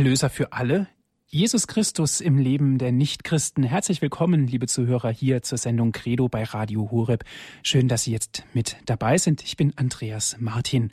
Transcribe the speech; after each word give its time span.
Erlöser 0.00 0.30
für 0.30 0.54
alle, 0.54 0.88
Jesus 1.26 1.66
Christus 1.66 2.22
im 2.22 2.38
Leben 2.38 2.78
der 2.78 2.90
Nichtchristen. 2.90 3.62
Herzlich 3.64 4.00
willkommen, 4.00 4.46
liebe 4.46 4.66
Zuhörer, 4.66 5.10
hier 5.10 5.42
zur 5.42 5.58
Sendung 5.58 5.92
Credo 5.92 6.26
bei 6.30 6.42
Radio 6.42 6.90
Horeb. 6.90 7.24
Schön, 7.62 7.86
dass 7.86 8.04
Sie 8.04 8.12
jetzt 8.12 8.44
mit 8.54 8.78
dabei 8.86 9.18
sind. 9.18 9.44
Ich 9.44 9.58
bin 9.58 9.76
Andreas 9.76 10.38
Martin. 10.40 10.90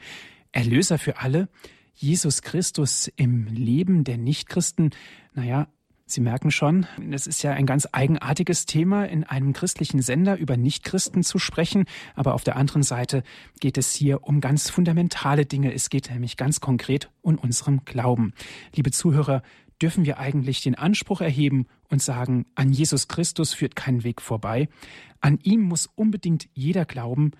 Erlöser 0.52 0.98
für 0.98 1.20
alle, 1.20 1.48
Jesus 1.96 2.42
Christus 2.42 3.10
im 3.16 3.48
Leben 3.48 4.04
der 4.04 4.18
Nichtchristen. 4.18 4.90
Naja, 5.34 5.70
Sie 6.10 6.22
merken 6.22 6.52
schon, 6.52 6.88
es 7.12 7.28
ist 7.28 7.44
ja 7.44 7.52
ein 7.52 7.66
ganz 7.66 7.86
eigenartiges 7.92 8.66
Thema, 8.66 9.04
in 9.04 9.26
einem 9.26 9.52
christlichen 9.52 10.02
Sender 10.02 10.38
über 10.38 10.56
Nichtchristen 10.56 11.22
zu 11.22 11.38
sprechen. 11.38 11.84
Aber 12.16 12.34
auf 12.34 12.46
der 12.46 12.56
anderen 12.56 12.82
Seite 12.82 13.24
geht 13.60 13.78
es 13.78 13.94
hier 13.94 14.24
um 14.24 14.40
ganz 14.40 14.70
fundamentale 14.70 15.46
Dinge. 15.46 15.74
Es 15.74 15.90
geht 15.90 16.10
nämlich 16.10 16.38
ganz 16.38 16.62
konkret 16.62 17.12
um 17.22 17.38
unserem 17.38 17.84
Glauben. 17.84 18.34
Liebe 18.74 18.92
Zuhörer, 18.92 19.44
dürfen 19.82 20.06
wir 20.06 20.18
eigentlich 20.18 20.62
den 20.62 20.76
Anspruch 20.76 21.20
erheben 21.20 21.68
und 21.90 22.02
sagen, 22.02 22.46
an 22.56 22.72
Jesus 22.72 23.10
Christus 23.10 23.54
führt 23.54 23.76
kein 23.76 24.06
Weg 24.06 24.22
vorbei. 24.22 24.70
An 25.20 25.38
ihm 25.44 25.60
muss 25.60 25.90
unbedingt 25.94 26.48
jeder 26.54 26.86
glauben. 26.86 27.32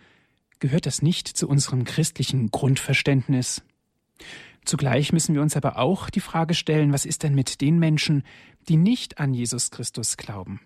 Gehört 0.60 0.88
das 0.88 1.02
nicht 1.02 1.30
zu 1.30 1.48
unserem 1.48 1.86
christlichen 1.86 2.52
Grundverständnis? 2.52 3.64
Zugleich 4.68 5.14
müssen 5.14 5.34
wir 5.34 5.42
uns 5.42 5.56
aber 5.56 5.78
auch 5.78 6.10
die 6.10 6.20
Frage 6.20 6.54
stellen, 6.54 6.92
was 6.92 7.06
ist 7.06 7.24
denn 7.24 7.34
mit 7.34 7.62
den 7.62 7.80
Menschen, 7.80 8.24
die 8.68 8.76
nicht 8.76 9.18
an 9.18 9.34
Jesus 9.34 9.72
Christus 9.72 10.18
glauben? 10.18 10.60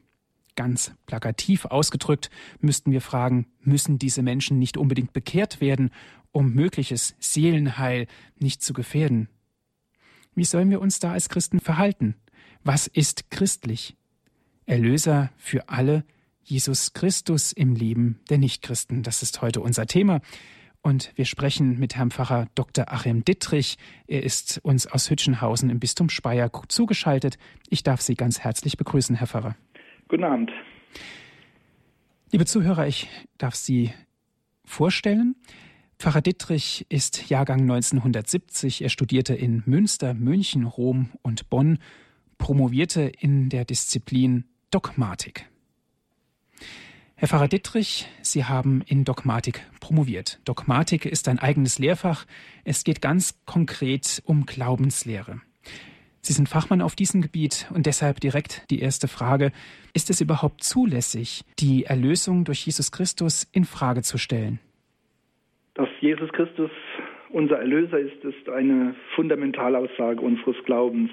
Ganz 0.56 0.92
plakativ 1.06 1.66
ausgedrückt 1.66 2.32
müssten 2.62 2.92
wir 2.92 3.02
fragen, 3.02 3.46
müssen 3.62 4.00
diese 4.00 4.24
Menschen 4.24 4.58
nicht 4.58 4.76
unbedingt 4.76 5.14
bekehrt 5.14 5.62
werden, 5.62 5.92
um 6.32 6.52
mögliches 6.52 7.14
Seelenheil 7.20 8.08
nicht 8.40 8.64
zu 8.64 8.74
gefährden? 8.74 9.30
Wie 10.34 10.46
sollen 10.46 10.72
wir 10.72 10.82
uns 10.82 10.98
da 10.98 11.12
als 11.12 11.30
Christen 11.30 11.60
verhalten? 11.60 12.16
Was 12.64 12.88
ist 12.88 13.30
christlich? 13.30 13.96
Erlöser 14.66 15.30
für 15.38 15.70
alle, 15.70 16.06
Jesus 16.42 16.94
Christus 16.94 17.52
im 17.52 17.76
Leben 17.76 18.20
der 18.32 18.40
Nichtchristen. 18.40 19.04
Das 19.04 19.22
ist 19.22 19.44
heute 19.44 19.62
unser 19.62 19.86
Thema. 19.86 20.22
Und 20.84 21.12
wir 21.16 21.26
sprechen 21.26 21.80
mit 21.80 21.96
Herrn 21.96 22.10
Pfarrer 22.10 22.48
Dr. 22.56 22.92
Achim 22.92 23.24
Dittrich. 23.24 23.78
Er 24.08 24.24
ist 24.24 24.60
uns 24.64 24.88
aus 24.88 25.10
Hütchenhausen 25.10 25.70
im 25.70 25.80
Bistum 25.80 26.10
Speyer 26.10 26.52
zugeschaltet. 26.68 27.38
Ich 27.70 27.84
darf 27.84 28.02
Sie 28.02 28.16
ganz 28.16 28.40
herzlich 28.40 28.78
begrüßen, 28.78 29.16
Herr 29.16 29.28
Pfarrer. 29.28 29.56
Guten 30.08 30.24
Abend. 30.24 30.52
Liebe 32.32 32.46
Zuhörer, 32.46 32.88
ich 32.88 33.10
darf 33.38 33.56
Sie 33.56 33.94
vorstellen. 34.66 35.36
Pfarrer 36.00 36.22
Dittrich 36.22 36.88
ist 36.90 37.30
Jahrgang 37.30 37.62
1970. 37.62 38.82
Er 38.82 38.90
studierte 38.90 39.36
in 39.36 39.62
Münster, 39.68 40.16
München, 40.16 40.66
Rom 40.66 41.12
und 41.22 41.50
Bonn, 41.52 41.78
promovierte 42.40 43.02
in 43.02 43.50
der 43.50 43.66
Disziplin 43.66 44.46
Dogmatik. 44.72 45.51
Herr 47.22 47.28
Pfarrer 47.28 47.48
Dittrich, 47.48 48.08
Sie 48.24 48.46
haben 48.46 48.82
in 48.88 49.04
Dogmatik 49.04 49.62
promoviert. 49.80 50.40
Dogmatik 50.44 51.06
ist 51.06 51.30
ein 51.30 51.38
eigenes 51.38 51.78
Lehrfach. 51.78 52.26
Es 52.66 52.84
geht 52.84 53.00
ganz 53.00 53.40
konkret 53.46 54.24
um 54.26 54.48
Glaubenslehre. 54.48 55.40
Sie 56.22 56.34
sind 56.34 56.50
Fachmann 56.50 56.82
auf 56.82 56.96
diesem 56.96 57.22
Gebiet 57.22 57.70
und 57.76 57.86
deshalb 57.86 58.22
direkt 58.22 58.66
die 58.72 58.80
erste 58.80 59.08
Frage. 59.08 59.52
Ist 59.94 60.10
es 60.10 60.20
überhaupt 60.20 60.64
zulässig, 60.64 61.44
die 61.60 61.84
Erlösung 61.84 62.44
durch 62.44 62.66
Jesus 62.66 62.92
Christus 62.92 63.48
in 63.54 63.66
Frage 63.66 64.02
zu 64.02 64.18
stellen? 64.18 64.60
Dass 65.76 65.90
Jesus 66.00 66.32
Christus 66.32 66.72
unser 67.30 67.60
Erlöser 67.60 68.00
ist, 68.00 68.26
ist 68.26 68.50
eine 68.50 68.96
Fundamentalaussage 69.14 70.22
unseres 70.22 70.56
Glaubens, 70.66 71.12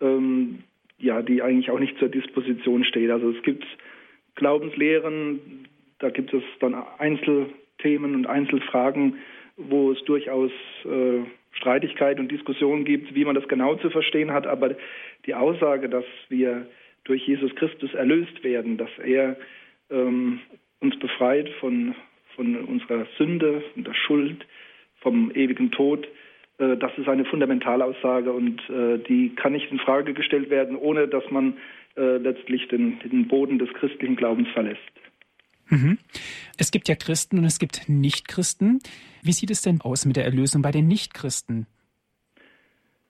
ähm, 0.00 0.60
ja, 0.96 1.20
die 1.20 1.42
eigentlich 1.42 1.70
auch 1.70 1.80
nicht 1.80 1.98
zur 1.98 2.08
Disposition 2.08 2.82
steht. 2.84 3.10
Also 3.10 3.28
es 3.28 3.42
gibt 3.42 3.66
Glaubenslehren, 4.34 5.68
da 5.98 6.10
gibt 6.10 6.32
es 6.32 6.42
dann 6.60 6.74
Einzelthemen 6.98 8.14
und 8.14 8.26
Einzelfragen, 8.26 9.18
wo 9.56 9.92
es 9.92 10.02
durchaus 10.04 10.50
äh, 10.84 11.20
Streitigkeit 11.52 12.18
und 12.18 12.30
Diskussion 12.30 12.84
gibt, 12.84 13.14
wie 13.14 13.24
man 13.24 13.34
das 13.34 13.46
genau 13.48 13.76
zu 13.76 13.90
verstehen 13.90 14.32
hat. 14.32 14.46
Aber 14.46 14.74
die 15.26 15.34
Aussage, 15.34 15.88
dass 15.88 16.04
wir 16.28 16.66
durch 17.04 17.26
Jesus 17.26 17.54
Christus 17.54 17.94
erlöst 17.94 18.42
werden, 18.42 18.76
dass 18.76 18.90
er 18.98 19.36
ähm, 19.90 20.40
uns 20.80 20.98
befreit 20.98 21.48
von, 21.60 21.94
von 22.34 22.56
unserer 22.56 23.06
Sünde, 23.18 23.62
von 23.74 23.84
der 23.84 23.94
Schuld, 23.94 24.44
vom 25.00 25.30
ewigen 25.34 25.70
Tod, 25.70 26.08
äh, 26.58 26.76
das 26.76 26.96
ist 26.98 27.08
eine 27.08 27.24
Fundamentalaussage 27.24 28.32
und 28.32 28.60
äh, 28.70 28.98
die 28.98 29.34
kann 29.34 29.52
nicht 29.52 29.70
in 29.70 29.78
Frage 29.78 30.14
gestellt 30.14 30.50
werden, 30.50 30.76
ohne 30.76 31.08
dass 31.08 31.28
man 31.30 31.56
äh, 31.96 32.16
letztlich 32.16 32.66
den, 32.68 32.98
den, 33.00 33.28
Boden 33.28 33.58
des 33.58 33.72
christlichen 33.74 34.16
Glaubens 34.16 34.48
verlässt. 34.48 34.80
Mhm. 35.68 35.98
Es 36.58 36.72
gibt 36.72 36.88
ja 36.88 36.96
Christen 36.96 37.38
und 37.38 37.44
es 37.44 37.60
gibt 37.60 37.88
Nichtchristen. 37.88 38.80
Wie 39.22 39.30
sieht 39.30 39.50
es 39.52 39.62
denn 39.62 39.80
aus 39.80 40.04
mit 40.04 40.16
der 40.16 40.24
Erlösung 40.24 40.60
bei 40.60 40.72
den 40.72 40.88
Nichtchristen? 40.88 41.66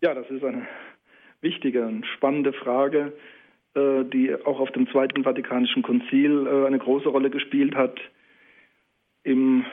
Ja, 0.02 0.12
das 0.12 0.28
ist 0.28 0.44
eine 0.44 0.66
wichtige 1.40 1.86
und 1.86 2.04
spannende 2.06 2.52
Frage, 2.52 3.14
äh, 3.74 4.04
die 4.04 4.34
auch 4.44 4.60
auf 4.60 4.70
dem 4.72 4.86
Zweiten 4.90 5.24
Vatikanischen 5.24 5.82
Konzil 5.82 6.46
äh, 6.46 6.66
eine 6.66 6.78
große 6.78 7.08
Rolle 7.08 7.30
gespielt 7.30 7.74
hat. 7.74 7.98
In 9.22 9.64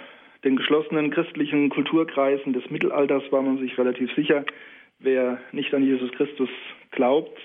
den 0.46 0.56
geschlossenen 0.56 1.12
christlichen 1.12 1.70
Kulturkreisen 1.70 2.54
des 2.54 2.70
Mittelalters 2.70 3.24
war 3.32 3.42
man 3.42 3.58
sich 3.58 3.78
relativ 3.78 4.10
sicher, 4.16 4.46
wer 5.00 5.38
nicht 5.52 5.74
an 5.74 5.84
Jesus 5.84 6.12
Christus 6.14 6.50
glaubt, 6.92 7.38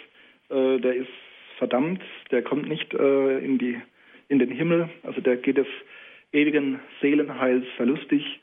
der 0.49 0.95
ist 0.95 1.09
verdammt, 1.59 2.03
der 2.31 2.43
kommt 2.43 2.69
nicht 2.69 2.95
äh, 2.95 3.39
in, 3.39 3.59
die, 3.59 3.81
in 4.29 4.39
den 4.39 4.51
Himmel, 4.51 4.89
also 5.03 5.21
der 5.21 5.37
geht 5.37 5.59
des 5.59 5.67
ewigen 6.33 6.81
Seelenheils 7.01 7.65
verlustig. 7.77 8.41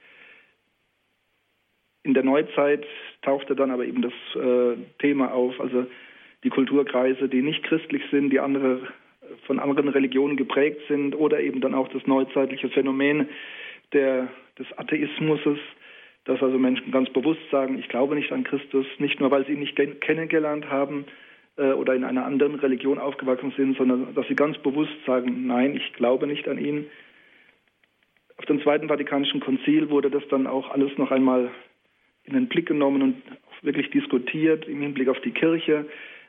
In 2.03 2.13
der 2.13 2.23
Neuzeit 2.23 2.85
tauchte 3.21 3.55
dann 3.55 3.71
aber 3.71 3.85
eben 3.85 4.01
das 4.01 4.13
äh, 4.35 4.77
Thema 4.99 5.31
auf, 5.33 5.59
also 5.59 5.85
die 6.43 6.49
Kulturkreise, 6.49 7.29
die 7.29 7.41
nicht 7.41 7.63
christlich 7.63 8.03
sind, 8.11 8.29
die 8.29 8.39
andere 8.39 8.81
von 9.45 9.59
anderen 9.59 9.89
Religionen 9.89 10.37
geprägt 10.37 10.81
sind 10.87 11.15
oder 11.15 11.39
eben 11.39 11.61
dann 11.61 11.73
auch 11.73 11.87
das 11.89 12.05
neuzeitliche 12.05 12.69
Phänomen 12.69 13.29
der, 13.93 14.27
des 14.59 14.67
Atheismus, 14.77 15.39
dass 16.25 16.41
also 16.41 16.57
Menschen 16.57 16.91
ganz 16.91 17.09
bewusst 17.09 17.41
sagen, 17.51 17.77
ich 17.79 17.89
glaube 17.89 18.15
nicht 18.15 18.31
an 18.31 18.43
Christus, 18.43 18.85
nicht 18.97 19.19
nur 19.19 19.31
weil 19.31 19.45
sie 19.45 19.53
ihn 19.53 19.59
nicht 19.59 19.75
kennengelernt 20.01 20.69
haben, 20.69 21.05
oder 21.61 21.93
in 21.93 22.03
einer 22.03 22.25
anderen 22.25 22.55
Religion 22.55 22.97
aufgewachsen 22.97 23.53
sind, 23.55 23.77
sondern 23.77 24.13
dass 24.15 24.27
sie 24.27 24.35
ganz 24.35 24.57
bewusst 24.59 24.93
sagen, 25.05 25.45
nein, 25.45 25.75
ich 25.75 25.93
glaube 25.93 26.27
nicht 26.27 26.47
an 26.47 26.57
ihn. 26.57 26.87
Auf 28.37 28.45
dem 28.45 28.61
Zweiten 28.61 28.87
Vatikanischen 28.87 29.39
Konzil 29.39 29.89
wurde 29.89 30.09
das 30.09 30.23
dann 30.29 30.47
auch 30.47 30.71
alles 30.71 30.97
noch 30.97 31.11
einmal 31.11 31.51
in 32.23 32.33
den 32.33 32.47
Blick 32.47 32.67
genommen 32.67 33.01
und 33.01 33.21
wirklich 33.61 33.89
diskutiert 33.91 34.67
im 34.67 34.81
Hinblick 34.81 35.09
auf 35.09 35.19
die 35.21 35.31
Kirche. 35.31 35.85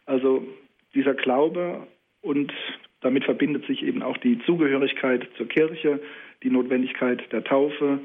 Also 0.06 0.46
dieser 0.94 1.14
Glaube 1.14 1.86
und 2.20 2.52
damit 3.00 3.24
verbindet 3.24 3.66
sich 3.66 3.82
eben 3.82 4.02
auch 4.02 4.16
die 4.18 4.38
Zugehörigkeit 4.46 5.26
zur 5.36 5.48
Kirche, 5.48 6.00
die 6.42 6.50
Notwendigkeit 6.50 7.32
der 7.32 7.44
Taufe 7.44 8.00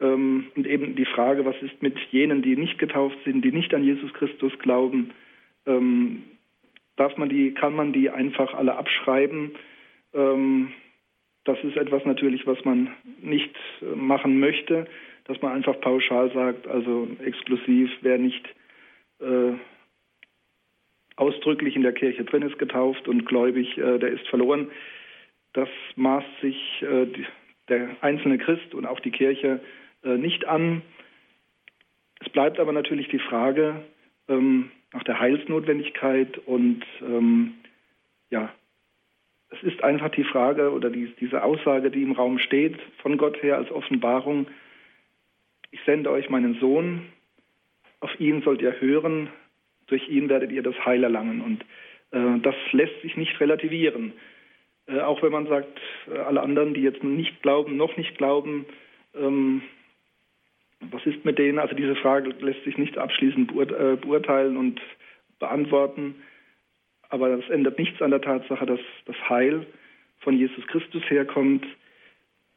ähm, 0.00 0.46
und 0.56 0.66
eben 0.66 0.96
die 0.96 1.04
Frage, 1.04 1.44
was 1.44 1.56
ist 1.62 1.82
mit 1.82 1.98
jenen, 2.10 2.42
die 2.42 2.56
nicht 2.56 2.78
getauft 2.78 3.16
sind, 3.24 3.42
die 3.44 3.52
nicht 3.52 3.72
an 3.74 3.84
Jesus 3.84 4.12
Christus 4.14 4.52
glauben, 4.58 5.10
ähm, 5.66 6.22
darf 6.96 7.16
man 7.16 7.28
die, 7.28 7.52
kann 7.54 7.74
man 7.74 7.92
die 7.92 8.10
einfach 8.10 8.54
alle 8.54 8.76
abschreiben. 8.76 9.52
Ähm, 10.14 10.72
das 11.44 11.58
ist 11.64 11.76
etwas 11.76 12.04
natürlich, 12.04 12.46
was 12.46 12.64
man 12.64 12.90
nicht 13.20 13.54
äh, 13.80 13.96
machen 13.96 14.38
möchte, 14.38 14.86
dass 15.24 15.40
man 15.42 15.52
einfach 15.52 15.80
pauschal 15.80 16.32
sagt, 16.32 16.66
also 16.66 17.08
exklusiv, 17.24 17.90
wer 18.02 18.18
nicht 18.18 18.46
äh, 19.20 19.52
ausdrücklich 21.16 21.76
in 21.76 21.82
der 21.82 21.92
Kirche 21.92 22.24
drin 22.24 22.42
ist, 22.42 22.58
getauft 22.58 23.08
und 23.08 23.26
gläubig, 23.26 23.76
äh, 23.78 23.98
der 23.98 24.10
ist 24.10 24.26
verloren. 24.28 24.70
Das 25.52 25.68
maßt 25.96 26.40
sich 26.40 26.82
äh, 26.82 27.06
der 27.68 27.96
einzelne 28.00 28.38
Christ 28.38 28.74
und 28.74 28.86
auch 28.86 29.00
die 29.00 29.10
Kirche 29.10 29.60
äh, 30.04 30.16
nicht 30.16 30.46
an. 30.46 30.82
Es 32.20 32.30
bleibt 32.30 32.58
aber 32.58 32.72
natürlich 32.72 33.08
die 33.08 33.18
Frage, 33.18 33.82
ähm, 34.28 34.70
nach 34.92 35.04
der 35.04 35.20
Heilsnotwendigkeit 35.20 36.38
und 36.46 36.84
ähm, 37.00 37.54
ja, 38.30 38.52
es 39.50 39.62
ist 39.62 39.84
einfach 39.84 40.10
die 40.10 40.24
Frage 40.24 40.72
oder 40.72 40.90
die, 40.90 41.12
diese 41.20 41.42
Aussage, 41.42 41.90
die 41.90 42.02
im 42.02 42.12
Raum 42.12 42.38
steht, 42.38 42.76
von 43.02 43.18
Gott 43.18 43.42
her 43.42 43.56
als 43.56 43.70
Offenbarung, 43.70 44.46
ich 45.70 45.80
sende 45.84 46.10
euch 46.10 46.28
meinen 46.30 46.58
Sohn, 46.60 47.02
auf 48.00 48.18
ihn 48.20 48.42
sollt 48.42 48.62
ihr 48.62 48.80
hören, 48.80 49.28
durch 49.86 50.08
ihn 50.08 50.28
werdet 50.28 50.52
ihr 50.52 50.62
das 50.62 50.78
Heil 50.84 51.02
erlangen. 51.02 51.40
Und 51.40 51.62
äh, 52.10 52.40
das 52.40 52.54
lässt 52.72 53.00
sich 53.02 53.16
nicht 53.16 53.38
relativieren. 53.40 54.12
Äh, 54.86 55.00
auch 55.00 55.22
wenn 55.22 55.32
man 55.32 55.46
sagt, 55.46 55.80
äh, 56.10 56.18
alle 56.18 56.42
anderen, 56.42 56.74
die 56.74 56.82
jetzt 56.82 57.02
nicht 57.02 57.42
glauben, 57.42 57.76
noch 57.76 57.96
nicht 57.96 58.16
glauben, 58.18 58.66
ähm, 59.14 59.62
was 60.90 61.04
ist 61.06 61.24
mit 61.24 61.38
denen? 61.38 61.58
Also 61.58 61.74
diese 61.74 61.96
Frage 61.96 62.30
lässt 62.40 62.64
sich 62.64 62.76
nicht 62.78 62.98
abschließend 62.98 63.50
äh, 63.52 63.96
beurteilen 63.96 64.56
und 64.56 64.80
beantworten. 65.38 66.16
Aber 67.08 67.36
das 67.36 67.48
ändert 67.50 67.78
nichts 67.78 68.00
an 68.00 68.10
der 68.10 68.20
Tatsache, 68.20 68.64
dass 68.66 68.80
das 69.06 69.16
Heil 69.28 69.66
von 70.20 70.36
Jesus 70.36 70.66
Christus 70.66 71.02
herkommt. 71.08 71.66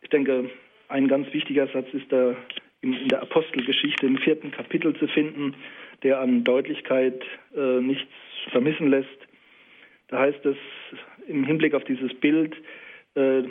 Ich 0.02 0.10
denke, 0.10 0.50
ein 0.88 1.08
ganz 1.08 1.32
wichtiger 1.34 1.68
Satz 1.68 1.88
ist 1.94 2.12
da 2.12 2.36
in, 2.82 3.08
der 3.08 3.22
Apostelgeschichte 3.22 4.06
im 4.06 4.18
vierten 4.18 4.52
Kapitel 4.52 4.96
zu 4.96 5.08
finden, 5.08 5.56
der 6.04 6.20
an 6.20 6.44
Deutlichkeit 6.44 7.24
äh, 7.56 7.82
nichts 7.82 8.12
vermissen 8.52 8.90
lässt. 8.90 9.10
Da 10.08 10.20
heißt 10.20 10.46
es 10.46 10.58
im 11.28 11.44
Hinblick 11.44 11.74
auf 11.74 11.84
dieses 11.84 12.14
Bild, 12.14 12.56
äh, 13.16 13.44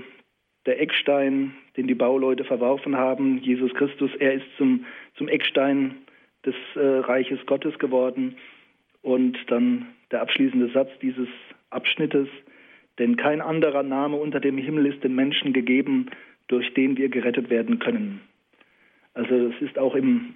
der 0.66 0.80
Eckstein, 0.80 1.54
den 1.76 1.86
die 1.86 1.94
Bauleute 1.94 2.44
verworfen 2.44 2.96
haben, 2.96 3.38
Jesus 3.38 3.72
Christus, 3.74 4.10
er 4.18 4.34
ist 4.34 4.46
zum, 4.56 4.86
zum 5.16 5.28
Eckstein 5.28 5.96
des 6.44 6.54
äh, 6.74 6.80
Reiches 6.80 7.44
Gottes 7.46 7.78
geworden. 7.78 8.36
Und 9.02 9.36
dann 9.48 9.86
der 10.10 10.22
abschließende 10.22 10.70
Satz 10.70 10.90
dieses 11.02 11.28
Abschnittes, 11.70 12.28
denn 12.98 13.16
kein 13.16 13.40
anderer 13.40 13.82
Name 13.82 14.16
unter 14.16 14.40
dem 14.40 14.56
Himmel 14.56 14.86
ist 14.86 15.02
den 15.02 15.14
Menschen 15.14 15.52
gegeben, 15.52 16.06
durch 16.48 16.72
den 16.74 16.96
wir 16.96 17.08
gerettet 17.08 17.50
werden 17.50 17.78
können. 17.78 18.20
Also 19.14 19.34
es 19.34 19.60
ist 19.60 19.78
auch 19.78 19.94
im, 19.94 20.34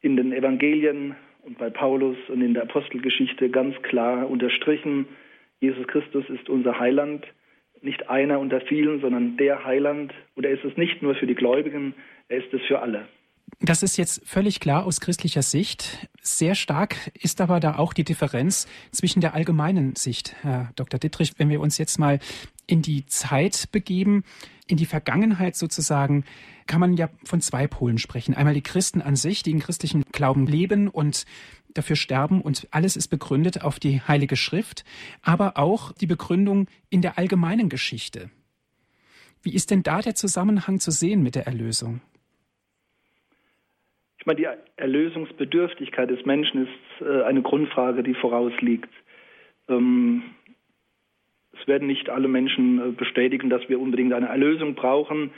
in 0.00 0.16
den 0.16 0.32
Evangelien 0.32 1.14
und 1.42 1.58
bei 1.58 1.70
Paulus 1.70 2.16
und 2.28 2.42
in 2.42 2.54
der 2.54 2.64
Apostelgeschichte 2.64 3.50
ganz 3.50 3.80
klar 3.82 4.28
unterstrichen, 4.28 5.06
Jesus 5.60 5.86
Christus 5.86 6.28
ist 6.28 6.48
unser 6.50 6.78
Heiland, 6.78 7.26
nicht 7.82 8.08
einer 8.08 8.38
unter 8.38 8.60
vielen, 8.60 9.00
sondern 9.00 9.36
der 9.36 9.64
Heiland. 9.64 10.12
Und 10.34 10.44
er 10.44 10.52
ist 10.52 10.64
es 10.64 10.76
nicht 10.76 11.02
nur 11.02 11.14
für 11.14 11.26
die 11.26 11.34
Gläubigen, 11.34 11.94
er 12.28 12.38
ist 12.38 12.52
es 12.52 12.60
für 12.66 12.80
alle. 12.80 13.06
Das 13.60 13.82
ist 13.82 13.96
jetzt 13.96 14.26
völlig 14.28 14.60
klar 14.60 14.84
aus 14.84 15.00
christlicher 15.00 15.42
Sicht. 15.42 16.08
Sehr 16.20 16.54
stark 16.54 16.96
ist 17.14 17.40
aber 17.40 17.60
da 17.60 17.76
auch 17.78 17.92
die 17.92 18.04
Differenz 18.04 18.66
zwischen 18.90 19.20
der 19.20 19.34
allgemeinen 19.34 19.94
Sicht, 19.94 20.34
Herr 20.42 20.72
Dr. 20.76 20.98
Dittrich. 20.98 21.34
Wenn 21.38 21.48
wir 21.48 21.60
uns 21.60 21.78
jetzt 21.78 21.98
mal 21.98 22.18
in 22.66 22.82
die 22.82 23.06
Zeit 23.06 23.68
begeben, 23.70 24.24
in 24.66 24.76
die 24.76 24.86
Vergangenheit 24.86 25.54
sozusagen, 25.54 26.24
kann 26.66 26.80
man 26.80 26.96
ja 26.96 27.08
von 27.24 27.40
zwei 27.40 27.68
Polen 27.68 27.98
sprechen. 27.98 28.34
Einmal 28.34 28.54
die 28.54 28.62
Christen 28.62 29.00
an 29.00 29.14
sich, 29.14 29.44
die 29.44 29.52
in 29.52 29.60
christlichen 29.60 30.02
Glauben 30.16 30.48
leben 30.48 30.88
und 30.88 31.26
dafür 31.72 31.94
sterben 31.94 32.40
und 32.40 32.66
alles 32.72 32.96
ist 32.96 33.08
begründet 33.08 33.62
auf 33.62 33.78
die 33.78 34.00
Heilige 34.00 34.34
Schrift, 34.34 34.84
aber 35.22 35.56
auch 35.56 35.92
die 35.92 36.06
Begründung 36.06 36.66
in 36.90 37.02
der 37.02 37.18
allgemeinen 37.18 37.68
Geschichte. 37.68 38.30
Wie 39.42 39.54
ist 39.54 39.70
denn 39.70 39.84
da 39.84 40.00
der 40.00 40.16
Zusammenhang 40.16 40.80
zu 40.80 40.90
sehen 40.90 41.22
mit 41.22 41.36
der 41.36 41.46
Erlösung? 41.46 42.00
Ich 44.18 44.26
meine, 44.26 44.38
die 44.38 44.48
Erlösungsbedürftigkeit 44.76 46.10
des 46.10 46.26
Menschen 46.26 46.66
ist 46.66 47.06
äh, 47.06 47.22
eine 47.22 47.42
Grundfrage, 47.42 48.02
die 48.02 48.14
vorausliegt. 48.14 48.90
Ähm, 49.68 50.22
es 51.52 51.68
werden 51.68 51.86
nicht 51.86 52.08
alle 52.08 52.26
Menschen 52.26 52.80
äh, 52.80 52.90
bestätigen, 52.90 53.50
dass 53.50 53.68
wir 53.68 53.78
unbedingt 53.78 54.12
eine 54.12 54.26
Erlösung 54.26 54.74
brauchen. 54.74 55.30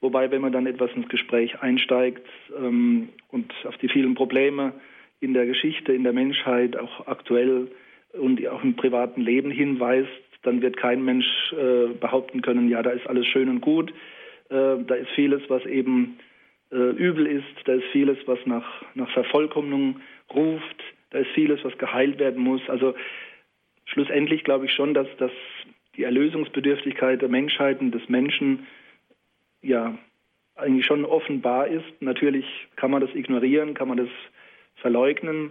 Wobei, 0.00 0.30
wenn 0.30 0.42
man 0.42 0.52
dann 0.52 0.66
etwas 0.66 0.92
ins 0.94 1.08
Gespräch 1.08 1.60
einsteigt 1.60 2.26
ähm, 2.56 3.08
und 3.30 3.52
auf 3.64 3.76
die 3.78 3.88
vielen 3.88 4.14
Probleme 4.14 4.72
in 5.20 5.34
der 5.34 5.46
Geschichte, 5.46 5.92
in 5.92 6.04
der 6.04 6.12
Menschheit, 6.12 6.76
auch 6.76 7.06
aktuell 7.06 7.68
und 8.12 8.46
auch 8.48 8.62
im 8.62 8.76
privaten 8.76 9.20
Leben 9.20 9.50
hinweist, 9.50 10.08
dann 10.42 10.62
wird 10.62 10.76
kein 10.76 11.04
Mensch 11.04 11.26
äh, 11.52 11.88
behaupten 12.00 12.42
können, 12.42 12.68
ja, 12.68 12.82
da 12.82 12.90
ist 12.90 13.06
alles 13.08 13.26
schön 13.26 13.48
und 13.48 13.60
gut. 13.60 13.90
Äh, 14.50 14.76
da 14.86 14.94
ist 14.94 15.10
vieles, 15.16 15.42
was 15.48 15.64
eben 15.66 16.18
äh, 16.70 16.76
übel 16.76 17.26
ist, 17.26 17.44
da 17.64 17.74
ist 17.74 17.86
vieles, 17.92 18.18
was 18.26 18.38
nach, 18.46 18.82
nach 18.94 19.10
Vervollkommnung 19.10 20.00
ruft, 20.32 20.82
da 21.10 21.18
ist 21.18 21.30
vieles, 21.34 21.64
was 21.64 21.76
geheilt 21.78 22.18
werden 22.18 22.42
muss. 22.42 22.62
Also 22.68 22.94
schlussendlich 23.86 24.44
glaube 24.44 24.66
ich 24.66 24.72
schon, 24.72 24.94
dass, 24.94 25.08
dass 25.18 25.32
die 25.96 26.04
Erlösungsbedürftigkeit 26.04 27.20
der 27.20 27.28
Menschheit 27.28 27.80
und 27.80 27.90
des 27.90 28.08
Menschen 28.08 28.66
ja 29.62 29.98
eigentlich 30.54 30.86
schon 30.86 31.04
offenbar 31.04 31.68
ist. 31.68 32.00
Natürlich 32.00 32.46
kann 32.76 32.90
man 32.90 33.00
das 33.00 33.14
ignorieren, 33.14 33.74
kann 33.74 33.88
man 33.88 33.98
das 33.98 34.08
verleugnen. 34.76 35.50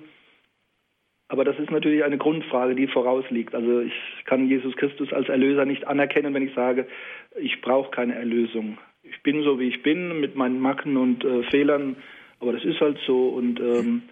Aber 1.29 1.43
das 1.43 1.59
ist 1.59 1.71
natürlich 1.71 2.03
eine 2.03 2.17
Grundfrage, 2.17 2.75
die 2.75 2.87
vorausliegt. 2.87 3.53
Also 3.53 3.81
ich 3.81 3.93
kann 4.25 4.47
Jesus 4.47 4.75
Christus 4.77 5.11
als 5.11 5.27
Erlöser 5.27 5.65
nicht 5.65 5.85
anerkennen, 5.85 6.33
wenn 6.33 6.47
ich 6.47 6.53
sage, 6.53 6.87
ich 7.39 7.61
brauche 7.61 7.91
keine 7.91 8.15
Erlösung 8.15 8.77
ich 9.09 9.21
bin 9.23 9.43
so, 9.43 9.59
wie 9.59 9.67
ich 9.67 9.83
bin, 9.83 10.19
mit 10.19 10.35
meinen 10.35 10.59
Macken 10.59 10.97
und 10.97 11.23
äh, 11.23 11.43
Fehlern, 11.43 11.95
aber 12.39 12.53
das 12.53 12.63
ist 12.63 12.79
halt 12.79 12.99
so 13.05 13.29
und 13.29 13.59
ähm, 13.59 14.03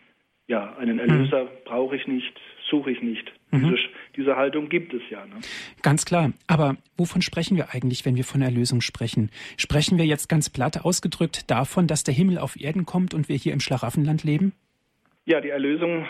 ja, 0.48 0.75
einen 0.77 1.00
Erlöser 1.00 1.45
mhm. 1.45 1.50
brauche 1.65 1.95
ich 1.95 2.07
nicht, 2.07 2.33
suche 2.69 2.91
ich 2.91 3.01
nicht. 3.01 3.31
Mhm. 3.57 3.75
Diese, 3.75 3.90
diese, 4.18 4.36
Haltung 4.36 4.69
gibt 4.69 4.94
es 4.94 5.02
ja. 5.10 5.25
Ne? 5.25 5.36
Ganz 5.81 6.06
klar. 6.06 6.34
Aber 6.48 6.78
wovon 6.98 7.22
sprechen 7.22 7.57
wir 7.57 7.74
eigentlich, 7.74 8.06
wenn 8.06 8.16
wir 8.16 8.24
von 8.24 8.42
Erlösung 8.42 8.81
sprechen? 8.81 9.30
Sprechen 9.57 9.98
wir 9.98 10.06
jetzt 10.06 10.30
ganz 10.30 10.50
platt 10.50 10.84
ausgedrückt 10.84 11.50
davon, 11.50 11.88
dass 11.88 12.04
der 12.04 12.13
Himmel 12.13 12.38
auf 12.38 12.60
Erden 12.60 12.86
kommt 12.86 13.13
und 13.13 13.30
wir 13.30 13.36
hier 13.36 13.54
im 13.54 13.60
Schlaraffenland 13.60 14.24
leben? 14.24 14.54
Ja, 15.25 15.42
die 15.42 15.50
Erlösung 15.50 16.06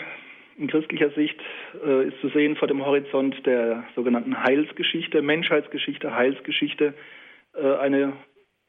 in 0.58 0.68
christlicher 0.68 1.10
Sicht 1.10 1.38
äh, 1.84 2.08
ist 2.08 2.20
zu 2.20 2.28
sehen 2.30 2.56
vor 2.56 2.68
dem 2.68 2.84
Horizont 2.84 3.34
der 3.44 3.84
sogenannten 3.94 4.42
Heilsgeschichte, 4.42 5.20
Menschheitsgeschichte, 5.22 6.14
Heilsgeschichte, 6.14 6.94
äh, 7.54 7.76
eine 7.76 8.14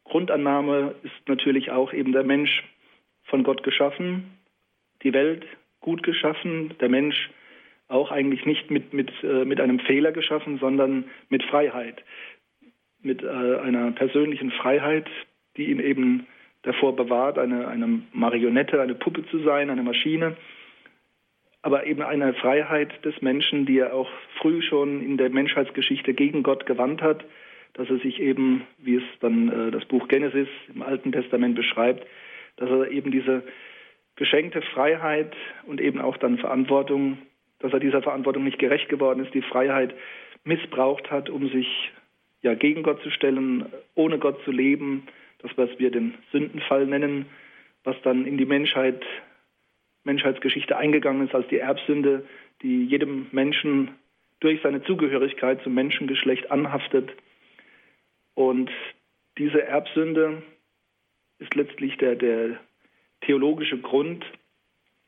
Grundannahme 0.04 0.96
ist 1.04 1.28
natürlich 1.28 1.72
auch 1.72 1.94
eben 1.94 2.12
der 2.12 2.24
Mensch 2.24 2.64
von 3.24 3.44
Gott 3.44 3.64
geschaffen, 3.64 4.32
die 5.04 5.14
Welt 5.14 5.46
gut 5.82 6.04
geschaffen, 6.04 6.74
der 6.80 6.90
Mensch 6.90 7.30
auch 7.88 8.12
eigentlich 8.12 8.46
nicht 8.46 8.70
mit, 8.70 8.94
mit, 8.94 9.12
äh, 9.24 9.46
mit 9.46 9.62
einem 9.62 9.80
Fehler 9.80 10.12
geschaffen, 10.12 10.58
sondern 10.60 11.06
mit 11.30 11.44
Freiheit, 11.44 12.04
mit 13.02 13.24
äh, 13.24 13.28
einer 13.28 13.92
persönlichen 13.92 14.52
Freiheit, 14.52 15.08
die 15.56 15.72
ihn 15.72 15.80
eben 15.80 16.28
davor 16.64 16.96
bewahrt, 16.96 17.38
eine, 17.38 17.68
eine 17.68 18.02
Marionette, 18.12 18.82
eine 18.82 18.96
Puppe 18.96 19.26
zu 19.28 19.40
sein, 19.40 19.70
eine 19.70 19.84
Maschine, 19.84 20.36
aber 21.62 21.86
eben 21.86 22.02
eine 22.02 22.34
Freiheit 22.34 23.04
des 23.06 23.22
Menschen, 23.22 23.66
die 23.66 23.80
er 23.80 23.94
auch 23.94 24.10
früh 24.40 24.62
schon 24.62 25.02
in 25.02 25.18
der 25.18 25.30
Menschheitsgeschichte 25.30 26.14
gegen 26.14 26.44
Gott 26.44 26.66
gewandt 26.66 27.02
hat 27.02 27.26
dass 27.78 27.90
er 27.90 28.00
sich 28.00 28.20
eben, 28.20 28.64
wie 28.80 28.96
es 28.96 29.04
dann 29.22 29.50
äh, 29.50 29.72
das 29.72 29.86
Buch 29.86 30.08
Genesis 30.08 30.48
im 30.74 30.82
Alten 30.82 31.12
Testament 31.12 31.56
beschreibt, 31.56 32.06
dass 32.58 32.70
er 32.70 32.90
eben 32.90 33.12
diese 33.12 33.44
geschenkte 34.16 34.62
Freiheit 34.62 35.36
und 35.68 35.80
eben 35.80 36.02
auch 36.02 36.18
dann 36.18 36.40
Verantwortung, 36.40 37.20
dass 37.60 37.74
er 37.74 37.80
dieser 37.80 38.02
Verantwortung 38.02 38.44
nicht 38.44 38.60
gerecht 38.60 38.90
geworden 38.90 39.24
ist, 39.24 39.34
die 39.34 39.42
Freiheit 39.42 39.94
missbraucht 40.44 41.10
hat, 41.12 41.30
um 41.30 41.50
sich 41.50 41.92
ja 42.42 42.54
gegen 42.54 42.84
Gott 42.84 43.02
zu 43.02 43.10
stellen, 43.10 43.66
ohne 43.96 44.20
Gott 44.20 44.44
zu 44.44 44.52
leben, 44.52 45.08
das 45.40 45.52
was 45.56 45.70
wir 45.78 45.92
den 45.92 46.16
Sündenfall 46.32 46.86
nennen, 46.86 47.26
was 47.84 47.96
dann 48.04 48.26
in 48.26 48.38
die 48.38 48.46
Menschheit 48.46 49.04
Menschheitsgeschichte 50.04 50.78
eingegangen 50.78 51.28
ist 51.28 51.36
als 51.36 51.48
die 51.50 51.60
Erbsünde, 51.60 52.26
die 52.62 52.86
jedem 52.86 53.28
Menschen 53.32 53.92
durch 54.40 54.62
seine 54.62 54.82
Zugehörigkeit 54.84 55.62
zum 55.64 55.74
Menschengeschlecht 55.74 56.50
anhaftet. 56.50 57.12
Und 58.34 58.72
diese 59.38 59.62
Erbsünde 59.62 60.42
ist 61.40 61.54
letztlich 61.56 61.98
der, 61.98 62.16
der 62.16 62.60
theologische 63.22 63.78
Grund, 63.78 64.26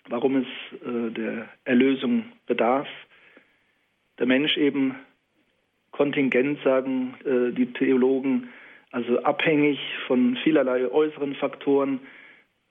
warum 0.09 0.37
es 0.37 0.47
äh, 0.81 1.11
der 1.11 1.49
Erlösung 1.65 2.25
bedarf. 2.45 2.87
Der 4.19 4.25
Mensch 4.25 4.57
eben 4.57 4.95
Kontingent, 5.91 6.59
sagen 6.63 7.15
äh, 7.25 7.53
die 7.53 7.71
Theologen, 7.73 8.49
also 8.91 9.21
abhängig 9.23 9.79
von 10.07 10.37
vielerlei 10.43 10.89
äußeren 10.89 11.35
Faktoren, 11.35 11.99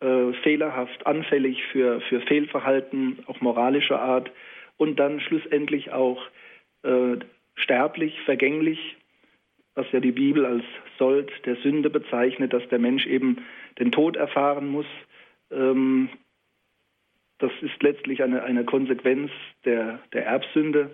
äh, 0.00 0.32
fehlerhaft, 0.42 1.06
anfällig 1.06 1.62
für, 1.72 2.00
für 2.02 2.20
Fehlverhalten, 2.22 3.18
auch 3.26 3.40
moralischer 3.40 4.00
Art 4.00 4.30
und 4.76 4.98
dann 4.98 5.20
schlussendlich 5.20 5.92
auch 5.92 6.22
äh, 6.82 7.16
sterblich, 7.56 8.20
vergänglich 8.24 8.96
was 9.78 9.86
ja 9.92 10.00
die 10.00 10.12
Bibel 10.12 10.44
als 10.44 10.64
Sold 10.98 11.30
der 11.46 11.54
Sünde 11.56 11.88
bezeichnet, 11.88 12.52
dass 12.52 12.68
der 12.68 12.80
Mensch 12.80 13.06
eben 13.06 13.38
den 13.78 13.92
Tod 13.92 14.16
erfahren 14.16 14.66
muss. 14.66 14.86
Ähm, 15.52 16.08
das 17.38 17.52
ist 17.62 17.82
letztlich 17.82 18.22
eine, 18.22 18.42
eine 18.42 18.64
Konsequenz 18.64 19.30
der, 19.64 20.00
der 20.12 20.26
Erbsünde. 20.26 20.90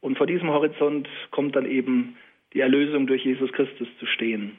Und 0.00 0.16
vor 0.16 0.26
diesem 0.26 0.48
Horizont 0.48 1.08
kommt 1.30 1.56
dann 1.56 1.66
eben 1.66 2.16
die 2.52 2.60
Erlösung 2.60 3.06
durch 3.06 3.24
Jesus 3.24 3.52
Christus 3.52 3.88
zu 3.98 4.06
stehen. 4.06 4.58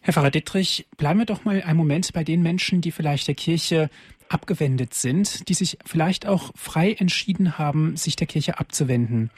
Herr 0.00 0.12
Pfarrer 0.12 0.30
Dittrich, 0.30 0.86
bleiben 0.96 1.18
wir 1.18 1.26
doch 1.26 1.44
mal 1.44 1.62
einen 1.62 1.76
Moment 1.76 2.12
bei 2.12 2.22
den 2.22 2.42
Menschen, 2.42 2.80
die 2.80 2.92
vielleicht 2.92 3.26
der 3.26 3.34
Kirche 3.34 3.90
abgewendet 4.28 4.94
sind, 4.94 5.48
die 5.48 5.54
sich 5.54 5.78
vielleicht 5.84 6.26
auch 6.26 6.52
frei 6.54 6.92
entschieden 6.98 7.58
haben, 7.58 7.96
sich 7.96 8.16
der 8.16 8.26
Kirche 8.26 8.58
abzuwenden. 8.58 9.30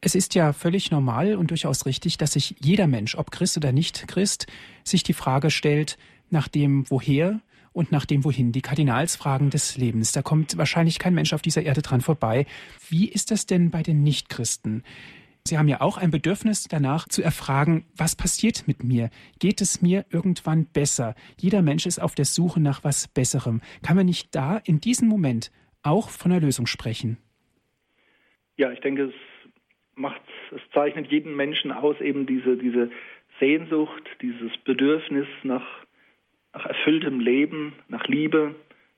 Es 0.00 0.14
ist 0.14 0.34
ja 0.34 0.52
völlig 0.52 0.90
normal 0.90 1.36
und 1.36 1.50
durchaus 1.50 1.86
richtig, 1.86 2.18
dass 2.18 2.32
sich 2.32 2.54
jeder 2.60 2.86
Mensch, 2.86 3.16
ob 3.16 3.30
Christ 3.30 3.56
oder 3.56 3.72
nicht 3.72 4.06
Christ, 4.08 4.46
sich 4.84 5.02
die 5.02 5.12
Frage 5.12 5.50
stellt 5.50 5.98
nach 6.30 6.48
dem 6.48 6.88
Woher 6.90 7.40
und 7.72 7.92
nach 7.92 8.06
dem 8.06 8.24
Wohin, 8.24 8.52
die 8.52 8.62
Kardinalsfragen 8.62 9.50
des 9.50 9.76
Lebens. 9.76 10.12
Da 10.12 10.22
kommt 10.22 10.56
wahrscheinlich 10.58 10.98
kein 10.98 11.14
Mensch 11.14 11.32
auf 11.32 11.42
dieser 11.42 11.62
Erde 11.62 11.82
dran 11.82 12.00
vorbei. 12.00 12.46
Wie 12.88 13.08
ist 13.08 13.30
das 13.30 13.46
denn 13.46 13.70
bei 13.70 13.82
den 13.82 14.02
Nichtchristen? 14.02 14.82
Sie 15.48 15.56
haben 15.56 15.68
ja 15.68 15.80
auch 15.80 15.96
ein 15.96 16.10
Bedürfnis 16.10 16.64
danach 16.64 17.08
zu 17.08 17.22
erfragen, 17.22 17.86
was 17.96 18.16
passiert 18.16 18.64
mit 18.66 18.84
mir? 18.84 19.08
Geht 19.38 19.62
es 19.62 19.80
mir 19.80 20.04
irgendwann 20.10 20.66
besser? 20.66 21.14
Jeder 21.40 21.62
Mensch 21.62 21.86
ist 21.86 22.00
auf 22.00 22.14
der 22.14 22.26
Suche 22.26 22.60
nach 22.60 22.84
was 22.84 23.08
Besserem. 23.08 23.62
Kann 23.82 23.96
man 23.96 24.04
nicht 24.04 24.34
da 24.34 24.58
in 24.58 24.80
diesem 24.80 25.08
Moment 25.08 25.50
auch 25.82 26.10
von 26.10 26.30
der 26.30 26.40
Lösung 26.40 26.66
sprechen? 26.66 27.16
Ja, 28.56 28.70
ich 28.72 28.80
denke, 28.80 29.04
es 29.04 29.14
macht, 29.94 30.20
es 30.54 30.60
zeichnet 30.74 31.10
jeden 31.10 31.34
Menschen 31.34 31.72
aus, 31.72 31.98
eben 32.00 32.26
diese, 32.26 32.56
diese 32.56 32.90
Sehnsucht, 33.40 34.02
dieses 34.20 34.56
Bedürfnis 34.64 35.26
nach, 35.44 35.66
nach 36.52 36.66
erfülltem 36.66 37.20
Leben, 37.20 37.74
nach 37.88 38.06
Liebe, 38.06 38.54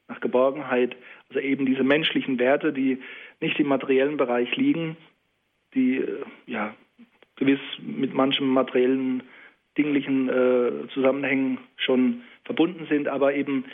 nach 0.09 0.21
Geborgenheit, 0.21 0.97
also 1.29 1.41
eben 1.41 1.67
diese 1.67 1.85
menschlichen 1.85 2.39
Werte, 2.39 2.73
die 2.73 2.99
nicht 3.41 3.59
im 3.59 3.69
materiellen 3.69 4.17
Bereich 4.17 4.55
liegen, 4.57 4.97
die 5.75 5.99
äh, 5.99 6.25
ja 6.47 6.75
gewiss 7.37 7.61
mit 7.79 8.13
manchen 8.15 8.49
materiellen, 8.49 9.23
dinglichen 9.79 10.29
äh, 10.29 10.89
Zusammenhängen 10.93 11.59
schon 11.77 12.23
verbunden 12.45 12.87
sind, 12.89 13.09
aber 13.09 13.35
eben 13.35 13.65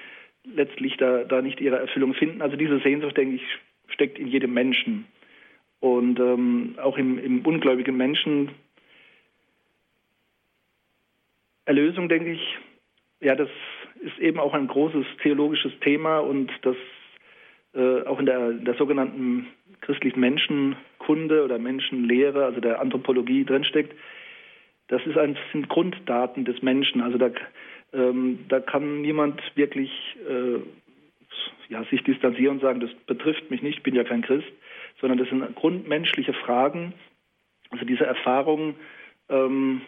letztlich 0.45 0.97
da, 0.99 1.25
da 1.25 1.42
nicht 1.42 1.61
ihre 1.61 1.78
Erfüllung 1.78 2.14
finden. 2.14 2.42
Also 2.42 2.56
diese 2.56 2.78
Sehnsucht, 2.80 3.16
denke 3.16 3.37
ich, 3.37 3.42
steckt 3.88 4.18
in 4.18 4.28
jedem 4.28 4.52
Menschen. 4.52 5.06
Und 5.80 6.21
ähm, 6.21 6.75
auch 6.80 6.97
im, 6.97 7.18
im 7.18 7.45
ungläubigen 7.45 7.97
Menschen. 7.97 8.50
Erlösung, 11.64 12.09
denke 12.09 12.33
ich, 12.33 12.59
ja, 13.20 13.35
das 13.35 13.49
ist 14.00 14.18
eben 14.18 14.38
auch 14.38 14.54
ein 14.54 14.66
großes 14.66 15.06
theologisches 15.23 15.73
Thema 15.80 16.18
und 16.18 16.50
das 16.62 16.76
äh, 17.75 18.02
auch 18.02 18.18
in 18.18 18.26
der, 18.26 18.52
der 18.52 18.75
sogenannten 18.75 19.49
christlichen 19.80 20.20
Menschenkunde 20.20 21.44
oder 21.44 21.58
Menschenlehre, 21.58 22.44
also 22.44 22.61
der 22.61 22.80
Anthropologie 22.80 23.44
drinsteckt. 23.44 23.94
Das 24.88 25.04
ist 25.06 25.18
ein, 25.18 25.37
sind 25.52 25.68
Grunddaten 25.68 26.44
des 26.44 26.62
Menschen. 26.62 27.00
Also 27.00 27.18
da, 27.18 27.30
ähm, 27.92 28.40
da 28.49 28.61
kann 28.61 29.02
niemand 29.02 29.40
wirklich 29.56 29.90
äh, 30.28 30.61
ja, 31.68 31.85
sich 31.85 32.02
distanzieren 32.04 32.56
und 32.56 32.62
sagen, 32.62 32.80
das 32.80 32.92
betrifft 33.06 33.50
mich 33.50 33.62
nicht, 33.62 33.78
ich 33.78 33.82
bin 33.82 33.94
ja 33.94 34.04
kein 34.04 34.23
Christ, 34.23 34.49
sondern 35.00 35.18
das 35.18 35.28
sind 35.28 35.54
grundmenschliche 35.56 36.32
Fragen. 36.32 36.94
Also 37.70 37.85
diese 37.85 38.06
Erfahrung, 38.06 38.76
ähm, 39.28 39.82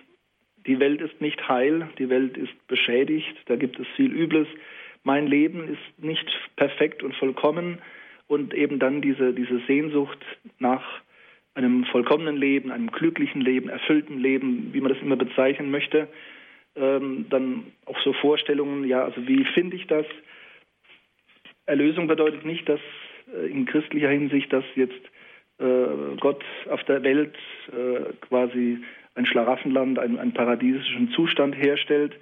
die 0.66 0.80
Welt 0.80 1.00
ist 1.00 1.20
nicht 1.20 1.48
heil, 1.48 1.88
die 1.98 2.08
Welt 2.08 2.36
ist 2.36 2.66
beschädigt, 2.66 3.36
da 3.46 3.56
gibt 3.56 3.78
es 3.78 3.86
viel 3.96 4.12
Übles. 4.12 4.48
Mein 5.04 5.26
Leben 5.26 5.68
ist 5.68 6.04
nicht 6.04 6.26
perfekt 6.56 7.02
und 7.02 7.14
vollkommen 7.14 7.78
und 8.26 8.52
eben 8.54 8.78
dann 8.78 9.00
diese, 9.00 9.32
diese 9.32 9.60
Sehnsucht 9.66 10.18
nach 10.58 10.84
einem 11.54 11.84
vollkommenen 11.86 12.36
Leben, 12.36 12.70
einem 12.70 12.90
glücklichen 12.90 13.40
Leben, 13.40 13.68
erfüllten 13.68 14.18
Leben, 14.18 14.72
wie 14.72 14.80
man 14.80 14.92
das 14.92 15.02
immer 15.02 15.16
bezeichnen 15.16 15.70
möchte. 15.70 16.08
Ähm, 16.76 17.26
dann 17.30 17.72
auch 17.86 17.98
so 18.02 18.12
Vorstellungen, 18.12 18.84
ja, 18.84 19.04
also 19.04 19.26
wie 19.26 19.44
finde 19.44 19.76
ich 19.76 19.86
das? 19.86 20.06
Erlösung 21.66 22.06
bedeutet 22.06 22.44
nicht, 22.44 22.68
dass 22.68 22.80
äh, 23.34 23.46
in 23.46 23.66
christlicher 23.66 24.10
Hinsicht, 24.10 24.52
dass 24.52 24.64
jetzt 24.76 25.00
äh, 25.58 26.16
Gott 26.20 26.44
auf 26.70 26.82
der 26.84 27.02
Welt 27.02 27.34
äh, 27.72 28.12
quasi 28.20 28.78
ein 29.18 29.26
Schlaraffenland, 29.26 29.98
einen, 29.98 30.18
einen 30.18 30.32
paradiesischen 30.32 31.10
Zustand 31.10 31.56
herstellt. 31.56 32.16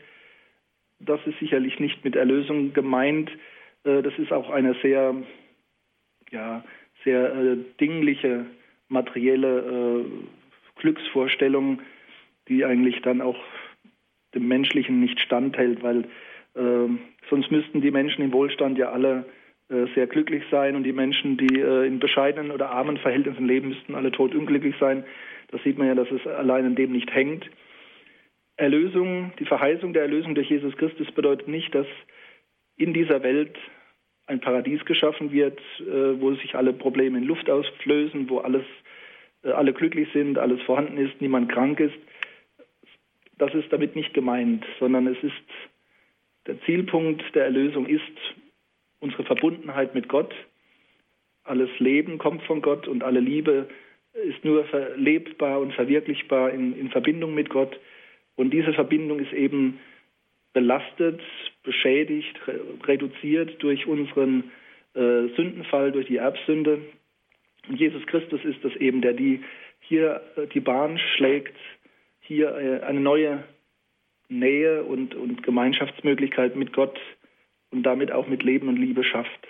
Das 0.98 1.20
ist 1.26 1.38
sicherlich 1.38 1.78
nicht 1.78 2.04
mit 2.04 2.16
Erlösung 2.16 2.72
gemeint. 2.72 3.30
Äh, 3.84 4.02
das 4.02 4.18
ist 4.18 4.32
auch 4.32 4.50
eine 4.50 4.74
sehr 4.82 5.14
ja, 6.30 6.64
sehr 7.04 7.34
äh, 7.34 7.56
dingliche 7.80 8.46
materielle 8.88 10.04
äh, 10.04 10.80
Glücksvorstellung, 10.80 11.80
die 12.48 12.64
eigentlich 12.64 13.00
dann 13.02 13.20
auch 13.20 13.38
dem 14.34 14.48
Menschlichen 14.48 15.00
nicht 15.00 15.20
standhält, 15.20 15.82
weil 15.82 16.04
äh, 16.54 16.88
sonst 17.30 17.50
müssten 17.50 17.80
die 17.80 17.90
Menschen 17.90 18.24
im 18.24 18.32
Wohlstand 18.32 18.78
ja 18.78 18.90
alle 18.90 19.26
sehr 19.96 20.06
glücklich 20.06 20.44
sein 20.48 20.76
und 20.76 20.84
die 20.84 20.92
Menschen, 20.92 21.36
die 21.36 21.58
in 21.58 21.98
bescheidenen 21.98 22.52
oder 22.52 22.70
armen 22.70 22.98
Verhältnissen 22.98 23.48
leben, 23.48 23.70
müssten 23.70 23.96
alle 23.96 24.12
totunglücklich 24.12 24.76
sein. 24.78 25.02
Das 25.48 25.62
sieht 25.62 25.78
man 25.78 25.86
ja, 25.88 25.94
dass 25.94 26.10
es 26.10 26.26
allein 26.26 26.66
an 26.66 26.76
dem 26.76 26.92
nicht 26.92 27.12
hängt. 27.14 27.48
Erlösung, 28.56 29.32
die 29.38 29.44
Verheißung 29.44 29.92
der 29.92 30.02
Erlösung 30.02 30.34
durch 30.34 30.48
Jesus 30.48 30.76
Christus 30.76 31.10
bedeutet 31.12 31.48
nicht, 31.48 31.74
dass 31.74 31.86
in 32.76 32.94
dieser 32.94 33.22
Welt 33.22 33.56
ein 34.26 34.40
Paradies 34.40 34.84
geschaffen 34.84 35.30
wird, 35.30 35.58
äh, 35.80 36.20
wo 36.20 36.34
sich 36.34 36.54
alle 36.54 36.72
Probleme 36.72 37.18
in 37.18 37.24
Luft 37.24 37.48
ausflößen, 37.48 38.28
wo 38.28 38.38
alles, 38.38 38.64
äh, 39.44 39.50
alle 39.50 39.72
glücklich 39.72 40.08
sind, 40.12 40.38
alles 40.38 40.60
vorhanden 40.62 40.98
ist, 40.98 41.20
niemand 41.20 41.52
krank 41.52 41.80
ist. 41.80 41.94
Das 43.38 43.54
ist 43.54 43.72
damit 43.72 43.94
nicht 43.94 44.14
gemeint, 44.14 44.64
sondern 44.80 45.06
es 45.06 45.22
ist 45.22 45.34
der 46.46 46.60
Zielpunkt 46.62 47.22
der 47.34 47.44
Erlösung 47.44 47.86
ist 47.86 48.02
unsere 49.00 49.24
Verbundenheit 49.24 49.94
mit 49.94 50.08
Gott. 50.08 50.34
Alles 51.44 51.70
Leben 51.78 52.18
kommt 52.18 52.42
von 52.44 52.62
Gott 52.62 52.88
und 52.88 53.02
alle 53.02 53.20
Liebe 53.20 53.68
ist 54.25 54.44
nur 54.44 54.64
verlebbar 54.66 55.61
und 55.61 55.73
verwirklichbar 55.73 56.50
in, 56.50 56.78
in 56.78 56.90
Verbindung 56.90 57.35
mit 57.35 57.50
Gott. 57.50 57.78
Und 58.35 58.50
diese 58.50 58.73
Verbindung 58.73 59.20
ist 59.20 59.32
eben 59.32 59.78
belastet, 60.52 61.20
beschädigt, 61.62 62.35
reduziert 62.85 63.62
durch 63.62 63.87
unseren 63.87 64.50
äh, 64.94 65.28
Sündenfall, 65.37 65.92
durch 65.92 66.06
die 66.06 66.16
Erbsünde. 66.16 66.80
Und 67.68 67.78
Jesus 67.78 68.06
Christus 68.06 68.42
ist 68.44 68.64
es 68.64 68.75
eben, 68.76 69.02
der 69.02 69.12
die 69.12 69.42
hier 69.80 70.23
äh, 70.37 70.46
die 70.46 70.61
Bahn 70.61 70.99
schlägt, 71.16 71.56
hier 72.20 72.56
äh, 72.56 72.80
eine 72.85 73.00
neue 73.00 73.44
Nähe 74.28 74.85
und, 74.85 75.14
und 75.14 75.42
Gemeinschaftsmöglichkeit 75.42 76.56
mit 76.56 76.73
Gott 76.73 76.99
und 77.70 77.82
damit 77.82 78.11
auch 78.11 78.26
mit 78.26 78.42
Leben 78.42 78.68
und 78.68 78.76
Liebe 78.76 79.04
schafft. 79.04 79.46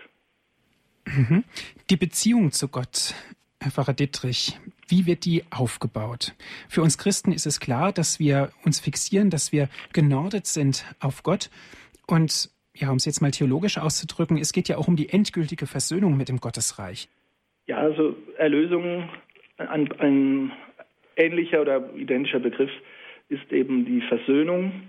Mhm. 1.06 1.44
Die 1.88 1.96
Beziehung 1.96 2.50
zu 2.50 2.68
Gott 2.68 3.14
Herr 3.60 3.70
Pfarrer 3.70 3.94
Dittrich, 3.94 4.58
wie 4.88 5.06
wird 5.06 5.24
die 5.24 5.42
aufgebaut? 5.50 6.34
Für 6.68 6.82
uns 6.82 6.98
Christen 6.98 7.32
ist 7.32 7.46
es 7.46 7.58
klar, 7.58 7.92
dass 7.92 8.20
wir 8.20 8.50
uns 8.64 8.80
fixieren, 8.80 9.30
dass 9.30 9.50
wir 9.50 9.68
genordet 9.92 10.46
sind 10.46 10.84
auf 11.00 11.22
Gott. 11.22 11.50
Und 12.06 12.50
ja, 12.74 12.90
um 12.90 12.96
es 12.96 13.06
jetzt 13.06 13.22
mal 13.22 13.30
theologisch 13.30 13.78
auszudrücken, 13.78 14.36
es 14.36 14.52
geht 14.52 14.68
ja 14.68 14.76
auch 14.76 14.88
um 14.88 14.96
die 14.96 15.08
endgültige 15.08 15.66
Versöhnung 15.66 16.16
mit 16.16 16.28
dem 16.28 16.38
Gottesreich. 16.38 17.08
Ja, 17.66 17.78
also 17.78 18.14
Erlösung, 18.36 19.08
ein, 19.56 19.90
ein 19.98 20.52
ähnlicher 21.16 21.62
oder 21.62 21.92
identischer 21.94 22.38
Begriff 22.38 22.70
ist 23.28 23.50
eben 23.50 23.86
die 23.86 24.02
Versöhnung. 24.02 24.82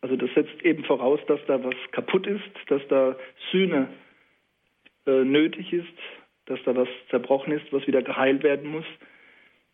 Also 0.00 0.16
das 0.16 0.28
setzt 0.34 0.62
eben 0.62 0.84
voraus, 0.84 1.20
dass 1.28 1.40
da 1.46 1.62
was 1.62 1.76
kaputt 1.92 2.26
ist, 2.26 2.42
dass 2.66 2.82
da 2.88 3.16
Sühne 3.50 3.88
äh, 5.06 5.24
nötig 5.24 5.72
ist, 5.72 5.86
dass 6.46 6.62
da 6.64 6.74
was 6.76 6.88
zerbrochen 7.10 7.52
ist, 7.52 7.72
was 7.72 7.86
wieder 7.86 8.02
geheilt 8.02 8.42
werden 8.42 8.70
muss, 8.70 8.86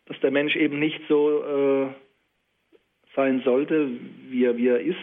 dass 0.05 0.19
der 0.19 0.31
Mensch 0.31 0.55
eben 0.55 0.79
nicht 0.79 1.01
so 1.07 1.43
äh, 1.43 1.87
sein 3.15 3.41
sollte, 3.43 3.89
wie 4.29 4.45
er, 4.45 4.57
wie 4.57 4.67
er 4.67 4.79
ist. 4.79 4.97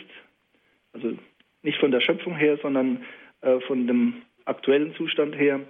Also 0.92 1.16
nicht 1.62 1.78
von 1.78 1.90
der 1.90 2.00
Schöpfung 2.00 2.36
her, 2.36 2.58
sondern 2.62 3.04
äh, 3.42 3.60
von 3.60 3.86
dem 3.86 4.22
aktuellen 4.44 4.94
Zustand 4.94 5.36
her, 5.36 5.60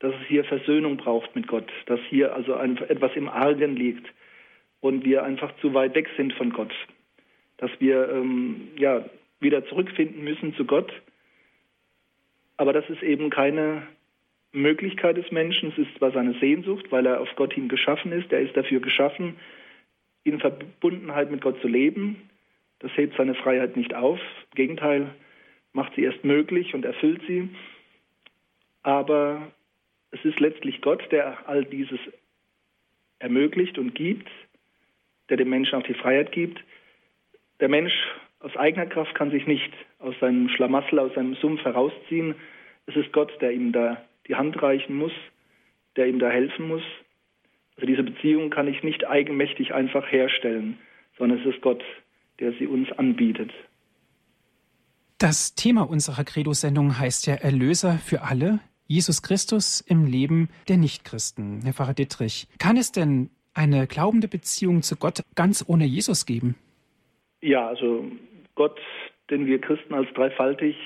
dass 0.00 0.14
es 0.14 0.26
hier 0.28 0.44
Versöhnung 0.44 0.96
braucht 0.96 1.34
mit 1.34 1.48
Gott, 1.48 1.70
dass 1.86 2.00
hier 2.08 2.34
also 2.34 2.54
ein, 2.54 2.76
etwas 2.76 3.14
im 3.16 3.28
Argen 3.28 3.74
liegt 3.76 4.06
und 4.80 5.04
wir 5.04 5.24
einfach 5.24 5.54
zu 5.60 5.74
weit 5.74 5.94
weg 5.94 6.08
sind 6.16 6.32
von 6.34 6.50
Gott, 6.50 6.72
dass 7.56 7.70
wir 7.80 8.08
ähm, 8.10 8.68
ja 8.76 9.04
wieder 9.40 9.64
zurückfinden 9.66 10.22
müssen 10.22 10.54
zu 10.54 10.64
Gott. 10.64 10.92
Aber 12.56 12.72
das 12.72 12.88
ist 12.90 13.02
eben 13.02 13.30
keine 13.30 13.86
Möglichkeit 14.52 15.16
des 15.16 15.30
Menschen, 15.30 15.70
es 15.70 15.78
ist 15.78 15.96
zwar 15.98 16.12
seine 16.12 16.38
Sehnsucht, 16.38 16.90
weil 16.90 17.06
er 17.06 17.20
auf 17.20 17.28
Gott 17.36 17.52
hin 17.52 17.68
geschaffen 17.68 18.12
ist, 18.12 18.32
er 18.32 18.40
ist 18.40 18.56
dafür 18.56 18.80
geschaffen, 18.80 19.36
in 20.24 20.40
Verbundenheit 20.40 21.30
mit 21.30 21.40
Gott 21.40 21.60
zu 21.60 21.68
leben. 21.68 22.28
Das 22.80 22.96
hebt 22.96 23.16
seine 23.16 23.34
Freiheit 23.34 23.76
nicht 23.76 23.94
auf, 23.94 24.20
im 24.20 24.54
Gegenteil, 24.54 25.14
macht 25.72 25.94
sie 25.94 26.02
erst 26.02 26.24
möglich 26.24 26.74
und 26.74 26.84
erfüllt 26.84 27.22
sie. 27.26 27.48
Aber 28.82 29.52
es 30.10 30.24
ist 30.24 30.40
letztlich 30.40 30.80
Gott, 30.80 31.10
der 31.10 31.48
all 31.48 31.64
dieses 31.64 31.98
ermöglicht 33.18 33.78
und 33.78 33.94
gibt, 33.94 34.28
der 35.28 35.36
dem 35.36 35.50
Menschen 35.50 35.74
auch 35.74 35.86
die 35.86 35.94
Freiheit 35.94 36.32
gibt. 36.32 36.62
Der 37.60 37.68
Mensch 37.68 37.92
aus 38.40 38.56
eigener 38.56 38.86
Kraft 38.86 39.14
kann 39.14 39.30
sich 39.30 39.46
nicht 39.46 39.72
aus 39.98 40.14
seinem 40.20 40.48
Schlamassel, 40.48 41.00
aus 41.00 41.14
seinem 41.14 41.34
Sumpf 41.34 41.64
herausziehen. 41.64 42.34
Es 42.86 42.96
ist 42.96 43.12
Gott, 43.12 43.32
der 43.40 43.52
ihm 43.52 43.72
da 43.72 44.02
die 44.28 44.36
Hand 44.36 44.60
reichen 44.62 44.96
muss, 44.96 45.12
der 45.96 46.06
ihm 46.06 46.18
da 46.18 46.28
helfen 46.28 46.68
muss. 46.68 46.82
Also 47.76 47.86
diese 47.86 48.02
Beziehung 48.02 48.50
kann 48.50 48.68
ich 48.68 48.82
nicht 48.82 49.06
eigenmächtig 49.06 49.72
einfach 49.74 50.10
herstellen, 50.10 50.78
sondern 51.16 51.40
es 51.40 51.54
ist 51.54 51.62
Gott, 51.62 51.82
der 52.40 52.52
sie 52.52 52.66
uns 52.66 52.90
anbietet. 52.92 53.52
Das 55.18 55.54
Thema 55.54 55.82
unserer 55.82 56.22
Credo-Sendung 56.24 56.98
heißt 56.98 57.26
ja 57.26 57.34
Erlöser 57.34 57.98
für 57.98 58.22
alle, 58.22 58.60
Jesus 58.86 59.22
Christus 59.22 59.80
im 59.80 60.06
Leben 60.06 60.48
der 60.68 60.76
Nichtchristen. 60.76 61.60
Herr 61.62 61.72
Pfarrer 61.72 61.94
Dittrich, 61.94 62.46
kann 62.58 62.76
es 62.76 62.92
denn 62.92 63.30
eine 63.52 63.86
glaubende 63.86 64.28
Beziehung 64.28 64.82
zu 64.82 64.96
Gott 64.96 65.22
ganz 65.34 65.64
ohne 65.66 65.84
Jesus 65.84 66.24
geben? 66.24 66.54
Ja, 67.40 67.68
also 67.68 68.10
Gott, 68.54 68.80
den 69.30 69.46
wir 69.46 69.60
Christen 69.60 69.92
als 69.94 70.08
dreifaltig 70.14 70.76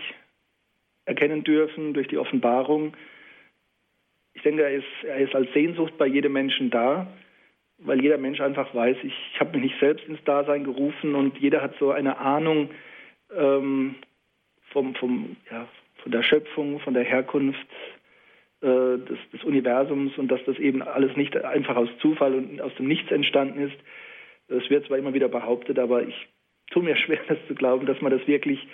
erkennen 1.04 1.44
dürfen 1.44 1.94
durch 1.94 2.08
die 2.08 2.18
Offenbarung. 2.18 2.94
Ich 4.34 4.42
denke, 4.42 4.62
er 4.62 4.72
ist, 4.72 5.04
er 5.06 5.18
ist 5.18 5.34
als 5.34 5.52
Sehnsucht 5.52 5.96
bei 5.98 6.06
jedem 6.06 6.32
Menschen 6.32 6.70
da, 6.70 7.06
weil 7.78 8.02
jeder 8.02 8.18
Mensch 8.18 8.40
einfach 8.40 8.74
weiß, 8.74 8.96
ich, 9.02 9.14
ich 9.32 9.40
habe 9.40 9.52
mich 9.52 9.70
nicht 9.70 9.80
selbst 9.80 10.06
ins 10.06 10.22
Dasein 10.24 10.64
gerufen 10.64 11.14
und 11.14 11.38
jeder 11.38 11.62
hat 11.62 11.74
so 11.78 11.90
eine 11.90 12.18
Ahnung, 12.18 12.70
ähm, 13.36 13.96
vom, 14.72 14.94
vom, 14.94 15.36
ja, 15.50 15.68
von 16.02 16.12
der 16.12 16.22
Schöpfung, 16.22 16.80
von 16.80 16.94
der 16.94 17.04
Herkunft 17.04 17.66
äh, 18.60 18.66
des, 18.98 19.18
des, 19.32 19.44
Universums 19.44 20.16
und 20.18 20.28
dass 20.28 20.42
das 20.44 20.58
eben 20.58 20.82
alles 20.82 21.16
nicht 21.16 21.36
einfach 21.36 21.76
aus 21.76 21.88
Zufall 22.00 22.34
und 22.34 22.60
aus 22.60 22.74
dem 22.76 22.88
Nichts 22.88 23.10
entstanden 23.10 23.68
ist. 23.68 23.76
Es 24.48 24.68
wird 24.70 24.86
zwar 24.86 24.98
immer 24.98 25.14
wieder 25.14 25.28
behauptet, 25.28 25.78
aber 25.78 26.02
ich 26.02 26.28
tue 26.70 26.82
mir 26.82 26.96
schwer, 27.04 27.20
das 27.28 27.38
zu 27.46 27.54
glauben, 27.54 27.86
dass 27.86 28.00
man 28.00 28.12
das 28.12 28.26
wirklich 28.26 28.66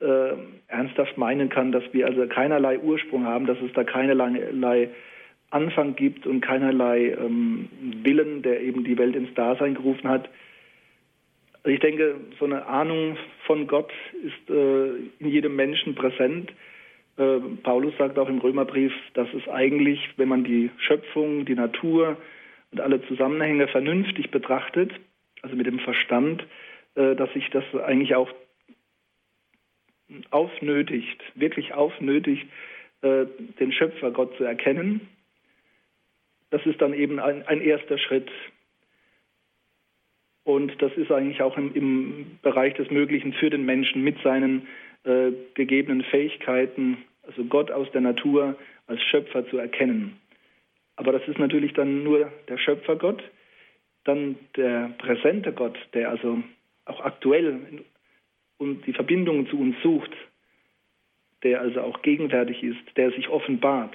äh, 0.00 0.32
ernsthaft 0.68 1.16
meinen 1.16 1.48
kann, 1.48 1.72
dass 1.72 1.84
wir 1.92 2.06
also 2.06 2.26
keinerlei 2.26 2.78
Ursprung 2.78 3.24
haben, 3.24 3.46
dass 3.46 3.58
es 3.60 3.72
da 3.72 3.84
keinerlei 3.84 4.90
Anfang 5.50 5.94
gibt 5.94 6.26
und 6.26 6.40
keinerlei 6.40 7.16
ähm, 7.18 7.68
Willen, 8.02 8.42
der 8.42 8.60
eben 8.60 8.84
die 8.84 8.98
Welt 8.98 9.14
ins 9.14 9.32
Dasein 9.34 9.74
gerufen 9.74 10.08
hat. 10.08 10.28
Ich 11.64 11.80
denke, 11.80 12.16
so 12.38 12.44
eine 12.44 12.66
Ahnung 12.66 13.16
von 13.46 13.66
Gott 13.66 13.92
ist 14.22 14.50
äh, 14.50 14.88
in 15.18 15.28
jedem 15.28 15.56
Menschen 15.56 15.94
präsent. 15.94 16.52
Äh, 17.16 17.38
Paulus 17.62 17.96
sagt 17.96 18.18
auch 18.18 18.28
im 18.28 18.38
Römerbrief, 18.38 18.92
dass 19.14 19.28
es 19.32 19.48
eigentlich, 19.48 20.00
wenn 20.16 20.28
man 20.28 20.44
die 20.44 20.70
Schöpfung, 20.78 21.44
die 21.44 21.54
Natur 21.54 22.16
und 22.72 22.80
alle 22.80 23.00
Zusammenhänge 23.06 23.68
vernünftig 23.68 24.30
betrachtet, 24.30 24.92
also 25.42 25.54
mit 25.54 25.66
dem 25.66 25.78
Verstand, 25.78 26.44
äh, 26.96 27.14
dass 27.14 27.32
sich 27.32 27.48
das 27.50 27.64
eigentlich 27.86 28.14
auch 28.16 28.28
aufnötigt, 30.30 31.22
wirklich 31.34 31.74
aufnötigt, 31.74 32.46
äh, 33.02 33.26
den 33.60 33.72
Schöpfer 33.72 34.10
Gott 34.10 34.36
zu 34.36 34.44
erkennen. 34.44 35.00
Das 36.50 36.64
ist 36.66 36.80
dann 36.80 36.94
eben 36.94 37.18
ein, 37.18 37.46
ein 37.46 37.60
erster 37.60 37.98
Schritt 37.98 38.30
und 40.44 40.80
das 40.80 40.92
ist 40.96 41.10
eigentlich 41.10 41.42
auch 41.42 41.56
im, 41.56 41.74
im 41.74 42.38
Bereich 42.42 42.74
des 42.74 42.90
Möglichen 42.90 43.32
für 43.32 43.50
den 43.50 43.64
Menschen 43.64 44.02
mit 44.02 44.16
seinen 44.22 44.68
äh, 45.04 45.32
gegebenen 45.54 46.02
Fähigkeiten, 46.04 46.98
also 47.22 47.44
Gott 47.44 47.70
aus 47.70 47.90
der 47.92 48.02
Natur 48.02 48.56
als 48.86 49.02
Schöpfer 49.02 49.48
zu 49.48 49.58
erkennen. 49.58 50.20
Aber 50.96 51.12
das 51.12 51.26
ist 51.26 51.38
natürlich 51.38 51.72
dann 51.72 52.04
nur 52.04 52.30
der 52.48 52.58
Schöpfergott, 52.58 53.22
dann 54.04 54.36
der 54.56 54.94
präsente 54.98 55.52
Gott, 55.52 55.78
der 55.94 56.10
also 56.10 56.42
auch 56.84 57.00
aktuell 57.00 57.82
und 58.58 58.86
die 58.86 58.92
Verbindungen 58.92 59.46
zu 59.48 59.58
uns 59.58 59.76
sucht, 59.82 60.10
der 61.42 61.60
also 61.60 61.80
auch 61.82 62.02
gegenwärtig 62.02 62.62
ist, 62.62 62.96
der 62.96 63.10
sich 63.12 63.28
offenbart. 63.28 63.94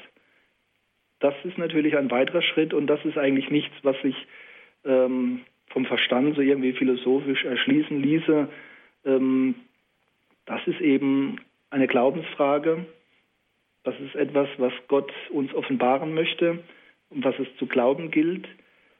Das 1.19 1.33
ist 1.43 1.57
natürlich 1.57 1.97
ein 1.97 2.11
weiterer 2.11 2.41
Schritt 2.41 2.73
und 2.73 2.87
das 2.87 3.03
ist 3.03 3.17
eigentlich 3.17 3.49
nichts, 3.49 3.75
was 3.83 3.99
sich 4.01 4.15
ähm, 4.85 5.41
vom 5.67 5.85
Verstand 5.85 6.35
so 6.35 6.41
irgendwie 6.41 6.73
philosophisch 6.73 7.43
erschließen 7.43 8.01
ließe. 8.01 8.47
Ähm, 9.05 9.55
das 10.45 10.65
ist 10.65 10.81
eben 10.81 11.39
eine 11.69 11.87
Glaubensfrage. 11.87 12.85
Das 13.83 13.99
ist 13.99 14.15
etwas, 14.15 14.47
was 14.57 14.73
Gott 14.87 15.11
uns 15.29 15.53
offenbaren 15.53 16.13
möchte 16.13 16.59
und 17.09 17.23
was 17.23 17.37
es 17.39 17.47
zu 17.57 17.65
glauben 17.65 18.11
gilt, 18.11 18.47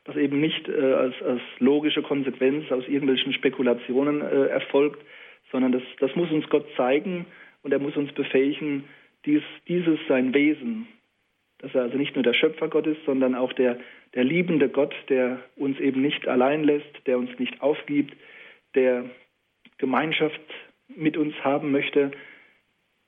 was 0.05 0.15
eben 0.15 0.39
nicht 0.39 0.67
äh, 0.67 0.93
als, 0.93 1.15
als, 1.21 1.41
logische 1.59 2.01
Konsequenz 2.01 2.71
aus 2.71 2.87
irgendwelchen 2.87 3.33
Spekulationen 3.33 4.21
äh, 4.21 4.47
erfolgt, 4.47 5.01
sondern 5.51 5.71
das, 5.71 5.83
das 5.99 6.15
muss 6.15 6.31
uns 6.31 6.47
Gott 6.49 6.65
zeigen 6.75 7.25
und 7.63 7.71
er 7.71 7.79
muss 7.79 7.95
uns 7.97 8.11
befähigen, 8.13 8.85
dies, 9.25 9.43
dieses 9.67 9.99
sein 10.07 10.33
Wesen, 10.33 10.87
dass 11.59 11.75
er 11.75 11.83
also 11.83 11.97
nicht 11.97 12.15
nur 12.15 12.23
der 12.23 12.33
Schöpfer 12.33 12.69
Gott 12.69 12.87
ist, 12.87 13.03
sondern 13.05 13.35
auch 13.35 13.53
der, 13.53 13.79
der 14.13 14.23
liebende 14.23 14.69
Gott, 14.69 14.95
der 15.09 15.39
uns 15.55 15.79
eben 15.79 16.01
nicht 16.01 16.27
allein 16.27 16.63
lässt, 16.63 17.05
der 17.05 17.17
uns 17.17 17.37
nicht 17.37 17.61
aufgibt, 17.61 18.15
der 18.75 19.05
Gemeinschaft 19.77 20.41
mit 20.87 21.17
uns 21.17 21.35
haben 21.43 21.71
möchte. 21.71 22.11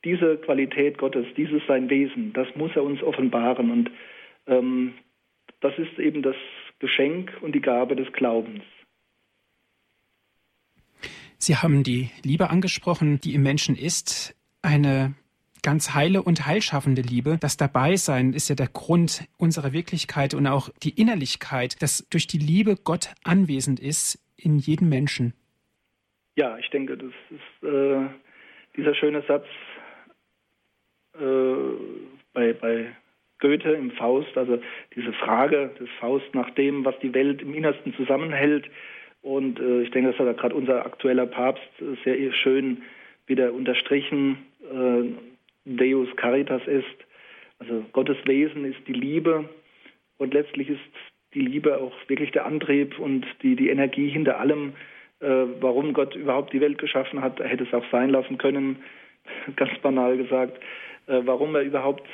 Diese 0.03 0.37
Qualität 0.37 0.97
Gottes, 0.97 1.25
dieses 1.37 1.61
sein 1.67 1.89
Wesen, 1.89 2.33
das 2.33 2.47
muss 2.55 2.75
er 2.75 2.83
uns 2.83 3.01
offenbaren. 3.03 3.71
Und 3.71 3.91
ähm, 4.47 4.93
das 5.61 5.77
ist 5.77 5.97
eben 5.99 6.21
das 6.21 6.35
Geschenk 6.79 7.31
und 7.41 7.53
die 7.53 7.61
Gabe 7.61 7.95
des 7.95 8.11
Glaubens. 8.11 8.63
Sie 11.41 11.55
haben 11.55 11.81
die 11.81 12.11
Liebe 12.23 12.51
angesprochen, 12.51 13.19
die 13.19 13.33
im 13.33 13.41
Menschen 13.41 13.75
ist. 13.75 14.35
Eine 14.61 15.15
ganz 15.63 15.95
heile 15.95 16.21
und 16.21 16.45
heilschaffende 16.45 17.01
Liebe. 17.01 17.39
Das 17.41 17.57
Dabeisein 17.57 18.33
ist 18.33 18.49
ja 18.49 18.55
der 18.55 18.67
Grund 18.67 19.27
unserer 19.39 19.73
Wirklichkeit 19.73 20.35
und 20.35 20.45
auch 20.45 20.69
die 20.83 21.01
Innerlichkeit, 21.01 21.81
dass 21.81 22.07
durch 22.11 22.27
die 22.27 22.37
Liebe 22.37 22.75
Gott 22.83 23.09
anwesend 23.23 23.79
ist 23.79 24.19
in 24.37 24.59
jedem 24.59 24.89
Menschen. 24.89 25.33
Ja, 26.35 26.59
ich 26.59 26.69
denke, 26.69 26.95
das 26.95 27.11
ist 27.31 27.67
äh, 27.67 28.07
dieser 28.77 28.93
schöne 28.93 29.23
Satz 29.27 29.45
äh, 31.15 31.55
bei, 32.33 32.53
bei 32.53 32.95
Goethe 33.39 33.71
im 33.71 33.89
Faust, 33.91 34.37
also 34.37 34.61
diese 34.95 35.11
Frage 35.13 35.71
des 35.79 35.89
Faust 35.99 36.35
nach 36.35 36.51
dem, 36.51 36.85
was 36.85 36.93
die 36.99 37.15
Welt 37.15 37.41
im 37.41 37.55
Innersten 37.55 37.95
zusammenhält. 37.95 38.69
Und 39.21 39.59
äh, 39.59 39.83
ich 39.83 39.91
denke, 39.91 40.11
das 40.11 40.19
hat 40.19 40.37
gerade 40.37 40.55
unser 40.55 40.85
aktueller 40.85 41.27
Papst 41.27 41.61
sehr 42.03 42.33
schön 42.33 42.81
wieder 43.27 43.53
unterstrichen. 43.53 44.37
Äh, 44.63 45.03
Deus 45.65 46.09
Caritas 46.15 46.65
ist. 46.65 46.85
Also 47.59 47.85
Gottes 47.93 48.17
Wesen 48.25 48.65
ist 48.65 48.79
die 48.87 48.93
Liebe 48.93 49.47
und 50.17 50.33
letztlich 50.33 50.69
ist 50.69 50.79
die 51.33 51.41
Liebe 51.41 51.77
auch 51.77 51.93
wirklich 52.07 52.31
der 52.31 52.45
Antrieb 52.45 52.97
und 52.99 53.25
die, 53.43 53.55
die 53.55 53.69
Energie 53.69 54.09
hinter 54.09 54.39
allem, 54.39 54.73
äh, 55.19 55.45
warum 55.59 55.93
Gott 55.93 56.15
überhaupt 56.15 56.53
die 56.53 56.61
Welt 56.61 56.79
geschaffen 56.79 57.21
hat. 57.21 57.39
Er 57.39 57.47
hätte 57.47 57.63
es 57.63 57.73
auch 57.73 57.85
sein 57.91 58.09
lassen 58.09 58.37
können, 58.37 58.77
ganz 59.55 59.71
banal 59.81 60.17
gesagt, 60.17 60.57
äh, 61.07 61.21
warum 61.23 61.55
er 61.55 61.61
überhaupt 61.61 62.07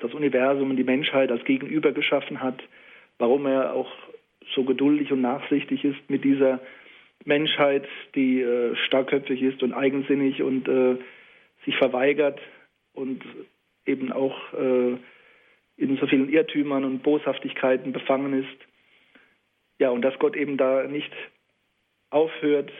das 0.00 0.12
Universum 0.12 0.70
und 0.70 0.76
die 0.76 0.84
Menschheit 0.84 1.30
als 1.30 1.44
Gegenüber 1.44 1.92
geschaffen 1.92 2.40
hat, 2.40 2.60
warum 3.18 3.46
er 3.46 3.72
auch 3.72 3.90
so 4.54 4.64
geduldig 4.64 5.12
und 5.12 5.20
nachsichtig 5.20 5.84
ist 5.84 5.98
mit 6.08 6.24
dieser 6.24 6.60
Menschheit, 7.24 7.86
die 8.14 8.40
äh, 8.40 8.74
starkköpfig 8.86 9.42
ist 9.42 9.62
und 9.62 9.72
eigensinnig 9.72 10.42
und 10.42 10.68
äh, 10.68 10.96
sich 11.64 11.76
verweigert 11.76 12.40
und 12.94 13.22
eben 13.86 14.12
auch 14.12 14.36
äh, 14.54 14.96
in 15.76 15.96
so 15.96 16.06
vielen 16.06 16.28
Irrtümern 16.28 16.84
und 16.84 17.02
Boshaftigkeiten 17.02 17.92
befangen 17.92 18.42
ist. 18.42 18.68
Ja, 19.78 19.90
und 19.90 20.02
dass 20.02 20.18
Gott 20.18 20.36
eben 20.36 20.56
da 20.56 20.84
nicht 20.84 21.12
aufhört, 22.10 22.70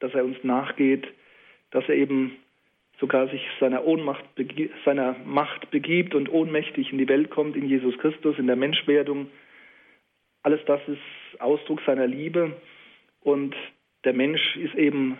dass 0.00 0.14
er 0.14 0.24
uns 0.24 0.42
nachgeht, 0.42 1.06
dass 1.70 1.88
er 1.88 1.94
eben 1.94 2.36
sogar 3.00 3.28
sich 3.28 3.42
seiner 3.60 3.84
Ohnmacht, 3.84 4.24
seiner 4.84 5.16
Macht 5.24 5.70
begibt 5.70 6.14
und 6.14 6.28
ohnmächtig 6.28 6.92
in 6.92 6.98
die 6.98 7.08
Welt 7.08 7.30
kommt, 7.30 7.56
in 7.56 7.68
Jesus 7.68 7.96
Christus, 7.98 8.38
in 8.38 8.46
der 8.46 8.56
Menschwerdung. 8.56 9.28
Alles 10.44 10.60
das 10.66 10.80
ist 10.86 11.40
Ausdruck 11.40 11.80
seiner 11.84 12.06
Liebe 12.06 12.56
und 13.20 13.56
der 14.04 14.12
Mensch 14.12 14.56
ist 14.56 14.74
eben 14.74 15.18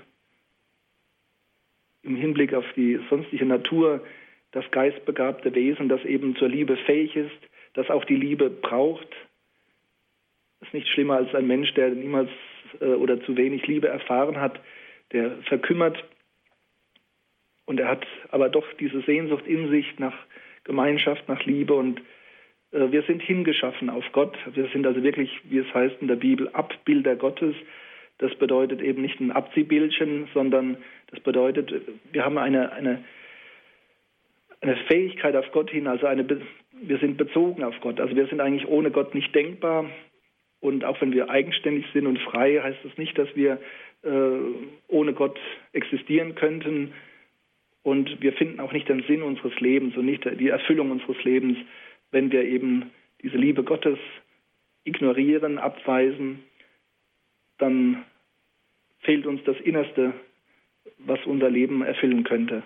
im 2.02 2.14
Hinblick 2.14 2.54
auf 2.54 2.64
die 2.76 3.00
sonstige 3.10 3.46
Natur 3.46 4.04
das 4.52 4.70
geistbegabte 4.70 5.52
Wesen, 5.54 5.88
das 5.88 6.04
eben 6.04 6.36
zur 6.36 6.48
Liebe 6.48 6.76
fähig 6.76 7.16
ist, 7.16 7.50
das 7.72 7.90
auch 7.90 8.04
die 8.04 8.14
Liebe 8.14 8.50
braucht. 8.50 9.08
Das 10.60 10.68
ist 10.68 10.74
nicht 10.74 10.88
schlimmer 10.88 11.16
als 11.16 11.34
ein 11.34 11.48
Mensch, 11.48 11.74
der 11.74 11.88
niemals 11.88 12.30
äh, 12.80 12.84
oder 12.84 13.20
zu 13.24 13.36
wenig 13.36 13.66
Liebe 13.66 13.88
erfahren 13.88 14.40
hat, 14.40 14.60
der 15.12 15.38
verkümmert 15.48 16.04
und 17.66 17.80
er 17.80 17.88
hat 17.88 18.06
aber 18.28 18.48
doch 18.48 18.66
diese 18.74 19.00
Sehnsucht 19.02 19.46
in 19.46 19.70
sich 19.70 19.98
nach 19.98 20.14
Gemeinschaft, 20.64 21.28
nach 21.28 21.44
Liebe 21.44 21.74
und 21.74 22.00
wir 22.74 23.02
sind 23.02 23.22
hingeschaffen 23.22 23.88
auf 23.88 24.04
Gott. 24.12 24.36
Wir 24.52 24.66
sind 24.72 24.86
also 24.86 25.02
wirklich, 25.02 25.30
wie 25.44 25.58
es 25.58 25.74
heißt 25.74 25.96
in 26.00 26.08
der 26.08 26.16
Bibel, 26.16 26.48
Abbilder 26.48 27.14
Gottes. 27.14 27.54
Das 28.18 28.34
bedeutet 28.34 28.82
eben 28.82 29.02
nicht 29.02 29.20
ein 29.20 29.30
Abziehbildchen, 29.30 30.28
sondern 30.34 30.78
das 31.10 31.20
bedeutet, 31.20 31.72
wir 32.10 32.24
haben 32.24 32.36
eine, 32.36 32.72
eine, 32.72 33.04
eine 34.60 34.76
Fähigkeit 34.88 35.36
auf 35.36 35.50
Gott 35.52 35.70
hin, 35.70 35.86
also 35.86 36.06
eine, 36.06 36.26
wir 36.72 36.98
sind 36.98 37.16
bezogen 37.16 37.62
auf 37.62 37.74
Gott. 37.80 38.00
Also 38.00 38.16
wir 38.16 38.26
sind 38.26 38.40
eigentlich 38.40 38.66
ohne 38.68 38.90
Gott 38.90 39.14
nicht 39.14 39.32
denkbar. 39.34 39.88
Und 40.60 40.84
auch 40.84 41.00
wenn 41.00 41.12
wir 41.12 41.30
eigenständig 41.30 41.86
sind 41.92 42.06
und 42.06 42.18
frei, 42.20 42.60
heißt 42.60 42.78
das 42.82 42.96
nicht, 42.98 43.16
dass 43.18 43.28
wir 43.36 43.60
äh, 44.02 44.38
ohne 44.88 45.12
Gott 45.12 45.38
existieren 45.72 46.34
könnten. 46.34 46.92
Und 47.82 48.20
wir 48.20 48.32
finden 48.32 48.60
auch 48.60 48.72
nicht 48.72 48.88
den 48.88 49.02
Sinn 49.02 49.22
unseres 49.22 49.58
Lebens 49.60 49.96
und 49.96 50.06
nicht 50.06 50.24
die 50.40 50.48
Erfüllung 50.48 50.90
unseres 50.90 51.22
Lebens, 51.22 51.58
wenn 52.14 52.30
wir 52.30 52.44
eben 52.44 52.92
diese 53.22 53.36
Liebe 53.36 53.64
Gottes 53.64 53.98
ignorieren, 54.84 55.58
abweisen, 55.58 56.44
dann 57.58 58.04
fehlt 59.00 59.26
uns 59.26 59.40
das 59.44 59.56
Innerste, 59.58 60.14
was 60.98 61.18
unser 61.26 61.50
Leben 61.50 61.82
erfüllen 61.82 62.24
könnte. 62.24 62.62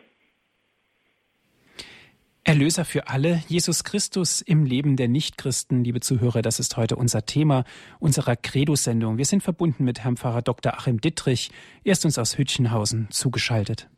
Erlöser 2.45 2.85
für 2.85 3.09
alle, 3.09 3.43
Jesus 3.49 3.85
Christus 3.85 4.41
im 4.41 4.65
Leben 4.65 4.97
der 4.97 5.09
Nichtchristen, 5.09 5.85
liebe 5.85 6.01
Zuhörer, 6.01 6.41
das 6.41 6.61
ist 6.61 6.77
heute 6.77 6.97
unser 6.97 7.27
Thema 7.27 7.65
unserer 8.01 8.37
Credo-Sendung. 8.37 9.19
Wir 9.19 9.27
sind 9.27 9.43
verbunden 9.43 9.85
mit 9.85 10.01
Herrn 10.01 10.17
Pfarrer 10.17 10.43
Dr. 10.43 10.75
Achim 10.75 11.01
Dittrich. 11.01 11.51
Er 11.85 11.93
ist 11.93 12.05
uns 12.05 12.19
aus 12.19 12.39
Hütchenhausen 12.39 13.09
zugeschaltet. 13.11 13.89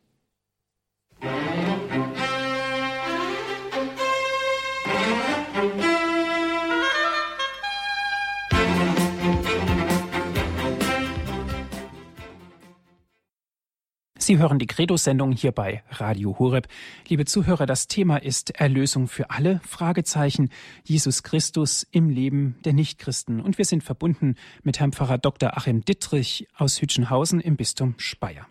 Sie 14.31 14.37
hören 14.37 14.59
die 14.59 14.65
Credo-Sendung 14.65 15.33
hier 15.33 15.51
bei 15.51 15.83
Radio 15.89 16.39
Horeb. 16.39 16.69
Liebe 17.09 17.25
Zuhörer, 17.25 17.65
das 17.65 17.89
Thema 17.89 18.15
ist 18.15 18.51
Erlösung 18.51 19.09
für 19.09 19.29
alle, 19.29 19.59
Fragezeichen, 19.67 20.51
Jesus 20.85 21.23
Christus 21.23 21.85
im 21.91 22.09
Leben 22.09 22.55
der 22.63 22.71
Nichtchristen. 22.71 23.41
Und 23.41 23.57
wir 23.57 23.65
sind 23.65 23.83
verbunden 23.83 24.35
mit 24.63 24.79
Herrn 24.79 24.93
Pfarrer 24.93 25.17
Dr. 25.17 25.57
Achim 25.57 25.83
Dittrich 25.83 26.47
aus 26.55 26.81
Hütchenhausen 26.81 27.41
im 27.41 27.57
Bistum 27.57 27.95
Speyer. 27.97 28.47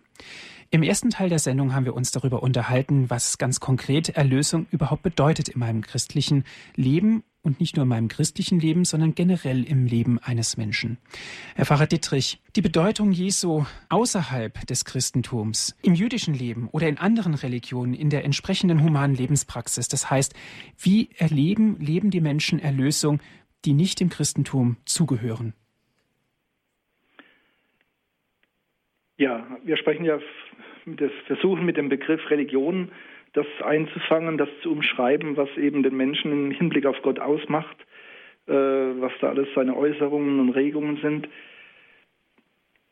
Im 0.70 0.82
ersten 0.82 1.08
Teil 1.08 1.30
der 1.30 1.38
Sendung 1.38 1.74
haben 1.74 1.86
wir 1.86 1.94
uns 1.94 2.10
darüber 2.10 2.42
unterhalten, 2.42 3.08
was 3.08 3.38
ganz 3.38 3.58
konkret 3.58 4.10
Erlösung 4.10 4.66
überhaupt 4.70 5.02
bedeutet 5.02 5.48
in 5.48 5.60
meinem 5.60 5.80
christlichen 5.80 6.44
Leben 6.76 7.24
und 7.42 7.60
nicht 7.60 7.76
nur 7.76 7.84
in 7.84 7.88
meinem 7.88 8.08
christlichen 8.08 8.60
Leben, 8.60 8.84
sondern 8.84 9.14
generell 9.14 9.64
im 9.64 9.86
Leben 9.86 10.18
eines 10.18 10.56
Menschen. 10.56 10.98
Herr 11.54 11.64
Pfarrer 11.64 11.86
Dittrich, 11.86 12.40
die 12.56 12.60
Bedeutung 12.60 13.12
Jesu 13.12 13.64
außerhalb 13.88 14.66
des 14.66 14.84
Christentums, 14.84 15.76
im 15.82 15.94
jüdischen 15.94 16.34
Leben 16.34 16.68
oder 16.70 16.88
in 16.88 16.98
anderen 16.98 17.34
Religionen, 17.34 17.94
in 17.94 18.10
der 18.10 18.24
entsprechenden 18.24 18.82
humanen 18.82 19.14
Lebenspraxis, 19.14 19.88
das 19.88 20.10
heißt, 20.10 20.34
wie 20.78 21.10
erleben, 21.16 21.78
leben 21.80 22.10
die 22.10 22.20
Menschen 22.20 22.58
Erlösung, 22.58 23.20
die 23.64 23.72
nicht 23.72 24.00
dem 24.00 24.08
Christentum 24.08 24.76
zugehören? 24.84 25.54
Ja, 29.16 29.46
wir 29.64 29.76
sprechen 29.76 30.04
ja, 30.04 30.18
versuchen 31.26 31.66
mit 31.66 31.76
dem 31.76 31.90
Begriff 31.90 32.20
Religion 32.30 32.90
das 33.32 33.46
einzufangen, 33.62 34.38
das 34.38 34.48
zu 34.62 34.72
umschreiben, 34.72 35.36
was 35.36 35.48
eben 35.56 35.82
den 35.82 35.96
Menschen 35.96 36.32
im 36.32 36.50
Hinblick 36.50 36.86
auf 36.86 37.00
Gott 37.02 37.18
ausmacht, 37.18 37.76
äh, 38.46 38.52
was 38.52 39.12
da 39.20 39.28
alles 39.28 39.48
seine 39.54 39.76
Äußerungen 39.76 40.40
und 40.40 40.50
Regungen 40.50 40.98
sind. 41.02 41.28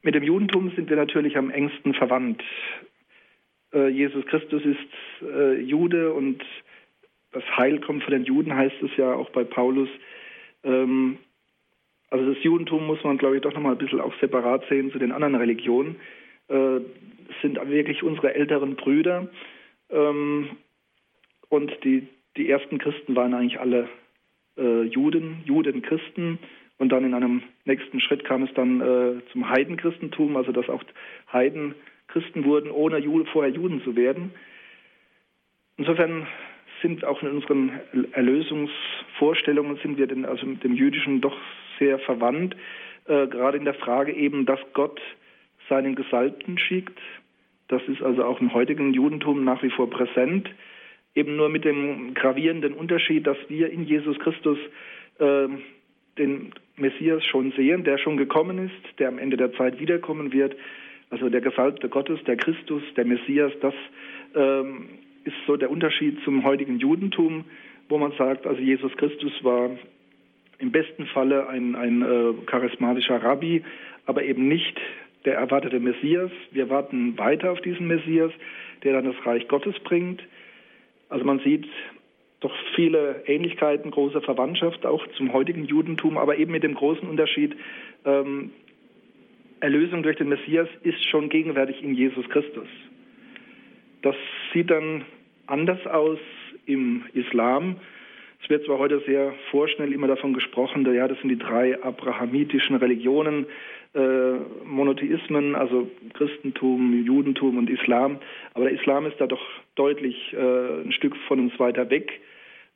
Mit 0.02 0.14
dem 0.14 0.22
Judentum 0.22 0.70
sind 0.76 0.88
wir 0.88 0.96
natürlich 0.96 1.36
am 1.36 1.50
engsten 1.50 1.94
verwandt. 1.94 2.42
Äh, 3.72 3.88
Jesus 3.88 4.24
Christus 4.26 4.62
ist 4.64 5.22
äh, 5.22 5.60
Jude 5.60 6.12
und 6.12 6.42
das 7.32 7.44
Heil 7.56 7.80
kommt 7.80 8.04
von 8.04 8.12
den 8.12 8.24
Juden, 8.24 8.54
heißt 8.54 8.82
es 8.82 8.96
ja 8.96 9.12
auch 9.12 9.30
bei 9.30 9.44
Paulus. 9.44 9.88
Ähm, 10.64 11.18
also 12.10 12.32
das 12.32 12.42
Judentum 12.42 12.86
muss 12.86 13.02
man, 13.04 13.18
glaube 13.18 13.36
ich, 13.36 13.42
doch 13.42 13.52
nochmal 13.52 13.72
ein 13.72 13.78
bisschen 13.78 14.00
auch 14.00 14.14
separat 14.20 14.64
sehen 14.68 14.90
zu 14.92 14.98
den 14.98 15.12
anderen 15.12 15.34
Religionen. 15.34 15.96
Äh, 16.48 16.80
sind 17.42 17.56
wirklich 17.68 18.02
unsere 18.02 18.34
älteren 18.34 18.76
Brüder. 18.76 19.28
Ähm, 19.90 20.50
und 21.48 21.72
die, 21.84 22.06
die 22.36 22.50
ersten 22.50 22.78
Christen 22.78 23.16
waren 23.16 23.34
eigentlich 23.34 23.60
alle 23.60 23.88
äh, 24.56 24.82
Juden, 24.82 25.42
Juden, 25.44 25.82
Christen. 25.82 26.38
Und 26.78 26.90
dann 26.90 27.04
in 27.04 27.14
einem 27.14 27.42
nächsten 27.64 28.00
Schritt 28.00 28.24
kam 28.24 28.44
es 28.44 28.54
dann 28.54 28.80
äh, 28.80 29.20
zum 29.32 29.48
Heidenchristentum, 29.48 30.36
also 30.36 30.52
dass 30.52 30.68
auch 30.68 30.82
Heiden 31.32 31.74
Christen 32.06 32.44
wurden, 32.44 32.70
ohne 32.70 32.98
Jude, 32.98 33.28
vorher 33.30 33.52
Juden 33.52 33.82
zu 33.82 33.96
werden. 33.96 34.32
Insofern 35.76 36.26
sind 36.82 37.04
auch 37.04 37.22
in 37.22 37.30
unseren 37.30 37.72
Erlösungsvorstellungen 38.12 39.78
sind 39.82 39.98
wir 39.98 40.06
den, 40.06 40.24
also 40.24 40.46
mit 40.46 40.62
dem 40.62 40.74
Jüdischen 40.74 41.20
doch 41.20 41.36
sehr 41.78 41.98
verwandt, 41.98 42.56
äh, 43.06 43.26
gerade 43.26 43.58
in 43.58 43.64
der 43.64 43.74
Frage 43.74 44.12
eben, 44.12 44.46
dass 44.46 44.60
Gott 44.72 45.00
seinen 45.68 45.94
Gesalbten 45.94 46.58
schickt, 46.58 46.98
das 47.68 47.82
ist 47.86 48.02
also 48.02 48.24
auch 48.24 48.40
im 48.40 48.54
heutigen 48.54 48.92
Judentum 48.92 49.44
nach 49.44 49.62
wie 49.62 49.70
vor 49.70 49.88
präsent, 49.90 50.48
eben 51.14 51.36
nur 51.36 51.48
mit 51.48 51.64
dem 51.64 52.14
gravierenden 52.14 52.72
Unterschied, 52.74 53.26
dass 53.26 53.36
wir 53.48 53.70
in 53.70 53.84
Jesus 53.84 54.18
Christus 54.18 54.58
äh, 55.18 55.48
den 56.18 56.52
Messias 56.76 57.24
schon 57.24 57.52
sehen, 57.52 57.84
der 57.84 57.98
schon 57.98 58.16
gekommen 58.16 58.58
ist, 58.58 58.98
der 58.98 59.08
am 59.08 59.18
Ende 59.18 59.36
der 59.36 59.52
Zeit 59.54 59.80
wiederkommen 59.80 60.32
wird. 60.32 60.56
Also 61.10 61.28
der 61.28 61.40
Gesalbte 61.40 61.88
Gottes, 61.88 62.22
der 62.24 62.36
Christus, 62.36 62.82
der 62.96 63.04
Messias, 63.04 63.52
das 63.60 63.74
ähm, 64.34 64.88
ist 65.24 65.36
so 65.46 65.56
der 65.56 65.70
Unterschied 65.70 66.18
zum 66.24 66.44
heutigen 66.44 66.78
Judentum, 66.78 67.44
wo 67.88 67.98
man 67.98 68.12
sagt, 68.12 68.46
also 68.46 68.60
Jesus 68.60 68.92
Christus 68.96 69.32
war 69.42 69.70
im 70.58 70.72
besten 70.72 71.06
Falle 71.06 71.48
ein, 71.48 71.76
ein 71.76 72.02
äh, 72.02 72.34
charismatischer 72.46 73.22
Rabbi, 73.22 73.62
aber 74.06 74.24
eben 74.24 74.48
nicht 74.48 74.78
der 75.24 75.34
erwartete 75.34 75.80
Messias. 75.80 76.30
Wir 76.50 76.70
warten 76.70 77.18
weiter 77.18 77.52
auf 77.52 77.60
diesen 77.60 77.86
Messias, 77.86 78.32
der 78.82 78.94
dann 78.94 79.12
das 79.12 79.26
Reich 79.26 79.48
Gottes 79.48 79.78
bringt. 79.80 80.22
Also 81.08 81.24
man 81.24 81.40
sieht 81.40 81.66
doch 82.40 82.54
viele 82.74 83.22
Ähnlichkeiten, 83.26 83.90
große 83.90 84.20
Verwandtschaft 84.20 84.86
auch 84.86 85.04
zum 85.16 85.32
heutigen 85.32 85.64
Judentum, 85.64 86.18
aber 86.18 86.36
eben 86.36 86.52
mit 86.52 86.62
dem 86.62 86.74
großen 86.74 87.08
Unterschied, 87.08 87.56
ähm, 88.04 88.50
Erlösung 89.60 90.04
durch 90.04 90.16
den 90.16 90.28
Messias 90.28 90.68
ist 90.82 91.04
schon 91.08 91.28
gegenwärtig 91.28 91.82
in 91.82 91.94
Jesus 91.94 92.28
Christus. 92.28 92.68
Das 94.02 94.14
sieht 94.52 94.70
dann 94.70 95.04
anders 95.46 95.84
aus 95.86 96.18
im 96.66 97.04
Islam. 97.14 97.76
Es 98.40 98.48
wird 98.48 98.64
zwar 98.66 98.78
heute 98.78 99.00
sehr 99.00 99.34
vorschnell 99.50 99.92
immer 99.92 100.06
davon 100.06 100.32
gesprochen, 100.32 100.86
ja, 100.94 101.08
das 101.08 101.18
sind 101.18 101.30
die 101.30 101.38
drei 101.38 101.82
abrahamitischen 101.82 102.76
Religionen, 102.76 103.46
Monotheismen, 104.64 105.54
also 105.54 105.90
Christentum, 106.14 107.04
Judentum 107.04 107.58
und 107.58 107.70
Islam. 107.70 108.18
Aber 108.54 108.64
der 108.64 108.78
Islam 108.78 109.06
ist 109.06 109.20
da 109.20 109.26
doch 109.26 109.42
deutlich 109.74 110.32
äh, 110.32 110.82
ein 110.82 110.92
Stück 110.92 111.16
von 111.28 111.40
uns 111.40 111.58
weiter 111.58 111.88
weg. 111.90 112.20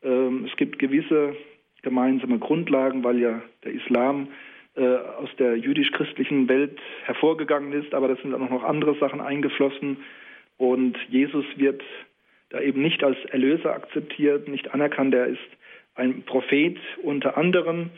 Ähm, 0.02 0.46
es 0.50 0.56
gibt 0.56 0.78
gewisse 0.78 1.36
gemeinsame 1.82 2.38
Grundlagen, 2.38 3.04
weil 3.04 3.18
ja 3.18 3.42
der 3.64 3.72
Islam 3.72 4.28
äh, 4.74 4.84
aus 4.84 5.28
der 5.38 5.56
jüdisch-christlichen 5.56 6.48
Welt 6.48 6.78
hervorgegangen 7.04 7.72
ist, 7.72 7.92
aber 7.92 8.08
da 8.08 8.16
sind 8.16 8.34
auch 8.34 8.50
noch 8.50 8.62
andere 8.62 8.94
Sachen 8.98 9.20
eingeflossen. 9.20 9.98
Und 10.56 10.96
Jesus 11.08 11.44
wird 11.56 11.82
da 12.50 12.60
eben 12.60 12.82
nicht 12.82 13.02
als 13.02 13.18
Erlöser 13.26 13.74
akzeptiert, 13.74 14.48
nicht 14.48 14.72
anerkannt. 14.72 15.14
Er 15.14 15.26
ist 15.26 15.40
ein 15.94 16.22
Prophet 16.22 16.78
unter 17.02 17.36
anderem, 17.36 17.90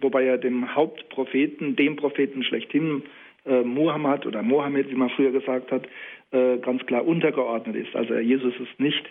wobei 0.00 0.24
er 0.24 0.38
dem 0.38 0.74
Hauptpropheten, 0.74 1.76
dem 1.76 1.96
Propheten 1.96 2.42
schlechthin, 2.42 3.02
äh, 3.44 3.62
Muhammad 3.62 4.26
oder 4.26 4.42
Mohammed, 4.42 4.90
wie 4.90 4.94
man 4.94 5.10
früher 5.10 5.32
gesagt 5.32 5.72
hat, 5.72 5.88
äh, 6.30 6.58
ganz 6.58 6.84
klar 6.86 7.06
untergeordnet 7.06 7.76
ist. 7.76 7.94
Also 7.96 8.14
Jesus 8.14 8.54
ist 8.60 8.78
nicht 8.78 9.04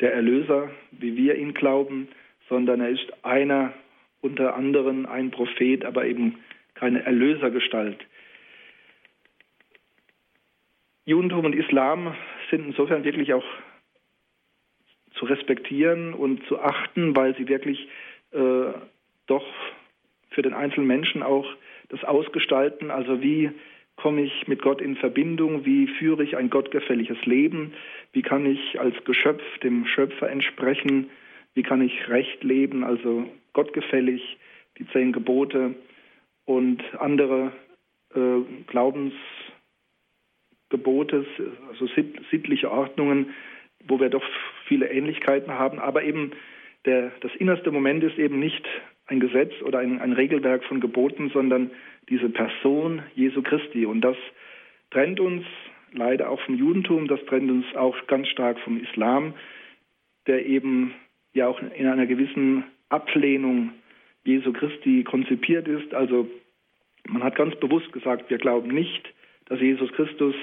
der 0.00 0.12
Erlöser, 0.12 0.70
wie 0.92 1.16
wir 1.16 1.36
ihn 1.36 1.54
glauben, 1.54 2.08
sondern 2.48 2.80
er 2.80 2.90
ist 2.90 3.12
einer 3.24 3.72
unter 4.20 4.56
anderem, 4.56 5.06
ein 5.06 5.30
Prophet, 5.30 5.84
aber 5.84 6.06
eben 6.06 6.38
keine 6.74 7.04
Erlösergestalt. 7.04 7.98
Judentum 11.04 11.44
und 11.44 11.54
Islam 11.54 12.14
sind 12.50 12.66
insofern 12.66 13.04
wirklich 13.04 13.32
auch 13.32 13.44
zu 15.14 15.24
respektieren 15.24 16.12
und 16.12 16.44
zu 16.46 16.58
achten, 16.58 17.16
weil 17.16 17.36
sie 17.36 17.48
wirklich 17.48 17.88
äh, 18.32 18.72
doch 19.26 19.46
für 20.36 20.42
den 20.42 20.54
einzelnen 20.54 20.86
Menschen 20.86 21.24
auch 21.24 21.46
das 21.88 22.04
Ausgestalten, 22.04 22.90
also 22.90 23.22
wie 23.22 23.50
komme 23.96 24.20
ich 24.20 24.46
mit 24.46 24.60
Gott 24.60 24.82
in 24.82 24.96
Verbindung, 24.96 25.64
wie 25.64 25.86
führe 25.86 26.22
ich 26.22 26.36
ein 26.36 26.50
gottgefälliges 26.50 27.24
Leben, 27.24 27.72
wie 28.12 28.20
kann 28.20 28.44
ich 28.44 28.78
als 28.78 28.94
Geschöpf 29.04 29.42
dem 29.60 29.86
Schöpfer 29.86 30.28
entsprechen, 30.28 31.08
wie 31.54 31.62
kann 31.62 31.80
ich 31.80 32.10
recht 32.10 32.44
leben, 32.44 32.84
also 32.84 33.26
gottgefällig, 33.54 34.36
die 34.78 34.86
zehn 34.88 35.12
Gebote. 35.12 35.74
Und 36.44 36.82
andere 36.98 37.52
äh, 38.14 38.42
Glaubensgebote, 38.66 41.24
also 41.70 41.88
sittliche 42.30 42.70
Ordnungen, 42.70 43.30
wo 43.88 43.98
wir 43.98 44.10
doch 44.10 44.22
viele 44.66 44.90
Ähnlichkeiten 44.90 45.54
haben, 45.54 45.78
aber 45.78 46.02
eben 46.02 46.32
der, 46.84 47.12
das 47.20 47.34
innerste 47.36 47.72
Moment 47.72 48.04
ist 48.04 48.18
eben 48.18 48.38
nicht 48.38 48.68
ein 49.06 49.20
Gesetz 49.20 49.52
oder 49.62 49.78
ein, 49.78 50.00
ein 50.00 50.12
Regelwerk 50.12 50.64
von 50.64 50.80
Geboten, 50.80 51.30
sondern 51.32 51.70
diese 52.08 52.28
Person 52.28 53.02
Jesu 53.14 53.42
Christi. 53.42 53.86
Und 53.86 54.00
das 54.00 54.16
trennt 54.90 55.20
uns 55.20 55.44
leider 55.92 56.30
auch 56.30 56.40
vom 56.40 56.56
Judentum, 56.56 57.08
das 57.08 57.24
trennt 57.26 57.50
uns 57.50 57.64
auch 57.76 57.96
ganz 58.06 58.28
stark 58.28 58.58
vom 58.60 58.80
Islam, 58.82 59.34
der 60.26 60.46
eben 60.46 60.94
ja 61.32 61.46
auch 61.48 61.60
in 61.60 61.86
einer 61.86 62.06
gewissen 62.06 62.64
Ablehnung 62.88 63.72
Jesu 64.24 64.52
Christi 64.52 65.04
konzipiert 65.04 65.68
ist. 65.68 65.94
Also 65.94 66.28
man 67.08 67.22
hat 67.22 67.36
ganz 67.36 67.54
bewusst 67.56 67.92
gesagt, 67.92 68.30
wir 68.30 68.38
glauben 68.38 68.68
nicht, 68.68 69.12
dass 69.46 69.60
Jesus 69.60 69.90
Christus 69.92 70.34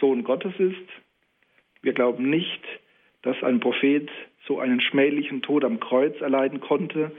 Sohn 0.00 0.24
Gottes 0.24 0.52
ist. 0.58 0.88
Wir 1.82 1.92
glauben 1.92 2.28
nicht, 2.28 2.62
dass 3.22 3.40
ein 3.42 3.60
Prophet 3.60 4.10
so 4.46 4.58
einen 4.58 4.80
schmählichen 4.80 5.42
Tod 5.42 5.64
am 5.64 5.80
Kreuz 5.80 6.20
erleiden 6.20 6.60
konnte. 6.60 7.12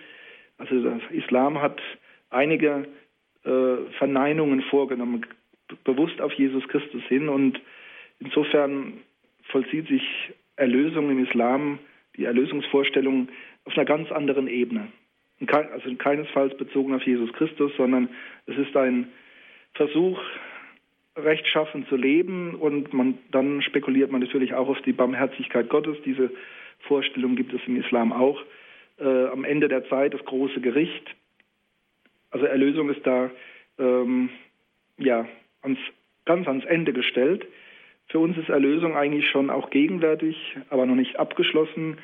Also 0.57 0.81
der 0.81 0.99
Islam 1.11 1.61
hat 1.61 1.81
einige 2.29 2.87
äh, 3.43 3.75
Verneinungen 3.97 4.61
vorgenommen, 4.63 5.25
bewusst 5.83 6.21
auf 6.21 6.33
Jesus 6.33 6.67
Christus 6.67 7.03
hin. 7.03 7.29
Und 7.29 7.59
insofern 8.19 8.93
vollzieht 9.51 9.87
sich 9.87 10.03
Erlösung 10.55 11.09
im 11.11 11.23
Islam, 11.25 11.79
die 12.17 12.25
Erlösungsvorstellung 12.25 13.29
auf 13.65 13.73
einer 13.75 13.85
ganz 13.85 14.11
anderen 14.11 14.47
Ebene. 14.47 14.87
Also 15.47 15.93
keinesfalls 15.95 16.55
bezogen 16.57 16.93
auf 16.93 17.03
Jesus 17.03 17.31
Christus, 17.33 17.71
sondern 17.75 18.09
es 18.45 18.57
ist 18.57 18.75
ein 18.77 19.09
Versuch, 19.73 20.17
rechtschaffen 21.17 21.85
zu 21.87 21.95
leben 21.95 22.55
und 22.55 22.93
man, 22.93 23.17
dann 23.31 23.61
spekuliert 23.61 24.11
man 24.11 24.21
natürlich 24.21 24.53
auch 24.53 24.67
auf 24.67 24.81
die 24.81 24.93
Barmherzigkeit 24.93 25.69
Gottes. 25.69 25.97
Diese 26.05 26.31
Vorstellung 26.79 27.35
gibt 27.35 27.53
es 27.53 27.61
im 27.67 27.79
Islam 27.79 28.11
auch. 28.11 28.41
Äh, 28.97 29.27
am 29.27 29.43
Ende 29.43 29.67
der 29.67 29.87
Zeit 29.89 30.13
das 30.13 30.23
große 30.23 30.61
Gericht. 30.61 31.15
Also 32.31 32.45
Erlösung 32.45 32.89
ist 32.89 33.05
da 33.05 33.29
ähm, 33.77 34.29
ja 34.97 35.27
ans, 35.61 35.79
ganz 36.25 36.47
ans 36.47 36.65
Ende 36.65 36.93
gestellt. 36.93 37.45
Für 38.07 38.19
uns 38.19 38.37
ist 38.37 38.49
Erlösung 38.49 38.95
eigentlich 38.95 39.29
schon 39.29 39.49
auch 39.49 39.69
gegenwärtig, 39.69 40.57
aber 40.69 40.85
noch 40.85 40.95
nicht 40.95 41.17
abgeschlossen. 41.17 41.97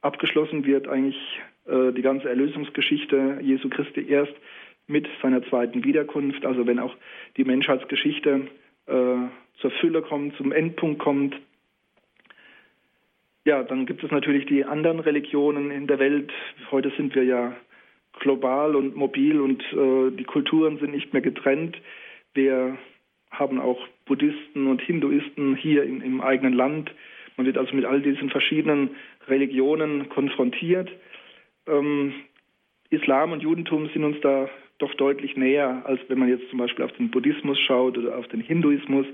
Abgeschlossen 0.00 0.64
wird 0.64 0.88
eigentlich 0.88 1.18
äh, 1.66 1.92
die 1.92 2.02
ganze 2.02 2.28
Erlösungsgeschichte 2.28 3.40
Jesu 3.42 3.68
Christi 3.68 4.08
erst 4.08 4.34
mit 4.86 5.06
seiner 5.20 5.42
zweiten 5.48 5.84
Wiederkunft. 5.84 6.46
Also 6.46 6.66
wenn 6.66 6.78
auch 6.78 6.96
die 7.36 7.44
Menschheitsgeschichte 7.44 8.48
äh, 8.86 9.16
zur 9.60 9.70
Fülle 9.80 10.02
kommt, 10.02 10.36
zum 10.36 10.52
Endpunkt 10.52 10.98
kommt. 11.00 11.34
Ja, 13.48 13.62
dann 13.62 13.86
gibt 13.86 14.04
es 14.04 14.10
natürlich 14.10 14.44
die 14.44 14.66
anderen 14.66 15.00
Religionen 15.00 15.70
in 15.70 15.86
der 15.86 15.98
Welt. 15.98 16.30
Heute 16.70 16.92
sind 16.98 17.14
wir 17.14 17.24
ja 17.24 17.56
global 18.20 18.76
und 18.76 18.94
mobil 18.94 19.40
und 19.40 19.62
äh, 19.72 20.14
die 20.14 20.24
Kulturen 20.24 20.76
sind 20.76 20.90
nicht 20.90 21.14
mehr 21.14 21.22
getrennt. 21.22 21.78
Wir 22.34 22.76
haben 23.30 23.58
auch 23.58 23.80
Buddhisten 24.04 24.66
und 24.66 24.82
Hinduisten 24.82 25.56
hier 25.56 25.84
in, 25.84 26.02
im 26.02 26.20
eigenen 26.20 26.52
Land. 26.52 26.92
Man 27.38 27.46
wird 27.46 27.56
also 27.56 27.74
mit 27.74 27.86
all 27.86 28.02
diesen 28.02 28.28
verschiedenen 28.28 28.90
Religionen 29.28 30.10
konfrontiert. 30.10 30.90
Ähm, 31.66 32.12
Islam 32.90 33.32
und 33.32 33.42
Judentum 33.42 33.88
sind 33.94 34.04
uns 34.04 34.20
da 34.20 34.50
doch 34.76 34.92
deutlich 34.92 35.38
näher, 35.38 35.84
als 35.86 36.00
wenn 36.08 36.18
man 36.18 36.28
jetzt 36.28 36.50
zum 36.50 36.58
Beispiel 36.58 36.84
auf 36.84 36.92
den 36.98 37.10
Buddhismus 37.10 37.58
schaut 37.60 37.96
oder 37.96 38.18
auf 38.18 38.28
den 38.28 38.42
Hinduismus 38.42 39.06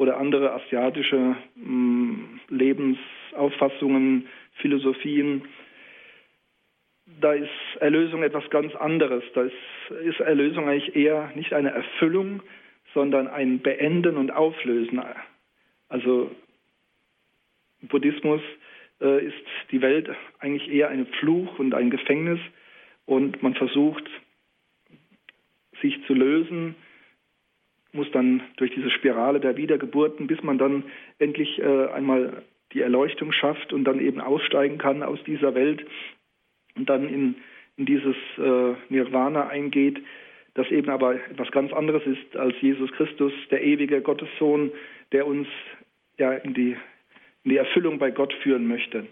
oder 0.00 0.16
andere 0.16 0.54
asiatische 0.54 1.36
hm, 1.56 2.40
Lebensauffassungen, 2.48 4.28
Philosophien. 4.54 5.42
Da 7.20 7.34
ist 7.34 7.50
Erlösung 7.80 8.22
etwas 8.22 8.48
ganz 8.48 8.74
anderes. 8.76 9.22
Da 9.34 9.42
ist, 9.42 10.20
Erlösung 10.20 10.70
eigentlich 10.70 10.96
eher 10.96 11.30
nicht 11.34 11.52
eine 11.52 11.72
Erfüllung, 11.72 12.42
sondern 12.94 13.28
ein 13.28 13.58
Beenden 13.58 14.16
und 14.16 14.30
Auflösen. 14.30 15.02
Also 15.90 16.30
Buddhismus 17.82 18.40
äh, 19.02 19.26
ist 19.26 19.44
die 19.70 19.82
Welt 19.82 20.08
eigentlich 20.38 20.70
eher 20.70 20.88
ein 20.88 21.06
Fluch 21.18 21.58
und 21.58 21.74
ein 21.74 21.90
Gefängnis 21.90 22.40
und 23.04 23.42
man 23.42 23.54
versucht, 23.54 24.08
sich 25.82 26.02
zu 26.06 26.14
lösen, 26.14 26.74
muss 27.92 28.10
dann 28.12 28.42
durch 28.56 28.72
diese 28.74 28.90
Spirale 28.90 29.40
der 29.40 29.56
Wiedergeburten, 29.56 30.26
bis 30.26 30.42
man 30.42 30.58
dann 30.58 30.84
endlich 31.18 31.58
äh, 31.58 31.86
einmal 31.88 32.42
die 32.72 32.80
Erleuchtung 32.80 33.32
schafft 33.32 33.72
und 33.72 33.84
dann 33.84 34.00
eben 34.00 34.20
aussteigen 34.20 34.78
kann 34.78 35.02
aus 35.02 35.18
dieser 35.24 35.54
Welt 35.54 35.84
und 36.76 36.88
dann 36.88 37.08
in, 37.08 37.34
in 37.76 37.86
dieses 37.86 38.16
äh, 38.38 38.74
Nirvana 38.88 39.48
eingeht, 39.48 40.00
das 40.54 40.70
eben 40.70 40.88
aber 40.88 41.14
etwas 41.14 41.50
ganz 41.50 41.72
anderes 41.72 42.02
ist 42.06 42.36
als 42.36 42.54
Jesus 42.60 42.90
Christus, 42.92 43.32
der 43.50 43.62
ewige 43.62 44.00
Gottessohn, 44.00 44.72
der 45.12 45.26
uns 45.26 45.48
ja 46.18 46.32
in 46.32 46.54
die, 46.54 46.76
in 47.44 47.50
die 47.50 47.56
Erfüllung 47.56 47.98
bei 47.98 48.10
Gott 48.10 48.32
führen 48.42 48.66
möchte. 48.66 49.06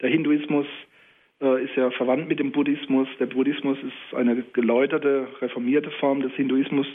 Der 0.00 0.10
Hinduismus 0.10 0.66
äh, 1.40 1.64
ist 1.64 1.74
ja 1.76 1.90
verwandt 1.90 2.28
mit 2.28 2.38
dem 2.38 2.52
Buddhismus. 2.52 3.08
Der 3.18 3.26
Buddhismus 3.26 3.78
ist 3.78 4.14
eine 4.14 4.42
geläuterte, 4.52 5.28
reformierte 5.40 5.90
Form 5.92 6.20
des 6.20 6.32
Hinduismus. 6.32 6.86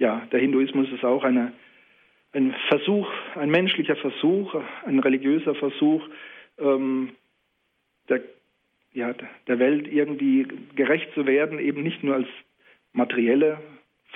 Ja, 0.00 0.26
der 0.32 0.40
Hinduismus 0.40 0.90
ist 0.92 1.04
auch 1.04 1.24
eine, 1.24 1.52
ein 2.32 2.54
Versuch, 2.68 3.06
ein 3.36 3.50
menschlicher 3.50 3.96
Versuch, 3.96 4.54
ein 4.86 4.98
religiöser 4.98 5.54
Versuch, 5.54 6.02
ähm, 6.58 7.10
der 8.08 8.22
ja, 8.94 9.14
der 9.46 9.58
Welt 9.58 9.86
irgendwie 9.86 10.48
gerecht 10.74 11.12
zu 11.14 11.26
werden, 11.26 11.58
eben 11.58 11.82
nicht 11.82 12.02
nur 12.02 12.14
als 12.14 12.26
materielle 12.94 13.60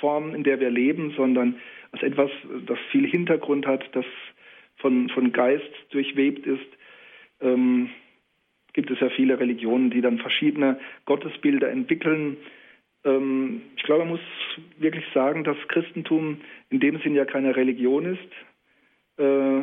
Form, 0.01 0.35
in 0.35 0.43
der 0.43 0.59
wir 0.59 0.71
leben, 0.71 1.13
sondern 1.19 1.61
als 1.93 2.03
etwas, 2.03 2.31
das 2.67 2.79
viel 2.91 3.07
Hintergrund 3.07 3.67
hat, 3.67 3.85
das 3.95 4.07
von, 4.77 5.11
von 5.11 5.33
Geist 5.33 5.71
durchwebt 5.91 6.47
ist. 6.47 6.67
Ähm, 7.43 7.91
gibt 8.73 8.91
es 8.91 8.99
ja 9.01 9.11
viele 9.11 9.39
Religionen, 9.39 9.91
die 9.91 10.01
dann 10.01 10.19
verschiedene 10.19 10.81
Gottesbilder 11.05 11.71
entwickeln. 11.71 12.39
Ähm, 13.05 13.63
ich 13.77 13.83
glaube, 13.83 14.05
man 14.05 14.15
muss 14.15 14.21
wirklich 14.79 15.05
sagen, 15.13 15.45
dass 15.45 15.57
Christentum 15.69 16.41
in 16.71 16.81
dem 16.81 16.99
Sinn 17.01 17.15
ja 17.15 17.25
keine 17.25 17.57
Religion 17.57 18.07
ist. 18.07 19.19
Äh, 19.19 19.63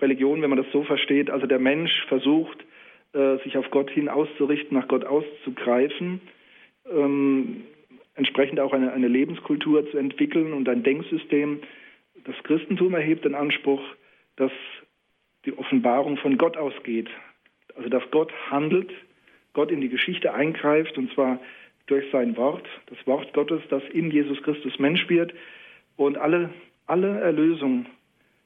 Religion, 0.00 0.42
wenn 0.42 0.50
man 0.50 0.62
das 0.62 0.72
so 0.72 0.82
versteht, 0.84 1.30
also 1.30 1.46
der 1.46 1.58
Mensch 1.58 1.92
versucht, 2.08 2.58
äh, 3.12 3.38
sich 3.38 3.56
auf 3.56 3.70
Gott 3.70 3.90
hin 3.90 4.08
auszurichten, 4.08 4.76
nach 4.76 4.88
Gott 4.88 5.04
auszugreifen, 5.04 6.20
ähm, 6.90 7.64
entsprechend 8.14 8.60
auch 8.60 8.72
eine, 8.72 8.92
eine 8.92 9.08
Lebenskultur 9.08 9.90
zu 9.90 9.96
entwickeln 9.96 10.52
und 10.52 10.68
ein 10.68 10.82
Denksystem. 10.82 11.60
Das 12.24 12.34
Christentum 12.42 12.94
erhebt 12.94 13.24
den 13.24 13.34
Anspruch, 13.34 13.80
dass 14.36 14.52
die 15.44 15.56
Offenbarung 15.56 16.16
von 16.18 16.36
Gott 16.36 16.56
ausgeht. 16.56 17.08
Also 17.76 17.88
dass 17.88 18.02
Gott 18.10 18.32
handelt, 18.50 18.90
Gott 19.52 19.70
in 19.70 19.80
die 19.80 19.88
Geschichte 19.88 20.34
eingreift 20.34 20.98
und 20.98 21.12
zwar 21.14 21.40
durch 21.88 22.10
sein 22.12 22.36
Wort, 22.36 22.66
das 22.86 22.98
Wort 23.06 23.32
Gottes, 23.32 23.62
das 23.70 23.82
in 23.92 24.10
Jesus 24.10 24.42
Christus 24.42 24.78
Mensch 24.78 25.08
wird. 25.08 25.34
Und 25.96 26.16
alle, 26.16 26.50
alle 26.86 27.20
Erlösung 27.20 27.86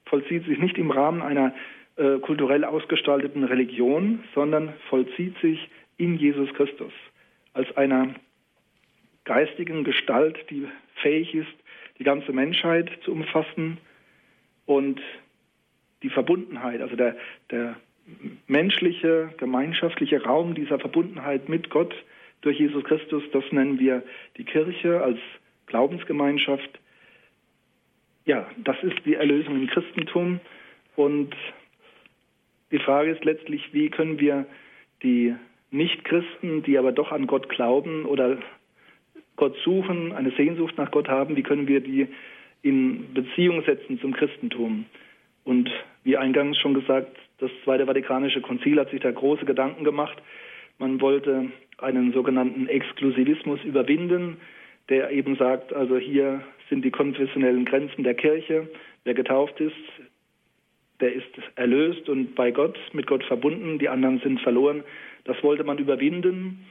vollzieht 0.07 0.47
sich 0.47 0.59
nicht 0.59 0.79
im 0.79 0.91
Rahmen 0.91 1.23
einer 1.23 1.55
äh, 1.97 2.19
kulturell 2.19 2.65
ausgestalteten 2.65 3.45
Religion, 3.45 4.25
sondern 4.35 4.73
vollzieht 4.89 5.37
sich 5.39 5.69
in 5.99 6.17
Jesus 6.17 6.53
Christus 6.55 6.93
als 7.55 7.77
einer 7.77 8.15
geistigen 9.25 9.85
Gestalt, 9.85 10.39
die 10.51 10.67
fähig 10.97 11.35
ist, 11.35 11.53
die 11.99 12.05
ganze 12.05 12.33
Menschheit 12.33 12.91
zu 13.05 13.13
umfassen 13.13 13.79
und 14.67 15.01
die 16.03 16.11
Verbundenheit, 16.11 16.81
also 16.81 16.97
der, 16.97 17.17
der 17.51 17.77
menschliche, 18.47 19.33
gemeinschaftliche 19.37 20.25
Raum 20.25 20.55
dieser 20.55 20.79
Verbundenheit 20.79 21.49
mit 21.49 21.71
Gott 21.71 21.95
durch 22.43 22.59
Jesus 22.59 22.85
Christus, 22.85 23.23
das 23.33 23.45
nennen 23.51 23.79
wir 23.79 24.03
die 24.37 24.45
Kirche 24.45 25.03
als 25.03 25.19
Glaubensgemeinschaft. 25.67 26.79
Ja, 28.25 28.49
das 28.59 28.77
ist 28.83 29.05
die 29.05 29.15
Erlösung 29.15 29.57
im 29.57 29.67
Christentum 29.69 30.41
und 30.97 31.35
die 32.71 32.79
Frage 32.79 33.11
ist 33.11 33.25
letztlich, 33.25 33.73
wie 33.73 33.91
können 33.91 34.21
wir 34.21 34.47
die 35.03 35.35
Nichtchristen, 35.71 36.63
die 36.63 36.79
aber 36.79 36.93
doch 36.93 37.13
an 37.13 37.27
Gott 37.27 37.49
glauben 37.49 38.05
oder 38.05 38.39
Gott 39.37 39.57
suchen, 39.65 40.13
eine 40.13 40.31
Sehnsucht 40.33 40.77
nach 40.77 40.91
Gott 40.91 41.09
haben, 41.09 41.37
wie 41.37 41.43
können 41.43 41.67
wir 41.67 41.81
die 41.81 42.09
in 42.63 43.13
Beziehung 43.15 43.63
setzen 43.65 43.99
zum 44.01 44.13
Christentum? 44.13 44.85
Und 45.45 45.71
wie 46.05 46.17
eingangs 46.17 46.59
schon 46.59 46.75
gesagt, 46.75 47.17
das 47.39 47.51
Zweite 47.65 47.87
Vatikanische 47.87 48.41
Konzil 48.41 48.79
hat 48.79 48.91
sich 48.91 49.01
da 49.01 49.11
große 49.11 49.45
Gedanken 49.45 49.85
gemacht. 49.85 50.17
Man 50.79 51.01
wollte 51.01 51.51
einen 51.79 52.13
sogenannten 52.13 52.69
Exklusivismus 52.69 53.63
überwinden, 53.65 54.37
der 54.89 55.11
eben 55.11 55.37
sagt, 55.37 55.73
also 55.73 55.97
hier 55.97 56.43
sind 56.69 56.85
die 56.85 56.91
konfessionellen 56.91 57.65
Grenzen 57.65 58.05
der 58.05 58.15
Kirche. 58.15 58.69
Wer 59.05 59.15
getauft 59.15 59.61
ist, 59.61 59.75
der 61.01 61.13
ist 61.13 61.27
erlöst 61.57 62.09
und 62.09 62.35
bei 62.35 62.51
Gott, 62.51 62.79
mit 62.93 63.07
Gott 63.07 63.25
verbunden, 63.25 63.79
die 63.79 63.89
anderen 63.89 64.21
sind 64.21 64.41
verloren. 64.41 64.85
Das 65.25 65.43
wollte 65.43 65.65
man 65.65 65.79
überwinden. 65.79 66.65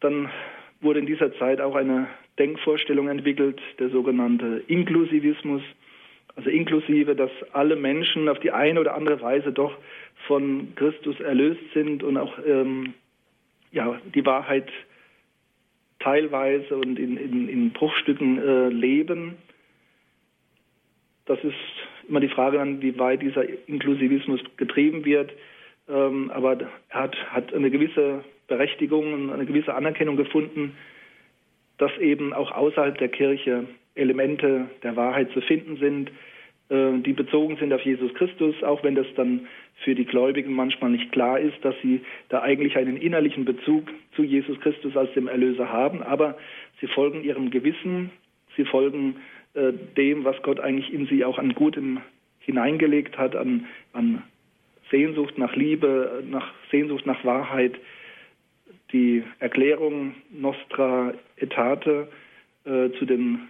Dann 0.00 0.30
wurde 0.80 1.00
in 1.00 1.06
dieser 1.06 1.34
Zeit 1.38 1.60
auch 1.60 1.74
eine 1.74 2.06
Denkvorstellung 2.38 3.08
entwickelt, 3.08 3.60
der 3.78 3.90
sogenannte 3.90 4.62
Inklusivismus. 4.68 5.62
Also 6.36 6.50
inklusive, 6.50 7.14
dass 7.14 7.30
alle 7.52 7.76
Menschen 7.76 8.28
auf 8.28 8.40
die 8.40 8.50
eine 8.50 8.80
oder 8.80 8.94
andere 8.94 9.20
Weise 9.20 9.52
doch 9.52 9.76
von 10.26 10.74
Christus 10.74 11.18
erlöst 11.20 11.62
sind 11.74 12.02
und 12.02 12.16
auch 12.16 12.38
ähm, 12.44 12.94
ja, 13.74 14.00
die 14.14 14.24
Wahrheit 14.24 14.70
teilweise 15.98 16.76
und 16.76 16.98
in, 16.98 17.16
in, 17.16 17.48
in 17.48 17.70
Bruchstücken 17.72 18.38
äh, 18.38 18.68
leben. 18.68 19.36
Das 21.26 21.42
ist 21.42 21.54
immer 22.08 22.20
die 22.20 22.28
Frage 22.28 22.58
dann, 22.58 22.80
wie 22.80 22.98
weit 22.98 23.22
dieser 23.22 23.44
Inklusivismus 23.68 24.40
getrieben 24.56 25.04
wird. 25.04 25.32
Ähm, 25.88 26.30
aber 26.30 26.58
er 26.88 27.00
hat, 27.00 27.16
hat 27.32 27.52
eine 27.52 27.70
gewisse 27.70 28.24
Berechtigung 28.46 29.12
und 29.12 29.30
eine 29.30 29.46
gewisse 29.46 29.74
Anerkennung 29.74 30.16
gefunden, 30.16 30.76
dass 31.78 31.96
eben 31.98 32.32
auch 32.32 32.52
außerhalb 32.52 32.96
der 32.98 33.08
Kirche 33.08 33.66
Elemente 33.94 34.68
der 34.82 34.96
Wahrheit 34.96 35.30
zu 35.32 35.40
finden 35.40 35.76
sind, 35.78 36.10
die 36.70 37.12
bezogen 37.12 37.56
sind 37.56 37.72
auf 37.72 37.82
Jesus 37.82 38.12
Christus, 38.14 38.62
auch 38.62 38.82
wenn 38.82 38.94
das 38.94 39.06
dann 39.16 39.46
für 39.82 39.94
die 39.94 40.06
Gläubigen 40.06 40.54
manchmal 40.54 40.90
nicht 40.90 41.12
klar 41.12 41.38
ist, 41.38 41.62
dass 41.62 41.74
sie 41.82 42.00
da 42.30 42.40
eigentlich 42.40 42.76
einen 42.76 42.96
innerlichen 42.96 43.44
Bezug 43.44 43.90
zu 44.16 44.22
Jesus 44.22 44.58
Christus 44.60 44.96
als 44.96 45.12
dem 45.12 45.28
Erlöser 45.28 45.68
haben, 45.68 46.02
aber 46.02 46.38
sie 46.80 46.86
folgen 46.86 47.22
ihrem 47.22 47.50
Gewissen, 47.50 48.10
sie 48.56 48.64
folgen 48.64 49.16
äh, 49.54 49.72
dem, 49.96 50.24
was 50.24 50.40
Gott 50.42 50.58
eigentlich 50.58 50.92
in 50.92 51.06
sie 51.06 51.24
auch 51.24 51.38
an 51.38 51.54
Gutem 51.54 52.00
hineingelegt 52.40 53.18
hat, 53.18 53.36
an, 53.36 53.66
an 53.92 54.22
Sehnsucht 54.90 55.38
nach 55.38 55.54
Liebe, 55.56 56.22
nach 56.28 56.52
Sehnsucht 56.70 57.04
nach 57.04 57.24
Wahrheit, 57.24 57.74
die 58.92 59.22
Erklärung 59.38 60.14
Nostra 60.30 61.14
Etate 61.36 62.08
äh, 62.64 62.90
zu 62.98 63.04
den 63.04 63.40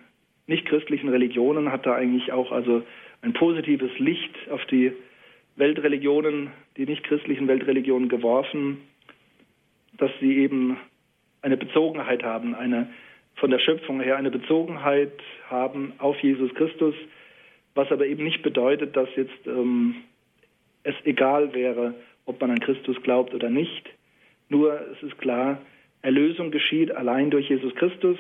nichtchristlichen 0.47 1.09
Religionen 1.09 1.73
hat 1.73 1.87
da 1.87 1.95
eigentlich 1.95 2.33
auch 2.33 2.53
also 2.53 2.83
ein 3.25 3.33
positives 3.33 3.91
Licht 3.99 4.35
auf 4.51 4.65
die 4.67 4.93
Weltreligionen, 5.57 6.51
die 6.77 6.85
nichtchristlichen 6.85 7.49
Weltreligionen 7.49 8.09
geworfen, 8.09 8.83
dass 9.97 10.11
sie 10.21 10.37
eben 10.39 10.77
eine 11.43 11.57
Bezogenheit 11.57 12.23
haben, 12.23 12.55
eine 12.55 12.89
von 13.37 13.51
der 13.51 13.59
Schöpfung 13.59 14.01
her 14.01 14.17
eine 14.17 14.31
Bezogenheit 14.31 15.13
haben 15.49 15.93
auf 15.99 16.17
Jesus 16.21 16.55
Christus, 16.55 16.95
was 17.75 17.91
aber 17.91 18.07
eben 18.07 18.23
nicht 18.23 18.43
bedeutet, 18.43 18.97
dass 18.97 19.09
jetzt 19.17 19.47
ähm, 19.47 19.97
es 20.85 20.95
egal 21.05 21.53
wäre, 21.53 21.95
ob 22.27 22.41
man 22.41 22.51
an 22.51 22.61
Christus 22.61 22.97
glaubt 23.03 23.35
oder 23.35 23.51
nicht. 23.51 23.89
Nur 24.49 24.81
es 24.93 25.03
ist 25.03 25.19
klar, 25.19 25.61
Erlösung 26.03 26.51
geschieht 26.51 26.93
allein 26.93 27.31
durch 27.31 27.49
Jesus 27.49 27.75
Christus 27.75 28.19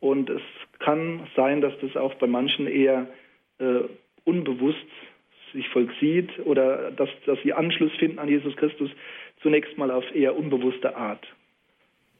und 0.00 0.28
es 0.28 0.42
kann 0.80 1.26
sein, 1.36 1.60
dass 1.60 1.72
das 1.80 1.96
auch 1.96 2.14
bei 2.14 2.26
manchen 2.26 2.66
eher 2.66 3.06
äh, 3.58 3.84
unbewusst 4.24 4.78
sich 5.52 5.68
vollzieht 5.68 6.30
oder 6.44 6.90
dass, 6.92 7.08
dass 7.26 7.38
sie 7.42 7.52
Anschluss 7.52 7.92
finden 7.98 8.18
an 8.18 8.28
Jesus 8.28 8.56
Christus, 8.56 8.90
zunächst 9.42 9.76
mal 9.76 9.90
auf 9.90 10.04
eher 10.14 10.36
unbewusste 10.36 10.96
Art. 10.96 11.26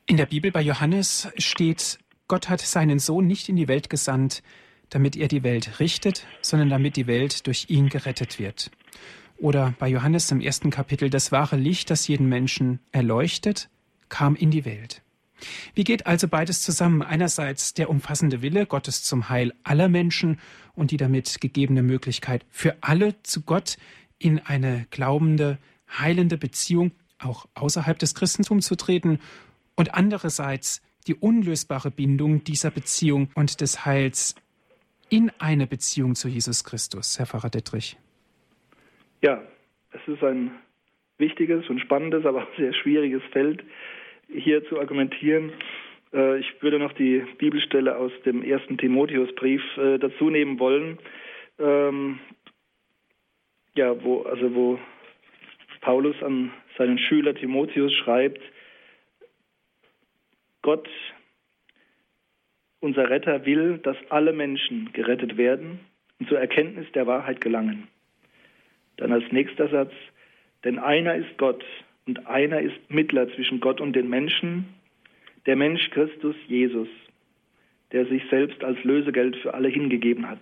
In 0.07 0.17
der 0.17 0.27
Bibel 0.27 0.51
bei 0.51 0.61
Johannes 0.61 1.33
steht, 1.39 1.99
Gott 2.29 2.49
hat 2.49 2.61
seinen 2.61 2.99
Sohn 2.99 3.27
nicht 3.27 3.49
in 3.49 3.57
die 3.57 3.69
Welt 3.69 3.89
gesandt, 3.89 4.43
damit 4.91 5.17
er 5.17 5.29
die 5.29 5.43
Welt 5.43 5.81
richtet, 5.81 6.27
sondern 6.43 6.69
damit 6.69 6.97
die 6.97 7.07
Welt 7.07 7.47
durch 7.47 7.67
ihn 7.69 7.89
gerettet 7.89 8.39
wird. 8.39 8.71
Oder 9.39 9.75
bei 9.79 9.89
Johannes 9.89 10.31
im 10.31 10.41
ersten 10.41 10.71
Kapitel, 10.71 11.09
das 11.09 11.33
wahre 11.33 11.57
Licht, 11.57 11.91
das 11.91 12.07
jeden 12.09 12.29
Menschen 12.29 12.81
erleuchtet, 12.93 13.71
kam 14.09 14.37
in 14.37 14.51
die 14.51 14.65
Welt. 14.65 15.03
Wie 15.75 15.85
geht 15.85 16.07
also 16.07 16.29
beides 16.29 16.63
zusammen? 16.63 17.03
Einerseits 17.03 17.75
der 17.75 17.91
umfassende 17.91 18.43
Wille 18.43 18.67
Gottes 18.67 19.03
zum 19.03 19.29
Heil 19.29 19.53
aller 19.65 19.89
Menschen 19.89 20.39
und 20.75 20.91
die 20.91 20.97
damit 20.97 21.41
gegebene 21.41 21.83
Möglichkeit 21.83 22.45
für 22.51 22.77
alle 22.81 23.21
zu 23.23 23.43
Gott 23.43 23.77
in 24.19 24.39
eine 24.39 24.87
glaubende, 24.91 25.59
heilende 25.99 26.39
Beziehung 26.39 26.93
auch 27.19 27.47
außerhalb 27.55 27.99
des 27.99 28.15
Christentums 28.15 28.67
zu 28.67 28.77
treten 28.77 29.19
und 29.77 29.95
andererseits 29.95 30.83
die 31.07 31.15
unlösbare 31.15 31.91
Bindung 31.91 32.45
dieser 32.45 32.71
Beziehung 32.71 33.31
und 33.35 33.61
des 33.61 33.85
Heils 33.85 34.35
in 35.09 35.31
eine 35.39 35.67
Beziehung 35.67 36.15
zu 36.15 36.29
Jesus 36.29 36.65
Christus, 36.65 37.19
Herr 37.19 37.27
Pfarrer 37.27 37.51
Dittrich. 37.51 37.99
Ja, 39.21 39.43
es 39.93 40.01
ist 40.07 40.23
ein 40.23 40.53
wichtiges 41.19 41.69
und 41.69 41.81
spannendes, 41.81 42.25
aber 42.25 42.43
auch 42.43 42.57
sehr 42.57 42.73
schwieriges 42.73 43.23
Feld, 43.33 43.63
hier 44.35 44.65
zu 44.69 44.79
argumentieren. 44.79 45.53
Äh, 46.13 46.39
ich 46.39 46.63
würde 46.63 46.79
noch 46.79 46.93
die 46.93 47.25
Bibelstelle 47.39 47.97
aus 47.97 48.13
dem 48.25 48.43
ersten 48.43 48.79
Timotheusbrief 48.79 49.63
äh, 49.77 49.99
dazu 49.99 50.31
nehmen 50.31 50.59
wollen. 50.59 50.99
Ähm, 51.59 52.19
ja, 53.75 54.03
wo, 54.03 54.23
also 54.23 54.55
wo 54.55 54.79
Paulus 55.81 56.21
an 56.23 56.53
seinen 56.79 56.99
Schüler 56.99 57.35
Timotheus 57.35 57.93
schreibt, 57.93 58.41
Gott, 60.63 60.89
unser 62.81 63.11
Retter, 63.11 63.45
will, 63.45 63.79
dass 63.79 63.97
alle 64.09 64.33
Menschen 64.33 64.93
gerettet 64.93 65.37
werden 65.37 65.81
und 66.21 66.29
zur 66.29 66.39
Erkenntnis 66.39 66.87
der 66.93 67.07
Wahrheit 67.07 67.41
gelangen. 67.41 67.89
Dann 68.97 69.13
als 69.13 69.25
nächster 69.33 69.69
Satz, 69.69 69.93
denn 70.65 70.79
einer 70.79 71.17
ist 71.17 71.37
Gott 71.39 71.65
und 72.07 72.27
einer 72.27 72.61
ist 72.61 72.79
Mittler 72.89 73.33
zwischen 73.35 73.61
Gott 73.61 73.81
und 73.81 73.95
den 73.95 74.09
Menschen, 74.09 74.67
der 75.47 75.57
Mensch 75.57 75.91
Christus 75.91 76.37
Jesus, 76.47 76.89
der 77.93 78.07
sich 78.07 78.23
selbst 78.31 78.63
als 78.65 78.83
Lösegeld 78.85 79.37
für 79.37 79.55
alle 79.55 79.69
hingegeben 79.69 80.29
hat. 80.29 80.41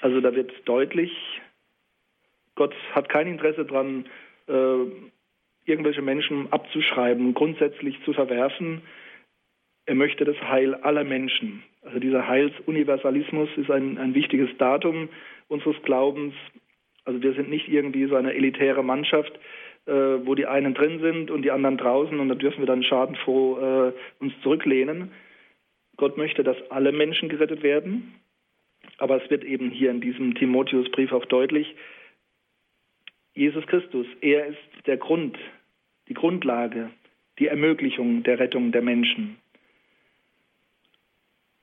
Also 0.00 0.20
da 0.20 0.34
wird 0.34 0.52
deutlich, 0.64 1.12
Gott 2.54 2.74
hat 2.92 3.08
kein 3.08 3.26
Interesse 3.26 3.64
daran, 3.64 4.06
äh, 4.48 4.84
irgendwelche 5.66 6.02
Menschen 6.02 6.50
abzuschreiben, 6.52 7.34
grundsätzlich 7.34 8.02
zu 8.04 8.12
verwerfen. 8.12 8.82
Er 9.86 9.94
möchte 9.94 10.24
das 10.24 10.40
Heil 10.42 10.74
aller 10.74 11.04
Menschen. 11.04 11.62
Also 11.82 11.98
dieser 11.98 12.26
Heilsuniversalismus 12.26 13.48
ist 13.56 13.70
ein, 13.70 13.98
ein 13.98 14.14
wichtiges 14.14 14.50
Datum 14.58 15.08
unseres 15.48 15.80
Glaubens. 15.82 16.34
Also 17.04 17.22
wir 17.22 17.34
sind 17.34 17.50
nicht 17.50 17.68
irgendwie 17.68 18.06
so 18.06 18.16
eine 18.16 18.34
elitäre 18.34 18.82
Mannschaft, 18.84 19.32
wo 19.90 20.34
die 20.34 20.46
einen 20.46 20.74
drin 20.74 21.00
sind 21.00 21.30
und 21.30 21.42
die 21.42 21.50
anderen 21.50 21.78
draußen 21.78 22.18
und 22.18 22.28
da 22.28 22.34
dürfen 22.34 22.60
wir 22.60 22.66
dann 22.66 22.82
schadenfroh 22.82 23.58
äh, 23.58 23.92
uns 24.18 24.32
zurücklehnen. 24.42 25.10
Gott 25.96 26.16
möchte, 26.16 26.42
dass 26.44 26.56
alle 26.70 26.92
Menschen 26.92 27.28
gerettet 27.28 27.62
werden, 27.62 28.14
aber 28.98 29.22
es 29.22 29.30
wird 29.30 29.44
eben 29.44 29.70
hier 29.70 29.90
in 29.90 30.00
diesem 30.00 30.34
Timotheusbrief 30.34 31.12
auch 31.12 31.24
deutlich, 31.26 31.74
Jesus 33.34 33.66
Christus, 33.66 34.06
er 34.20 34.46
ist 34.46 34.86
der 34.86 34.96
Grund, 34.96 35.38
die 36.08 36.14
Grundlage, 36.14 36.90
die 37.38 37.46
Ermöglichung 37.46 38.22
der 38.22 38.38
Rettung 38.38 38.72
der 38.72 38.82
Menschen. 38.82 39.38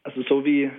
Also 0.04 0.24
so 0.24 0.46
wie, 0.46 0.72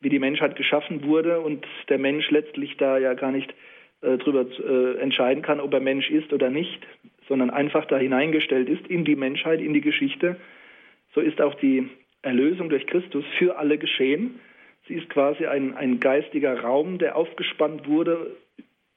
wie 0.00 0.08
die 0.08 0.20
Menschheit 0.20 0.56
geschaffen 0.56 1.04
wurde 1.04 1.40
und 1.40 1.66
der 1.88 1.98
Mensch 1.98 2.30
letztlich 2.30 2.76
da 2.76 2.98
ja 2.98 3.14
gar 3.14 3.32
nicht 3.32 3.52
äh, 4.00 4.18
darüber 4.18 4.46
äh, 4.46 5.00
entscheiden 5.00 5.42
kann, 5.42 5.60
ob 5.60 5.72
er 5.72 5.80
Mensch 5.80 6.10
ist 6.10 6.32
oder 6.32 6.50
nicht, 6.50 6.86
sondern 7.28 7.50
einfach 7.50 7.84
da 7.86 7.98
hineingestellt 7.98 8.68
ist 8.68 8.86
in 8.86 9.04
die 9.04 9.16
Menschheit, 9.16 9.60
in 9.60 9.74
die 9.74 9.80
Geschichte, 9.80 10.36
so 11.14 11.20
ist 11.20 11.40
auch 11.40 11.54
die 11.54 11.88
Erlösung 12.22 12.68
durch 12.68 12.86
Christus 12.86 13.24
für 13.38 13.56
alle 13.56 13.78
geschehen. 13.78 14.40
Sie 14.86 14.94
ist 14.94 15.08
quasi 15.10 15.46
ein, 15.46 15.74
ein 15.74 16.00
geistiger 16.00 16.60
Raum, 16.60 16.98
der 16.98 17.16
aufgespannt 17.16 17.88
wurde 17.88 18.36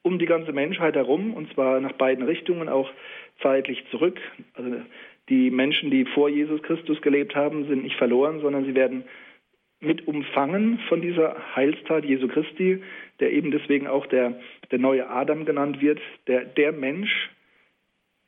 um 0.03 0.17
die 0.17 0.25
ganze 0.25 0.51
Menschheit 0.51 0.95
herum, 0.95 1.33
und 1.33 1.53
zwar 1.53 1.79
nach 1.79 1.93
beiden 1.93 2.25
Richtungen, 2.25 2.69
auch 2.69 2.89
zeitlich 3.41 3.83
zurück. 3.91 4.19
Also 4.55 4.77
die 5.29 5.51
Menschen, 5.51 5.91
die 5.91 6.05
vor 6.05 6.29
Jesus 6.29 6.61
Christus 6.63 7.01
gelebt 7.01 7.35
haben, 7.35 7.67
sind 7.67 7.83
nicht 7.83 7.97
verloren, 7.97 8.41
sondern 8.41 8.65
sie 8.65 8.75
werden 8.75 9.03
mit 9.81 10.07
umfangen 10.07 10.79
von 10.87 11.01
dieser 11.01 11.35
Heilstat 11.55 12.05
Jesu 12.05 12.27
Christi, 12.27 12.81
der 13.19 13.33
eben 13.33 13.51
deswegen 13.51 13.87
auch 13.87 14.05
der, 14.05 14.39
der 14.69 14.79
neue 14.79 15.09
Adam 15.09 15.43
genannt 15.43 15.81
wird, 15.81 15.99
der, 16.27 16.45
der 16.45 16.71
Mensch, 16.71 17.29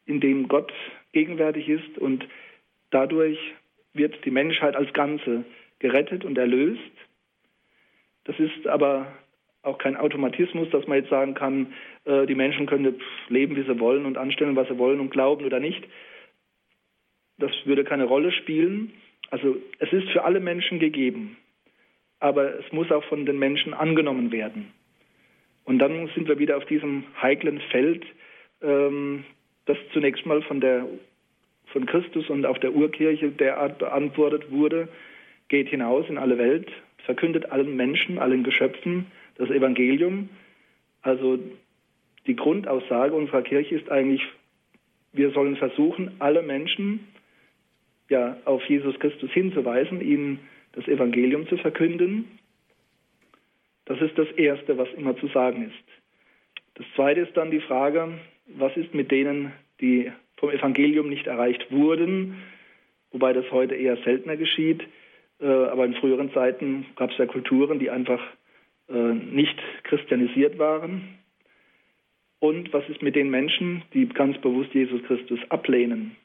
in 0.05 0.19
dem 0.19 0.47
Gott 0.47 0.73
gegenwärtig 1.13 1.69
ist 1.69 1.97
und 1.97 2.27
dadurch 2.89 3.39
wird 3.93 4.25
die 4.25 4.31
Menschheit 4.31 4.75
als 4.75 4.91
Ganze 4.93 5.45
gerettet 5.79 6.25
und 6.25 6.37
erlöst. 6.37 6.81
Das 8.25 8.37
ist 8.39 8.67
aber 8.67 9.07
auch 9.61 9.77
kein 9.77 9.95
Automatismus, 9.95 10.69
dass 10.71 10.87
man 10.87 10.97
jetzt 10.97 11.09
sagen 11.09 11.35
kann, 11.35 11.73
äh, 12.05 12.25
die 12.25 12.35
Menschen 12.35 12.65
können 12.65 12.99
leben, 13.29 13.55
wie 13.55 13.63
sie 13.63 13.79
wollen 13.79 14.05
und 14.05 14.17
anstellen, 14.17 14.55
was 14.55 14.67
sie 14.67 14.77
wollen 14.77 14.99
und 14.99 15.11
glauben 15.11 15.45
oder 15.45 15.59
nicht. 15.59 15.83
Das 17.37 17.51
würde 17.65 17.83
keine 17.83 18.05
Rolle 18.05 18.31
spielen. 18.31 18.91
Also 19.29 19.55
es 19.79 19.93
ist 19.93 20.09
für 20.09 20.23
alle 20.25 20.39
Menschen 20.39 20.79
gegeben 20.79 21.37
aber 22.23 22.57
es 22.57 22.71
muss 22.71 22.89
auch 22.89 23.03
von 23.03 23.25
den 23.25 23.37
Menschen 23.37 23.73
angenommen 23.73 24.31
werden. 24.31 24.71
Und 25.65 25.79
dann 25.79 26.09
sind 26.15 26.29
wir 26.29 26.39
wieder 26.39 26.55
auf 26.55 26.63
diesem 26.65 27.03
heiklen 27.21 27.59
Feld, 27.69 28.05
ähm, 28.61 29.25
das 29.65 29.77
zunächst 29.91 30.25
mal 30.25 30.41
von, 30.41 30.61
der, 30.61 30.87
von 31.65 31.85
Christus 31.85 32.29
und 32.29 32.45
auch 32.45 32.57
der 32.59 32.73
Urkirche 32.73 33.29
derart 33.29 33.77
beantwortet 33.77 34.51
wurde, 34.51 34.87
geht 35.49 35.67
hinaus 35.67 36.07
in 36.07 36.17
alle 36.17 36.37
Welt, 36.37 36.71
verkündet 36.99 37.51
allen 37.51 37.75
Menschen, 37.75 38.17
allen 38.19 38.45
Geschöpfen 38.45 39.07
das 39.35 39.49
Evangelium. 39.49 40.29
Also 41.01 41.39
die 42.25 42.37
Grundaussage 42.37 43.13
unserer 43.15 43.41
Kirche 43.41 43.75
ist 43.75 43.91
eigentlich, 43.91 44.21
wir 45.11 45.31
sollen 45.31 45.57
versuchen, 45.57 46.11
alle 46.19 46.41
Menschen 46.41 47.05
ja, 48.07 48.37
auf 48.45 48.63
Jesus 48.69 48.97
Christus 48.99 49.29
hinzuweisen, 49.31 49.99
ihnen 49.99 50.39
das 50.73 50.87
Evangelium 50.87 51.47
zu 51.47 51.57
verkünden. 51.57 52.39
Das 53.85 53.99
ist 54.01 54.17
das 54.17 54.29
Erste, 54.31 54.77
was 54.77 54.91
immer 54.93 55.15
zu 55.17 55.27
sagen 55.27 55.63
ist. 55.69 55.83
Das 56.75 56.85
Zweite 56.95 57.21
ist 57.21 57.35
dann 57.37 57.51
die 57.51 57.61
Frage, 57.61 58.19
was 58.47 58.75
ist 58.75 58.93
mit 58.93 59.11
denen, 59.11 59.53
die 59.79 60.11
vom 60.37 60.49
Evangelium 60.49 61.09
nicht 61.09 61.27
erreicht 61.27 61.71
wurden, 61.71 62.41
wobei 63.11 63.33
das 63.33 63.49
heute 63.51 63.75
eher 63.75 63.97
seltener 63.97 64.37
geschieht. 64.37 64.83
Äh, 65.39 65.45
aber 65.45 65.85
in 65.85 65.93
früheren 65.95 66.33
Zeiten 66.33 66.85
gab 66.95 67.11
es 67.11 67.17
ja 67.17 67.25
Kulturen, 67.25 67.79
die 67.79 67.89
einfach 67.89 68.21
äh, 68.89 68.93
nicht 68.93 69.57
christianisiert 69.83 70.57
waren. 70.57 71.19
Und 72.39 72.73
was 72.73 72.87
ist 72.89 73.01
mit 73.01 73.15
den 73.15 73.29
Menschen, 73.29 73.83
die 73.93 74.07
ganz 74.07 74.37
bewusst 74.39 74.73
Jesus 74.73 75.01
Christus 75.03 75.39
ablehnen? 75.49 76.15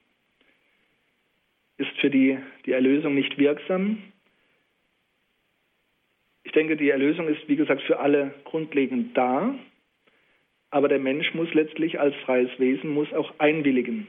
Ist 1.77 1.97
für 2.01 2.11
die 2.11 2.39
die 2.67 2.73
Erlösung 2.73 3.15
nicht 3.15 3.39
wirksam? 3.39 3.99
Ich 6.49 6.53
denke, 6.53 6.79
die 6.79 6.89
Erlösung 6.89 7.29
ist, 7.29 7.47
wie 7.47 7.57
gesagt, 7.57 7.83
für 7.83 8.01
alle 8.01 8.33
grundlegend 8.45 9.15
da. 9.15 9.55
Aber 10.71 10.89
der 10.89 10.99
Mensch 10.99 11.35
muss 11.35 11.53
letztlich 11.53 12.01
als 12.01 12.17
freies 12.25 12.49
Wesen, 12.59 12.89
muss 12.89 13.13
auch 13.13 13.35
einwilligen. 13.37 14.07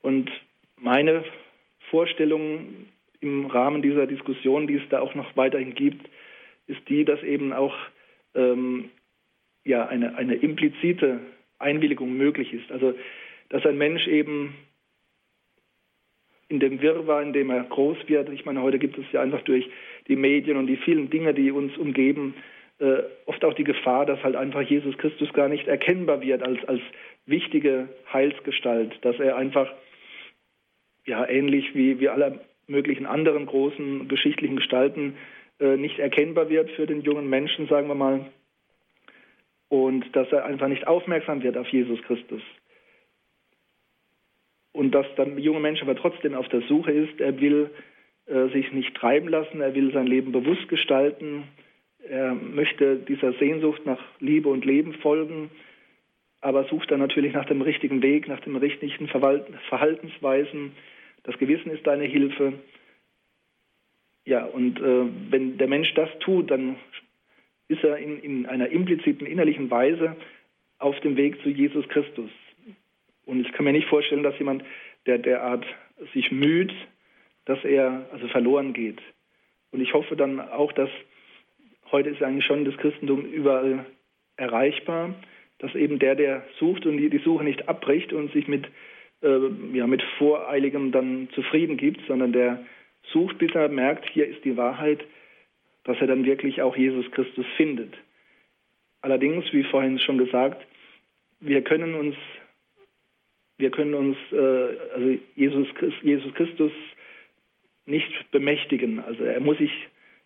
Und 0.00 0.30
meine 0.76 1.24
Vorstellung 1.90 2.86
im 3.18 3.46
Rahmen 3.46 3.82
dieser 3.82 4.06
Diskussion, 4.06 4.68
die 4.68 4.76
es 4.76 4.88
da 4.88 5.00
auch 5.00 5.16
noch 5.16 5.36
weiterhin 5.36 5.74
gibt, 5.74 6.08
ist 6.68 6.88
die, 6.88 7.04
dass 7.04 7.20
eben 7.24 7.52
auch 7.52 7.74
ähm, 8.36 8.90
ja, 9.64 9.88
eine, 9.88 10.14
eine 10.14 10.36
implizite 10.36 11.18
Einwilligung 11.58 12.16
möglich 12.16 12.52
ist. 12.52 12.70
Also, 12.70 12.94
dass 13.48 13.66
ein 13.66 13.76
Mensch 13.76 14.06
eben 14.06 14.54
in 16.48 16.60
dem 16.60 16.80
Wirrwarr, 16.80 17.22
in 17.22 17.32
dem 17.32 17.50
er 17.50 17.64
groß 17.64 17.98
wird, 18.06 18.28
ich 18.30 18.44
meine, 18.44 18.62
heute 18.62 18.78
gibt 18.78 18.98
es 18.98 19.04
ja 19.12 19.20
einfach 19.20 19.42
durch 19.42 19.68
die 20.08 20.16
Medien 20.16 20.56
und 20.56 20.66
die 20.66 20.76
vielen 20.76 21.10
Dinge, 21.10 21.34
die 21.34 21.50
uns 21.50 21.76
umgeben, 21.76 22.34
äh, 22.78 23.02
oft 23.24 23.44
auch 23.44 23.54
die 23.54 23.64
Gefahr, 23.64 24.06
dass 24.06 24.22
halt 24.22 24.36
einfach 24.36 24.62
Jesus 24.62 24.96
Christus 24.98 25.32
gar 25.32 25.48
nicht 25.48 25.66
erkennbar 25.66 26.20
wird 26.20 26.42
als, 26.42 26.62
als 26.68 26.80
wichtige 27.24 27.88
Heilsgestalt, 28.12 28.98
dass 29.02 29.18
er 29.18 29.36
einfach 29.36 29.72
ja 31.06 31.26
ähnlich 31.28 31.74
wie, 31.74 31.98
wie 32.00 32.08
alle 32.08 32.40
möglichen 32.66 33.06
anderen 33.06 33.46
großen 33.46 34.08
geschichtlichen 34.08 34.56
Gestalten 34.56 35.16
äh, 35.58 35.76
nicht 35.76 35.98
erkennbar 35.98 36.48
wird 36.48 36.70
für 36.72 36.86
den 36.86 37.00
jungen 37.00 37.28
Menschen, 37.28 37.66
sagen 37.68 37.88
wir 37.88 37.94
mal, 37.94 38.26
und 39.68 40.04
dass 40.14 40.30
er 40.30 40.44
einfach 40.44 40.68
nicht 40.68 40.86
aufmerksam 40.86 41.42
wird 41.42 41.56
auf 41.56 41.68
Jesus 41.68 42.00
Christus. 42.02 42.42
Und 44.76 44.90
dass 44.90 45.06
dann 45.16 45.38
junge 45.38 45.60
Mensch 45.60 45.80
aber 45.80 45.96
trotzdem 45.96 46.34
auf 46.34 46.48
der 46.50 46.60
Suche 46.60 46.92
ist, 46.92 47.18
er 47.18 47.40
will 47.40 47.70
äh, 48.26 48.48
sich 48.48 48.72
nicht 48.72 48.94
treiben 48.94 49.26
lassen, 49.26 49.62
er 49.62 49.74
will 49.74 49.90
sein 49.90 50.06
Leben 50.06 50.32
bewusst 50.32 50.68
gestalten, 50.68 51.44
er 52.06 52.34
möchte 52.34 52.96
dieser 52.96 53.32
Sehnsucht 53.38 53.86
nach 53.86 53.98
Liebe 54.20 54.50
und 54.50 54.66
Leben 54.66 54.92
folgen, 54.92 55.50
aber 56.42 56.64
sucht 56.64 56.90
dann 56.90 57.00
natürlich 57.00 57.32
nach 57.32 57.46
dem 57.46 57.62
richtigen 57.62 58.02
Weg, 58.02 58.28
nach 58.28 58.40
den 58.40 58.54
richtigen 58.54 59.08
Verhaltensweisen. 59.08 60.72
Das 61.22 61.38
Gewissen 61.38 61.70
ist 61.70 61.86
deine 61.86 62.04
Hilfe. 62.04 62.52
Ja, 64.26 64.44
und 64.44 64.78
äh, 64.78 65.06
wenn 65.30 65.56
der 65.56 65.68
Mensch 65.68 65.94
das 65.94 66.10
tut, 66.18 66.50
dann 66.50 66.76
ist 67.68 67.82
er 67.82 67.96
in, 67.96 68.20
in 68.20 68.44
einer 68.44 68.68
impliziten 68.68 69.26
innerlichen 69.26 69.70
Weise 69.70 70.16
auf 70.78 71.00
dem 71.00 71.16
Weg 71.16 71.40
zu 71.40 71.48
Jesus 71.48 71.88
Christus. 71.88 72.30
Und 73.26 73.46
ich 73.46 73.52
kann 73.52 73.64
mir 73.64 73.72
nicht 73.72 73.88
vorstellen, 73.88 74.22
dass 74.22 74.38
jemand, 74.38 74.64
der 75.04 75.18
derart 75.18 75.66
sich 76.14 76.30
müht, 76.30 76.72
dass 77.44 77.62
er 77.64 78.06
also 78.12 78.28
verloren 78.28 78.72
geht. 78.72 79.00
Und 79.72 79.80
ich 79.80 79.92
hoffe 79.92 80.16
dann 80.16 80.40
auch, 80.40 80.72
dass 80.72 80.88
heute 81.92 82.10
ist 82.10 82.22
eigentlich 82.22 82.46
schon 82.46 82.64
das 82.64 82.76
Christentum 82.78 83.24
überall 83.24 83.84
erreichbar, 84.36 85.14
dass 85.58 85.74
eben 85.74 85.98
der, 85.98 86.14
der 86.14 86.44
sucht 86.58 86.86
und 86.86 86.96
die, 86.96 87.18
Suche 87.18 87.44
nicht 87.44 87.68
abbricht 87.68 88.12
und 88.12 88.32
sich 88.32 88.48
mit, 88.48 88.66
äh, 89.22 89.38
ja, 89.72 89.86
mit 89.86 90.02
voreiligem 90.18 90.92
dann 90.92 91.28
zufrieden 91.34 91.76
gibt, 91.76 92.06
sondern 92.06 92.32
der 92.32 92.64
sucht, 93.12 93.38
bis 93.38 93.54
er 93.54 93.68
merkt, 93.68 94.08
hier 94.10 94.26
ist 94.26 94.44
die 94.44 94.56
Wahrheit, 94.56 95.04
dass 95.84 95.98
er 96.00 96.06
dann 96.06 96.24
wirklich 96.24 96.62
auch 96.62 96.76
Jesus 96.76 97.10
Christus 97.12 97.46
findet. 97.56 97.94
Allerdings, 99.00 99.44
wie 99.52 99.62
vorhin 99.62 99.98
schon 99.98 100.18
gesagt, 100.18 100.66
wir 101.40 101.62
können 101.62 101.94
uns, 101.94 102.16
wir 103.58 103.70
können 103.70 103.94
uns, 103.94 104.16
äh, 104.32 104.78
also 104.94 105.18
Jesus, 105.34 105.68
Jesus 106.02 106.34
Christus 106.34 106.72
nicht 107.86 108.30
bemächtigen. 108.30 109.00
Also 109.00 109.24
er 109.24 109.40
muss 109.40 109.58
sich 109.58 109.70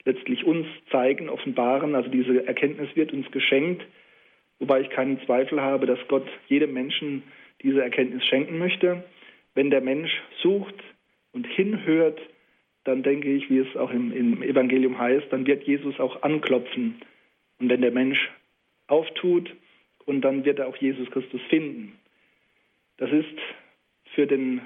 letztlich 0.04 0.44
uns 0.44 0.66
zeigen, 0.90 1.28
offenbaren. 1.28 1.94
Also 1.94 2.08
diese 2.08 2.46
Erkenntnis 2.46 2.88
wird 2.94 3.12
uns 3.12 3.30
geschenkt, 3.30 3.84
wobei 4.58 4.80
ich 4.80 4.90
keinen 4.90 5.20
Zweifel 5.26 5.60
habe, 5.60 5.86
dass 5.86 5.98
Gott 6.08 6.26
jedem 6.48 6.72
Menschen 6.72 7.22
diese 7.62 7.82
Erkenntnis 7.82 8.24
schenken 8.26 8.58
möchte. 8.58 9.04
Wenn 9.54 9.70
der 9.70 9.82
Mensch 9.82 10.10
sucht 10.42 10.76
und 11.32 11.46
hinhört, 11.46 12.18
dann 12.84 13.02
denke 13.02 13.30
ich, 13.30 13.50
wie 13.50 13.58
es 13.58 13.76
auch 13.76 13.90
im, 13.90 14.10
im 14.12 14.42
Evangelium 14.42 14.98
heißt, 14.98 15.26
dann 15.30 15.46
wird 15.46 15.64
Jesus 15.64 16.00
auch 16.00 16.22
anklopfen. 16.22 17.02
Und 17.58 17.68
wenn 17.68 17.82
der 17.82 17.90
Mensch 17.90 18.30
auftut, 18.86 19.50
und 20.10 20.22
dann 20.22 20.44
wird 20.44 20.58
er 20.58 20.66
auch 20.66 20.76
Jesus 20.76 21.08
Christus 21.10 21.40
finden. 21.48 21.92
Das 23.00 23.10
ist 23.10 23.26
für 24.14 24.28
den 24.28 24.60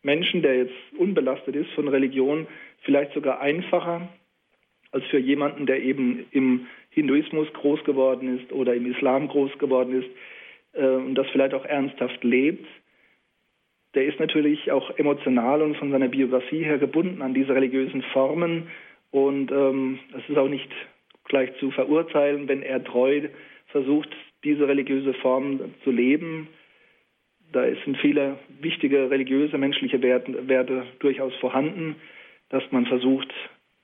Menschen, 0.00 0.40
der 0.40 0.56
jetzt 0.56 0.74
unbelastet 0.96 1.54
ist 1.54 1.70
von 1.72 1.88
Religion, 1.88 2.46
vielleicht 2.80 3.12
sogar 3.12 3.40
einfacher 3.40 4.08
als 4.92 5.04
für 5.10 5.18
jemanden, 5.18 5.66
der 5.66 5.82
eben 5.82 6.24
im 6.30 6.66
Hinduismus 6.88 7.52
groß 7.52 7.84
geworden 7.84 8.38
ist 8.38 8.50
oder 8.52 8.74
im 8.74 8.90
Islam 8.90 9.28
groß 9.28 9.58
geworden 9.58 10.02
ist 10.02 10.08
äh, 10.72 10.86
und 10.86 11.14
das 11.14 11.26
vielleicht 11.28 11.52
auch 11.52 11.66
ernsthaft 11.66 12.24
lebt 12.24 12.64
der 13.94 14.04
ist 14.04 14.20
natürlich 14.20 14.70
auch 14.70 14.96
emotional 14.98 15.62
und 15.62 15.76
von 15.76 15.90
seiner 15.90 16.08
Biografie 16.08 16.62
her 16.62 16.78
gebunden 16.78 17.22
an 17.22 17.34
diese 17.34 17.54
religiösen 17.54 18.02
Formen. 18.12 18.68
Und 19.10 19.50
ähm, 19.50 19.98
es 20.16 20.28
ist 20.28 20.36
auch 20.36 20.48
nicht 20.48 20.70
gleich 21.24 21.50
zu 21.58 21.70
verurteilen, 21.70 22.48
wenn 22.48 22.62
er 22.62 22.84
treu 22.84 23.22
versucht, 23.66 24.08
diese 24.44 24.68
religiöse 24.68 25.14
Form 25.14 25.60
zu 25.84 25.90
leben. 25.90 26.48
Da 27.52 27.64
sind 27.84 27.96
viele 27.98 28.38
wichtige 28.60 29.10
religiöse, 29.10 29.56
menschliche 29.58 30.02
Werte, 30.02 30.48
Werte 30.48 30.86
durchaus 30.98 31.34
vorhanden, 31.36 31.96
dass 32.50 32.62
man 32.70 32.86
versucht, 32.86 33.32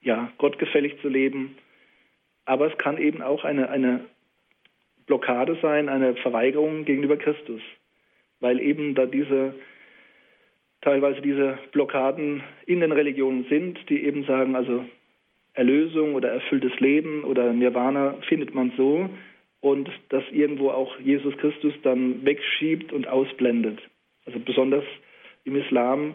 ja, 0.03 0.33
gottgefällig 0.39 1.01
zu 1.01 1.09
leben. 1.09 1.57
Aber 2.45 2.71
es 2.71 2.77
kann 2.79 2.99
eben 2.99 3.23
auch 3.23 3.45
eine, 3.45 3.71
eine 3.71 4.05
Blockade 5.07 5.59
sein, 5.63 5.89
eine 5.89 6.15
Verweigerung 6.17 6.85
gegenüber 6.85 7.17
Christus, 7.17 7.63
weil 8.41 8.61
eben 8.61 8.95
da 8.95 9.07
diese 9.07 9.55
teilweise 10.83 11.23
diese 11.23 11.59
Blockaden 11.73 12.43
in 12.67 12.81
den 12.81 12.93
Religionen 12.93 13.47
sind, 13.49 13.79
die 13.89 14.05
eben 14.05 14.25
sagen, 14.25 14.55
also 14.55 14.85
Erlösung 15.55 16.15
oder 16.15 16.31
erfülltes 16.31 16.79
Leben 16.81 17.25
oder 17.25 17.53
Nirvana 17.53 18.17
findet 18.29 18.55
man 18.55 18.73
so 18.77 19.09
und 19.65 19.89
das 20.11 20.23
irgendwo 20.31 20.69
auch 20.69 21.01
Jesus 21.01 21.35
Christus 21.39 21.73
dann 21.83 22.23
wegschiebt 22.23 22.93
und 22.93 23.09
ausblendet. 23.09 23.81
Also 24.27 24.39
besonders 24.39 24.85
im 25.45 25.57
Islam, 25.57 26.15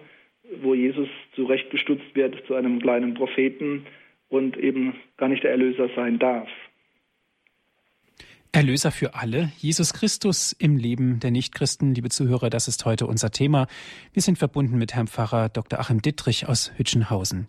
wo 0.62 0.76
Jesus 0.76 1.08
zurechtgestutzt 1.34 2.14
wird 2.14 2.45
zu 2.45 2.54
einem 2.54 2.80
kleinen 2.80 3.16
Propheten 3.16 3.88
und 4.30 4.56
eben 4.56 4.93
gar 5.18 5.30
nicht 5.30 5.43
der 5.43 5.50
Erlöser 5.50 5.89
sein 5.95 6.20
darf. 6.20 6.47
Erlöser 8.52 8.91
für 8.91 9.16
alle, 9.16 9.52
Jesus 9.58 9.93
Christus 9.93 10.54
im 10.54 10.78
Leben 10.78 11.20
der 11.20 11.32
Nichtchristen. 11.32 11.95
Liebe 11.95 12.10
Zuhörer, 12.10 12.52
das 12.52 12.68
ist 12.68 12.86
heute 12.86 13.08
unser 13.08 13.32
Thema. 13.32 13.66
Wir 14.14 14.22
sind 14.22 14.38
verbunden 14.38 14.78
mit 14.78 14.93
Herrn 14.93 15.08
Pfarrer 15.08 15.50
Dr. 15.50 15.80
Achim 15.80 16.04
Dittrich 16.04 16.47
aus 16.47 16.72
Hütchenhausen. 16.78 17.47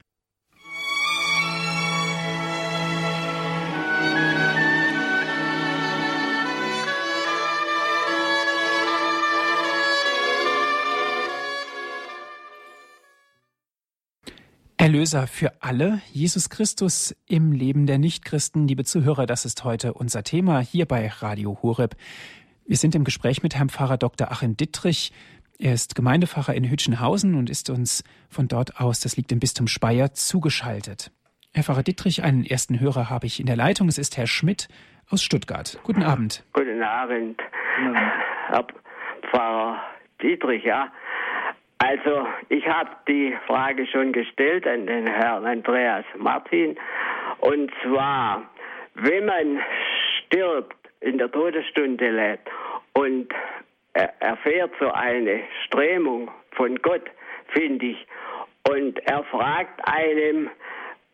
Erlöser 14.90 15.28
für 15.28 15.52
alle, 15.60 16.00
Jesus 16.10 16.50
Christus 16.50 17.14
im 17.28 17.52
Leben 17.52 17.86
der 17.86 17.98
Nichtchristen. 17.98 18.66
Liebe 18.66 18.82
Zuhörer, 18.82 19.24
das 19.24 19.44
ist 19.44 19.62
heute 19.62 19.94
unser 19.94 20.24
Thema 20.24 20.58
hier 20.58 20.84
bei 20.84 21.06
Radio 21.06 21.56
Horeb. 21.62 21.94
Wir 22.66 22.76
sind 22.76 22.96
im 22.96 23.04
Gespräch 23.04 23.44
mit 23.44 23.54
Herrn 23.54 23.68
Pfarrer 23.68 23.98
Dr. 23.98 24.32
Achim 24.32 24.56
Dittrich. 24.56 25.12
Er 25.60 25.74
ist 25.74 25.94
Gemeindepfarrer 25.94 26.54
in 26.54 26.68
Hütchenhausen 26.68 27.36
und 27.36 27.50
ist 27.50 27.70
uns 27.70 28.02
von 28.28 28.48
dort 28.48 28.80
aus, 28.80 28.98
das 28.98 29.16
liegt 29.16 29.30
im 29.30 29.38
Bistum 29.38 29.68
Speyer, 29.68 30.12
zugeschaltet. 30.12 31.12
Herr 31.54 31.62
Pfarrer 31.62 31.84
Dittrich, 31.84 32.24
einen 32.24 32.44
ersten 32.44 32.80
Hörer 32.80 33.08
habe 33.08 33.26
ich 33.26 33.38
in 33.38 33.46
der 33.46 33.54
Leitung. 33.54 33.86
Es 33.86 33.96
ist 33.96 34.16
Herr 34.16 34.26
Schmidt 34.26 34.66
aus 35.08 35.22
Stuttgart. 35.22 35.78
Guten 35.84 36.02
Abend. 36.02 36.42
Guten 36.52 36.82
Abend, 36.82 37.40
Herr 38.48 38.66
Pfarrer 39.30 39.84
Dietrich, 40.20 40.64
ja. 40.64 40.90
Also, 41.82 42.26
ich 42.50 42.66
habe 42.68 42.90
die 43.08 43.34
Frage 43.46 43.86
schon 43.86 44.12
gestellt 44.12 44.66
an 44.66 44.86
den 44.86 45.06
Herrn 45.06 45.46
Andreas 45.46 46.04
Martin. 46.18 46.76
Und 47.38 47.70
zwar, 47.82 48.42
wenn 48.94 49.24
man 49.24 49.60
stirbt, 50.18 50.76
in 51.00 51.16
der 51.16 51.32
Todesstunde 51.32 52.10
lebt 52.10 52.48
und 52.92 53.32
erfährt 53.94 54.72
so 54.78 54.90
eine 54.92 55.40
Strömung 55.64 56.30
von 56.52 56.76
Gott, 56.82 57.08
finde 57.48 57.86
ich, 57.86 58.06
und 58.68 58.98
er 59.06 59.24
fragt 59.24 59.80
einem, 59.88 60.50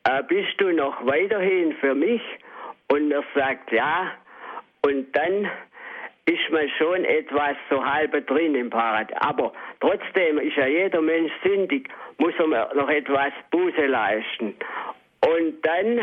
äh, 0.05 0.23
bist 0.25 0.61
du 0.61 0.73
noch 0.73 1.07
weiterhin 1.07 1.75
für 1.77 1.95
mich? 1.95 2.23
Und 2.89 3.13
er 3.13 3.23
sagt 3.35 3.71
ja. 3.71 4.13
Und 4.83 5.17
dann 5.17 5.49
ist 6.27 6.51
man 6.51 6.69
schon 6.77 7.05
etwas 7.05 7.57
so 7.71 7.85
halb 7.85 8.27
drin 8.27 8.55
im 8.55 8.69
Paradies. 8.69 9.17
Aber 9.21 9.53
trotzdem 9.81 10.39
ist 10.39 10.57
ja 10.57 10.67
jeder 10.67 11.01
Mensch 11.01 11.33
sündig, 11.45 11.89
muss 12.19 12.35
er 12.39 12.75
noch 12.75 12.89
etwas 12.89 13.33
Buße 13.51 13.87
leisten. 13.87 14.55
Und 15.21 15.65
dann 15.65 16.01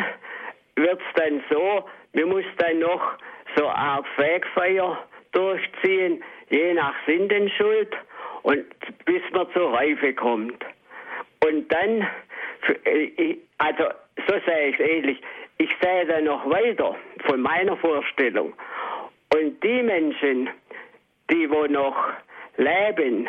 wird 0.75 0.99
es 0.99 1.21
dann 1.21 1.43
so, 1.49 1.85
wir 2.13 2.25
muss 2.25 2.45
dann 2.57 2.79
noch 2.79 3.13
so 3.55 3.67
eine 3.67 3.75
Art 3.75 4.07
Fegfeier 4.15 5.03
durchziehen, 5.33 6.23
je 6.49 6.73
nach 6.73 6.93
Sündenschuld, 7.05 7.93
und 8.43 8.65
bis 9.05 9.21
man 9.31 9.47
zur 9.53 9.73
Reife 9.73 10.13
kommt. 10.13 10.63
Und 11.45 11.71
dann, 11.71 12.07
äh, 12.85 13.37
also 13.57 13.85
so 14.27 14.33
sehe 14.45 14.69
ich 14.69 14.79
es 14.79 14.87
ähnlich, 14.87 15.21
ich 15.57 15.69
sehe 15.81 16.05
dann 16.05 16.25
noch 16.25 16.49
weiter 16.49 16.95
von 17.25 17.41
meiner 17.41 17.77
Vorstellung. 17.77 18.53
Und 19.33 19.63
die 19.63 19.81
Menschen, 19.83 20.49
die 21.31 21.49
wo 21.49 21.65
noch 21.65 21.95
leben, 22.57 23.27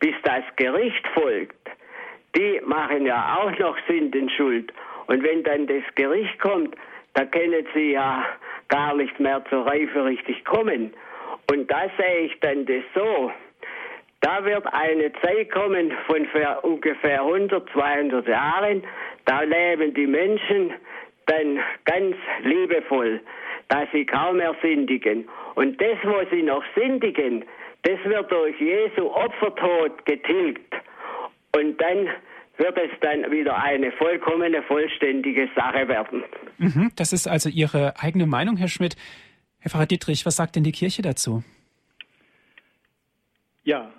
bis 0.00 0.14
das 0.22 0.44
Gericht 0.56 1.06
folgt, 1.14 1.56
die 2.36 2.60
machen 2.64 3.06
ja 3.06 3.38
auch 3.40 3.58
noch 3.58 3.76
Sündenschuld. 3.88 4.72
Und 5.06 5.22
wenn 5.22 5.42
dann 5.44 5.66
das 5.66 5.82
Gericht 5.94 6.38
kommt, 6.40 6.76
da 7.14 7.24
können 7.24 7.66
sie 7.74 7.92
ja 7.92 8.26
gar 8.68 8.94
nicht 8.94 9.18
mehr 9.18 9.42
zur 9.48 9.66
Reife 9.66 10.04
richtig 10.04 10.44
kommen. 10.44 10.92
Und 11.50 11.70
da 11.70 11.84
sehe 11.96 12.26
ich 12.26 12.38
dann 12.40 12.66
das 12.66 12.82
so, 12.94 13.30
da 14.20 14.44
wird 14.44 14.66
eine 14.72 15.12
Zeit 15.22 15.50
kommen 15.52 15.92
von 16.06 16.26
ungefähr 16.62 17.20
100, 17.20 17.70
200 17.70 18.26
Jahren, 18.26 18.82
da 19.24 19.40
leben 19.42 19.94
die 19.94 20.06
Menschen 20.06 20.74
dann 21.26 21.60
ganz 21.84 22.16
liebevoll, 22.42 23.20
dass 23.68 23.86
sie 23.92 24.04
kaum 24.04 24.38
mehr 24.38 24.54
sündigen. 24.62 25.28
Und 25.56 25.80
das, 25.80 25.96
wo 26.04 26.22
sie 26.30 26.42
noch 26.42 26.62
sündigen, 26.76 27.44
das 27.82 27.98
wird 28.04 28.30
durch 28.30 28.60
Jesu 28.60 29.06
Opfertod 29.06 30.04
getilgt. 30.04 30.74
Und 31.56 31.80
dann 31.80 32.08
wird 32.58 32.76
es 32.76 32.90
dann 33.00 33.30
wieder 33.30 33.56
eine 33.56 33.90
vollkommene, 33.92 34.62
vollständige 34.62 35.48
Sache 35.56 35.88
werden. 35.88 36.24
Mhm, 36.58 36.92
das 36.96 37.14
ist 37.14 37.26
also 37.26 37.48
Ihre 37.48 37.94
eigene 37.98 38.26
Meinung, 38.26 38.58
Herr 38.58 38.68
Schmidt. 38.68 38.96
Herr 39.58 39.70
Pfarrer 39.70 39.86
Dietrich, 39.86 40.26
was 40.26 40.36
sagt 40.36 40.56
denn 40.56 40.64
die 40.64 40.72
Kirche 40.72 41.00
dazu? 41.00 41.42
Ja, 43.64 43.90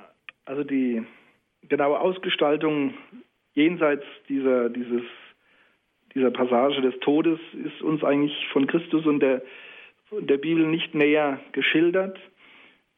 also 0.45 0.63
die 0.63 1.03
genaue 1.67 1.99
Ausgestaltung 1.99 2.93
jenseits 3.53 4.05
dieser, 4.29 4.69
dieses, 4.69 5.03
dieser 6.13 6.29
Passage 6.29 6.81
des 6.81 6.99
Todes 6.99 7.39
ist 7.53 7.81
uns 7.81 8.03
eigentlich 8.03 8.33
von 8.53 8.67
Christus 8.67 9.07
und 9.07 9.21
der, 9.21 9.41
der 10.11 10.37
Bibel 10.37 10.65
nicht 10.65 10.95
näher 10.95 11.39
geschildert. 11.51 12.17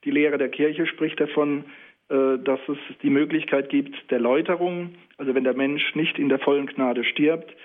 Die 0.04 0.12
Lehre 0.12 0.38
der 0.38 0.50
Kirche 0.50 0.86
spricht 0.86 1.20
davon, 1.20 1.66
äh, 2.10 2.38
dass 2.40 2.60
es 2.68 2.78
die 3.04 3.10
Möglichkeit 3.10 3.70
gibt 3.70 4.10
der 4.12 4.20
Läuterung, 4.20 4.96
also 5.18 5.36
wenn 5.36 5.44
der 5.44 5.54
Mensch 5.54 5.96
nicht 5.96 6.18
in 6.18 6.30
der 6.30 6.40
vollen 6.40 6.68
Gnade 6.68 7.04
stirbt, 7.04 7.56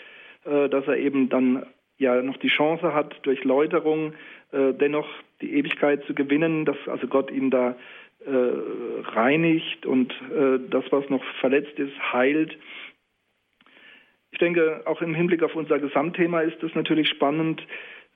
äh, 0.45 0.69
dass 0.69 0.87
er 0.87 0.99
eben 0.99 1.29
dann 1.29 1.65
ja 1.99 2.21
noch 2.23 2.37
die 2.39 2.49
Chance 2.49 2.93
hat, 2.93 3.15
durch 3.23 3.45
Läuterung 3.45 4.15
äh, 4.53 4.73
dennoch 4.73 5.09
die 5.41 5.55
Ewigkeit 5.55 6.05
zu 6.05 6.15
gewinnen, 6.15 6.65
dass 6.65 6.77
also 6.87 7.07
Gott 7.07 7.31
ihn 7.31 7.51
da 7.51 7.77
reinigt 8.27 9.85
und 9.85 10.15
das, 10.71 10.85
was 10.89 11.11
noch 11.11 11.23
verletzt 11.41 11.79
ist, 11.79 11.93
heilt. 12.11 12.57
Ich 14.31 14.39
denke, 14.39 14.81
auch 14.87 15.03
im 15.03 15.15
Hinblick 15.15 15.43
auf 15.43 15.55
unser 15.55 15.79
Gesamtthema 15.79 16.41
ist 16.41 16.63
es 16.63 16.75
natürlich 16.75 17.11
spannend, 17.11 17.63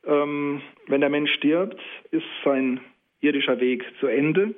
ähm, 0.07 0.63
wenn 0.87 1.01
der 1.01 1.11
Mensch 1.11 1.33
stirbt, 1.35 1.81
ist 2.11 2.27
sein 2.45 2.81
irdischer 3.21 3.61
Weg 3.61 3.85
zu 4.01 4.07
Ende, 4.07 4.55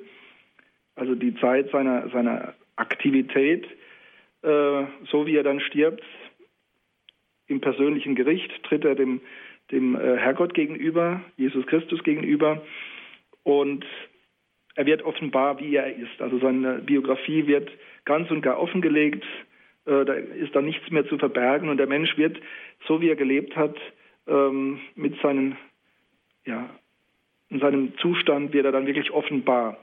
also 0.95 1.15
die 1.15 1.35
Zeit 1.35 1.69
seiner, 1.71 2.09
seiner 2.09 2.53
Aktivität, 2.75 3.65
äh, 4.43 4.83
so 5.09 5.25
wie 5.25 5.35
er 5.35 5.43
dann 5.43 5.59
stirbt, 5.59 6.03
im 7.47 7.61
persönlichen 7.61 8.15
Gericht 8.15 8.51
tritt 8.63 8.85
er 8.85 8.95
dem, 8.95 9.21
dem 9.71 9.95
äh, 9.95 10.17
Herrgott 10.17 10.53
gegenüber, 10.53 11.21
Jesus 11.37 11.65
Christus 11.67 12.03
gegenüber 12.03 12.61
und 13.43 13.85
er 14.75 14.85
wird 14.85 15.03
offenbar, 15.03 15.59
wie 15.59 15.75
er 15.75 15.95
ist. 15.95 16.21
Also 16.21 16.39
seine 16.39 16.79
Biografie 16.79 17.45
wird 17.47 17.69
ganz 18.05 18.31
und 18.31 18.41
gar 18.41 18.59
offengelegt. 18.59 19.23
Äh, 19.85 20.05
da 20.05 20.13
ist 20.13 20.55
da 20.55 20.61
nichts 20.61 20.89
mehr 20.91 21.05
zu 21.07 21.17
verbergen 21.17 21.69
und 21.69 21.77
der 21.77 21.87
Mensch 21.87 22.17
wird, 22.17 22.39
so 22.87 23.01
wie 23.01 23.09
er 23.09 23.15
gelebt 23.15 23.55
hat, 23.55 23.75
ähm, 24.27 24.79
mit 24.95 25.19
seinen, 25.21 25.57
ja, 26.45 26.69
in 27.49 27.59
seinem 27.59 27.97
Zustand 27.97 28.53
wird 28.53 28.65
er 28.65 28.71
dann 28.71 28.87
wirklich 28.87 29.11
offenbar. 29.11 29.77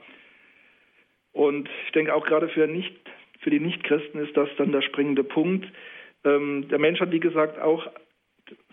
Und 1.31 1.69
ich 1.85 1.91
denke 1.91 2.13
auch 2.13 2.25
gerade 2.25 2.49
für, 2.49 2.67
nicht, 2.67 2.95
für 3.39 3.49
die 3.49 3.59
Nichtchristen 3.59 4.19
ist 4.21 4.35
das 4.35 4.49
dann 4.57 4.71
der 4.71 4.81
springende 4.81 5.23
Punkt. 5.23 5.67
Ähm, 6.23 6.67
der 6.69 6.79
Mensch 6.79 6.99
hat, 6.99 7.11
wie 7.11 7.19
gesagt, 7.19 7.59
auch, 7.59 7.87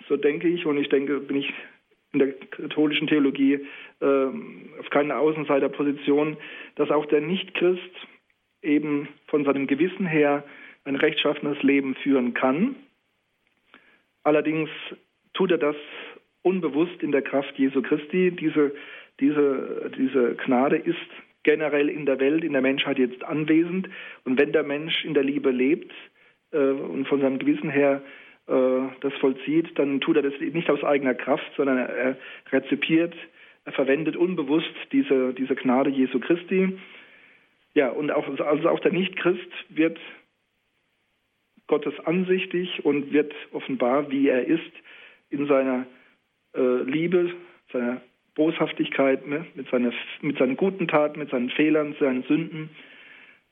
so 0.09 0.17
denke 0.17 0.49
ich, 0.49 0.67
und 0.67 0.79
ich 0.79 0.89
denke, 0.89 1.21
bin 1.21 1.37
ich 1.37 1.53
in 2.13 2.21
der 2.21 2.33
katholischen 2.33 3.09
Theologie 3.09 3.67
äh, 4.01 4.27
auf 4.79 4.91
keine 4.91 5.17
Außenseiterposition, 5.19 6.37
dass 6.77 6.91
auch 6.91 7.07
der 7.07 7.21
Nichtchrist 7.21 7.83
eben 8.63 9.09
von 9.27 9.45
seinem 9.45 9.67
Gewissen 9.67 10.07
her 10.07 10.45
ein 10.85 10.97
rechtschaffenes 10.97 11.63
Leben 11.63 11.95
führen 11.97 12.33
kann. 12.33 12.77
Allerdings 14.23 14.71
tut 15.37 15.51
er 15.51 15.59
das 15.59 15.77
unbewusst 16.43 17.03
in 17.03 17.13
der 17.13 17.23
Kraft 17.23 17.59
Jesu 17.59 17.83
Christi. 17.83 18.31
Diese, 18.31 18.75
diese, 19.21 19.91
diese 19.97 20.35
Gnade 20.37 20.77
ist 20.77 20.97
generell 21.43 21.89
in 21.89 22.07
der 22.07 22.19
Welt, 22.19 22.43
in 22.43 22.53
der 22.53 22.63
Menschheit 22.63 22.99
jetzt 22.99 23.23
anwesend. 23.23 23.89
Und 24.25 24.39
wenn 24.39 24.53
der 24.53 24.65
Mensch 24.65 25.05
in 25.05 25.15
der 25.15 25.23
Liebe 25.23 25.51
lebt 25.51 25.93
äh, 26.53 26.59
und 26.59 27.07
von 27.07 27.21
seinem 27.21 27.39
Gewissen 27.39 27.71
her 27.71 28.03
äh, 28.49 28.81
das 29.01 29.13
vollzieht, 29.15 29.79
dann 29.79 30.01
tut 30.01 30.17
er 30.17 30.23
das 30.23 30.35
nicht 30.41 30.71
aus 30.71 30.83
eigener 30.83 31.15
Kraft, 31.15 31.51
sondern 31.57 31.79
er 31.79 32.17
rezipiert, 32.51 33.15
er 33.65 33.73
verwendet 33.73 34.17
unbewusst 34.17 34.75
diese, 34.93 35.35
diese 35.35 35.57
Gnade 35.57 35.91
Jesu 35.91 36.21
Christi. 36.21 36.79
Ja, 37.75 37.91
und 37.91 38.11
auch, 38.11 38.27
also 38.41 38.69
auch 38.69 38.81
der 38.81 38.93
Nichtchrist 38.93 39.51
wird 39.69 39.99
Gottes 41.67 41.95
ansichtig 42.05 42.85
und 42.85 43.13
wird 43.13 43.35
offenbar, 43.53 44.11
wie 44.11 44.29
er 44.29 44.47
ist, 44.47 44.73
in 45.31 45.47
seiner 45.47 45.87
äh, 46.55 46.83
Liebe, 46.83 47.33
seiner 47.73 48.01
Boshaftigkeit, 48.35 49.27
ne, 49.27 49.47
mit, 49.55 49.69
seiner, 49.71 49.93
mit 50.21 50.39
seinen 50.39 50.57
guten 50.57 50.89
Taten, 50.89 51.19
mit 51.19 51.31
seinen 51.31 51.51
Fehlern, 51.51 51.97
seinen 51.99 52.23
Sünden. 52.25 52.71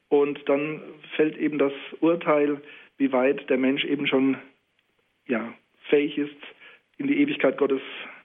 Und 0.08 0.48
dann 0.48 0.80
fällt 1.16 1.36
eben 1.38 1.58
das 1.58 1.72
Urteil, 2.00 2.60
wie 2.98 3.12
weit 3.12 3.48
der 3.50 3.58
Mensch 3.58 3.84
eben 3.84 4.06
schon 4.06 4.36
ja, 5.26 5.54
fähig 5.88 6.18
ist, 6.18 6.36
in 6.98 7.08
die 7.08 7.20
Ewigkeit 7.20 7.56
Gottes 7.58 7.80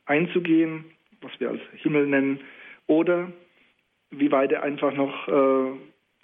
einzugehen, 0.06 0.86
was 1.22 1.32
wir 1.40 1.50
als 1.50 1.62
Himmel 1.78 2.08
nennen, 2.08 2.40
oder 2.88 3.32
wie 4.12 4.32
weit 4.32 4.52
er 4.52 4.64
einfach 4.64 4.94
noch 4.94 5.28
äh, 5.28 5.72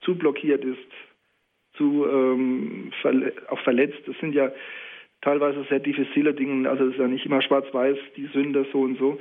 zu 0.01 0.15
blockiert 0.15 0.63
ist, 0.63 0.91
zu 1.73 2.05
ähm, 2.07 2.91
verle 3.01 3.33
auch 3.49 3.59
verletzt. 3.59 4.01
Das 4.05 4.17
sind 4.19 4.33
ja 4.33 4.51
teilweise 5.25 5.65
sehr 5.69 5.79
diffizile 5.79 6.33
Dinge, 6.33 6.69
also 6.69 6.85
es 6.85 6.93
ist 6.93 6.99
ja 6.99 7.07
nicht 7.07 7.25
immer 7.25 7.41
schwarz-weiß, 7.41 7.97
die 8.15 8.27
Sünde 8.27 8.65
so 8.71 8.81
und 8.81 8.97
so. 8.97 9.19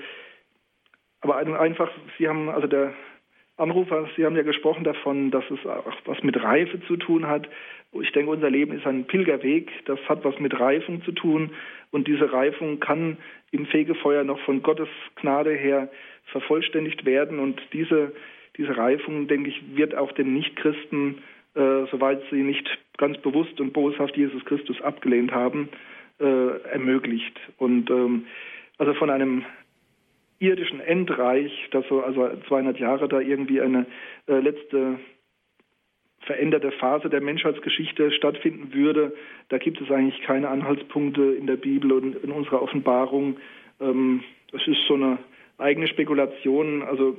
Aber 1.23 1.37
einfach, 1.37 1.91
Sie 2.19 2.29
haben, 2.29 2.51
also 2.51 2.67
der 2.67 2.93
Anrufer, 3.57 4.07
Sie 4.15 4.27
haben 4.27 4.37
ja 4.37 4.43
gesprochen 4.43 4.85
davon, 4.85 5.31
dass 5.31 5.45
es 5.51 5.65
auch 5.67 5.97
was 6.05 6.23
mit 6.23 6.41
Reife 6.43 6.79
zu 6.87 6.99
tun 6.99 7.27
hat. 7.27 7.49
Ich 7.93 8.13
denke, 8.13 8.31
unser 8.31 8.51
Leben 8.51 8.77
ist 8.77 8.87
ein 8.87 9.07
Pilgerweg. 9.07 9.71
Das 9.87 9.99
hat 10.07 10.25
was 10.25 10.39
mit 10.39 10.59
Reifung 10.61 11.03
zu 11.05 11.13
tun. 11.13 11.53
Und 11.91 12.07
diese 12.07 12.31
Reifung 12.31 12.81
kann 12.81 13.17
im 13.53 13.65
Fegefeuer 13.67 14.25
noch 14.25 14.41
von 14.41 14.63
Gottes 14.63 14.89
Gnade 15.17 15.55
her 15.55 15.89
vervollständigt 16.27 17.07
werden. 17.07 17.39
Und 17.39 17.63
diese, 17.73 18.13
diese 18.59 18.77
Reifung, 18.77 19.27
denke 19.29 19.49
ich, 19.49 19.63
wird 19.77 19.95
auch 19.95 20.13
den 20.13 20.35
Nichtchristen, 20.35 21.23
äh, 21.55 21.87
soweit 21.91 22.21
sie 22.31 22.43
nicht 22.43 22.69
ganz 22.99 23.17
bewusst 23.19 23.59
und 23.61 23.73
boshaft 23.73 24.17
Jesus 24.17 24.45
Christus 24.45 24.81
abgelehnt 24.83 25.33
haben, 25.33 25.71
äh, 26.21 26.61
ermöglicht. 26.71 27.39
Und 27.59 27.91
ähm, 27.91 28.27
also 28.79 28.95
von 28.95 29.11
einem 29.11 29.45
irdischen 30.39 30.81
Endreich, 30.81 31.53
das 31.71 31.85
so 31.89 32.03
also 32.03 32.29
200 32.49 32.79
Jahre 32.79 33.09
da 33.09 33.21
irgendwie 33.21 33.61
eine 33.61 33.87
äh, 34.27 34.41
letzte 34.41 34.99
veränderte 36.21 36.73
Phase 36.73 37.11
der 37.11 37.21
Menschheitsgeschichte 37.21 38.11
stattfinden 38.13 38.73
würde, 38.73 39.15
da 39.51 39.59
gibt 39.59 39.81
es 39.81 39.91
eigentlich 39.91 40.23
keine 40.23 40.49
Anhaltspunkte 40.49 41.23
in 41.23 41.47
der 41.47 41.57
Bibel 41.57 41.93
und 41.93 42.17
in 42.17 42.31
unserer 42.31 42.63
Offenbarung. 42.63 43.37
Ähm, 43.81 44.23
das 44.51 44.67
ist 44.67 44.87
so 44.87 44.95
eine 44.95 45.19
eigene 45.59 45.87
Spekulation. 45.87 46.83
Also 46.83 47.17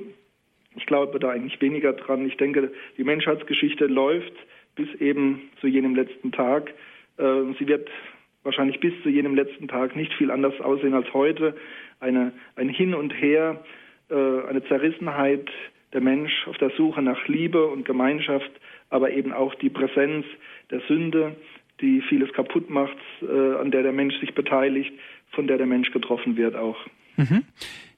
ich 0.74 0.86
glaube 0.86 1.18
da 1.18 1.30
eigentlich 1.30 1.60
weniger 1.60 1.92
dran. 1.92 2.26
Ich 2.26 2.36
denke, 2.36 2.72
die 2.96 3.04
Menschheitsgeschichte 3.04 3.86
läuft 3.86 4.34
bis 4.74 4.92
eben 5.00 5.50
zu 5.60 5.66
jenem 5.66 5.94
letzten 5.94 6.32
Tag. 6.32 6.74
Äh, 7.16 7.54
sie 7.58 7.66
wird 7.66 7.88
wahrscheinlich 8.46 8.80
bis 8.80 8.94
zu 9.02 9.10
jenem 9.10 9.34
letzten 9.34 9.68
Tag 9.68 9.94
nicht 9.94 10.14
viel 10.14 10.30
anders 10.30 10.58
aussehen 10.60 10.94
als 10.94 11.12
heute. 11.12 11.54
Eine, 12.00 12.32
ein 12.54 12.70
Hin 12.70 12.94
und 12.94 13.10
Her, 13.10 13.62
äh, 14.08 14.14
eine 14.48 14.64
Zerrissenheit 14.68 15.50
der 15.92 16.00
Mensch 16.00 16.46
auf 16.46 16.56
der 16.58 16.70
Suche 16.70 17.02
nach 17.02 17.28
Liebe 17.28 17.66
und 17.66 17.84
Gemeinschaft, 17.84 18.50
aber 18.88 19.10
eben 19.10 19.32
auch 19.32 19.54
die 19.56 19.70
Präsenz 19.70 20.24
der 20.70 20.80
Sünde, 20.88 21.36
die 21.80 22.02
vieles 22.08 22.32
kaputt 22.32 22.70
macht, 22.70 22.96
äh, 23.22 23.56
an 23.56 23.70
der 23.70 23.82
der 23.82 23.92
Mensch 23.92 24.18
sich 24.20 24.34
beteiligt, 24.34 24.92
von 25.32 25.46
der 25.46 25.58
der 25.58 25.66
Mensch 25.66 25.90
getroffen 25.90 26.36
wird 26.36 26.56
auch. 26.56 26.78
Mhm. 27.16 27.42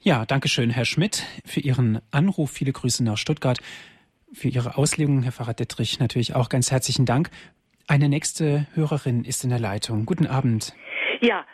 Ja, 0.01 0.25
danke 0.27 0.49
schön, 0.49 0.71
Herr 0.71 0.85
Schmidt, 0.85 1.25
für 1.45 1.61
Ihren 1.61 2.01
Anruf. 2.11 2.51
Viele 2.53 2.73
Grüße 2.73 3.05
nach 3.05 3.17
Stuttgart. 3.17 3.59
Für 4.33 4.49
Ihre 4.49 4.77
Auslegung, 4.77 5.23
Herr 5.23 5.33
Pfarrer 5.33 5.55
Dittrich, 5.55 6.01
natürlich 6.01 6.35
auch 6.35 6.49
ganz 6.49 6.71
herzlichen 6.71 7.07
Dank. 7.07 7.31
Eine 7.91 8.11
nächste 8.11 8.67
Hörerin 8.75 9.25
ist 9.25 9.45
in 9.45 9.51
der 9.51 9.59
Leitung. 9.59 10.05
Guten 10.05 10.27
Abend. 10.27 10.75
Ja, 11.21 11.47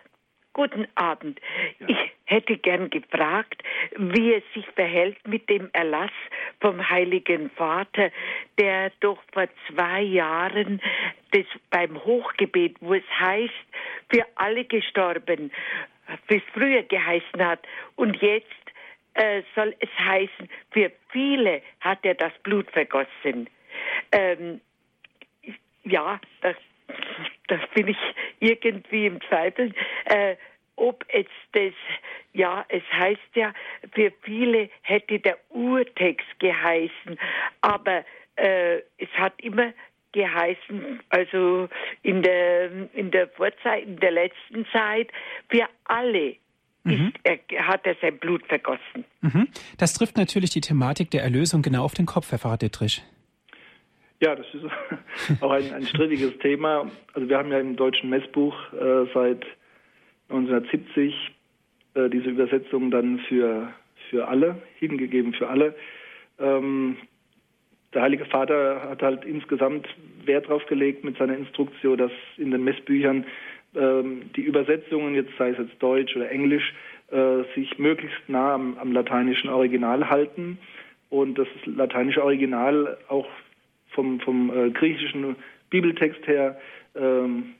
guten 0.53 0.89
Abend. 0.97 1.41
Ja. 1.79 1.87
Ich 1.89 1.97
hätte 2.25 2.59
gern 2.59 2.91
gefragt, 2.91 3.63
wie 3.97 4.35
es 4.35 4.43
sich 4.53 4.67
verhält 4.75 5.17
mit 5.29 5.49
dem 5.49 5.71
Erlass 5.73 6.11
vom 6.61 6.91
Heiligen 6.91 7.51
Vater, 7.51 8.11
der 8.59 8.91
doch 8.99 9.23
vor 9.33 9.47
zwei 9.69 10.03
Jahren 10.03 10.83
das 11.31 11.47
beim 11.71 12.05
Hochgebet, 12.05 12.79
wo 12.81 12.95
es 12.95 13.05
heißt, 13.21 13.55
für 14.13 14.27
alle 14.35 14.65
gestorben, 14.65 15.53
es 16.27 16.43
früher 16.53 16.83
geheißen 16.83 17.47
hat. 17.47 17.65
Und 17.95 18.21
jetzt 18.21 18.49
äh, 19.15 19.43
soll 19.55 19.77
es 19.79 19.91
heißen, 20.01 20.49
für 20.73 20.91
viele 21.11 21.63
hat 21.79 22.01
er 22.03 22.15
das 22.15 22.33
Blut 22.43 22.69
vergossen. 22.73 23.49
Ähm, 24.11 24.61
ja, 25.85 26.21
das, 26.41 26.57
das 27.49 27.61
bin 27.75 27.89
ich 27.89 27.99
irgendwie 28.41 29.07
im 29.07 29.21
Zweifel. 29.29 29.73
Äh, 30.07 30.37
ob 30.77 31.05
es 31.09 31.27
das, 31.53 31.73
ja, 32.33 32.65
es 32.69 32.83
heißt 32.93 33.21
ja, 33.35 33.53
für 33.93 34.13
viele 34.23 34.71
hätte 34.83 35.21
der 35.21 35.39
Urtext 35.51 36.27
geheißen, 36.41 37.19
aber 37.61 38.05
äh, 38.37 38.79
es 38.99 39.09
hat 39.15 39.41
immer 39.41 39.73
geheißen, 40.13 41.01
also 41.11 41.69
in 42.03 42.23
der, 42.23 42.71
in 42.95 43.11
der 43.11 43.29
Vorzeit, 43.29 43.85
in 43.85 43.99
der 43.99 44.13
letzten 44.13 44.67
Zeit, 44.73 45.11
für 45.49 45.67
alle 45.85 46.37
mhm. 46.85 47.13
ist, 47.25 47.41
er, 47.53 47.67
hat 47.67 47.87
er 47.87 47.97
sein 48.01 48.19
Blut 48.19 48.47
vergossen. 48.47 49.05
Mhm. 49.21 49.49
Das 49.79 49.95
trifft 49.95 50.17
natürlich 50.17 50.51
die 50.51 50.61
Thematik 50.61 51.11
der 51.11 51.23
Erlösung 51.23 51.63
genau 51.63 51.85
auf 51.85 51.95
den 51.95 52.07
Kopf, 52.07 52.31
Herr 52.31 52.39
Pfarrer 52.39 52.59
Dittrich. 52.59 53.03
Ja, 54.25 54.35
das 54.35 54.47
ist 54.55 54.65
auch 55.43 55.51
ein, 55.51 55.71
ein 55.75 55.87
strittiges 55.87 56.39
Thema. 56.39 56.91
Also 57.13 57.29
wir 57.29 57.37
haben 57.37 57.53
ja 57.53 57.59
im 57.59 57.77
deutschen 57.77 58.09
Messbuch 58.09 58.55
äh, 58.73 59.05
seit 59.13 59.45
1970 60.31 61.15
äh, 61.93 62.09
diese 62.09 62.31
Übersetzung 62.31 62.91
dann 62.91 63.19
für, 63.29 63.69
für 64.09 64.27
alle, 64.27 64.57
hingegeben 64.79 65.35
für 65.35 65.49
alle. 65.49 65.75
Ähm, 66.39 66.97
der 67.93 68.01
Heilige 68.01 68.25
Vater 68.25 68.89
hat 68.89 69.03
halt 69.03 69.27
insgesamt 69.27 69.87
Wert 70.25 70.47
darauf 70.47 70.65
gelegt 70.69 71.05
mit 71.05 71.19
seiner 71.19 71.37
Instruktion, 71.37 71.99
dass 71.99 72.13
in 72.39 72.51
den 72.51 72.65
Messbüchern 72.65 73.27
ähm, 73.75 74.31
die 74.37 74.43
Übersetzungen, 74.43 75.15
jetzt 75.15 75.37
sei 75.37 75.51
es 75.51 75.59
jetzt 75.59 75.83
Deutsch 75.83 76.17
oder 76.17 76.31
Englisch, 76.31 76.73
äh, 77.11 77.43
sich 77.55 77.79
möglichst 77.79 78.27
nah 78.27 78.55
am, 78.55 78.79
am, 78.79 78.91
lateinischen 78.93 79.51
Original 79.51 80.09
halten 80.09 80.57
und 81.11 81.37
das 81.39 81.49
lateinische 81.67 82.25
Original 82.25 82.97
auch 83.09 83.29
vom, 83.95 84.21
vom 84.21 84.51
äh, 84.51 84.71
griechischen 84.71 85.37
Bibeltext 85.71 86.27
her 86.27 86.61
ähm, 86.95 87.55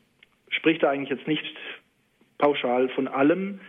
spricht 0.51 0.83
da 0.83 0.91
eigentlich 0.91 1.11
jetzt 1.11 1.27
nicht 1.27 1.45
pauschal 2.39 2.89
von 2.91 3.09
allem, 3.09 3.61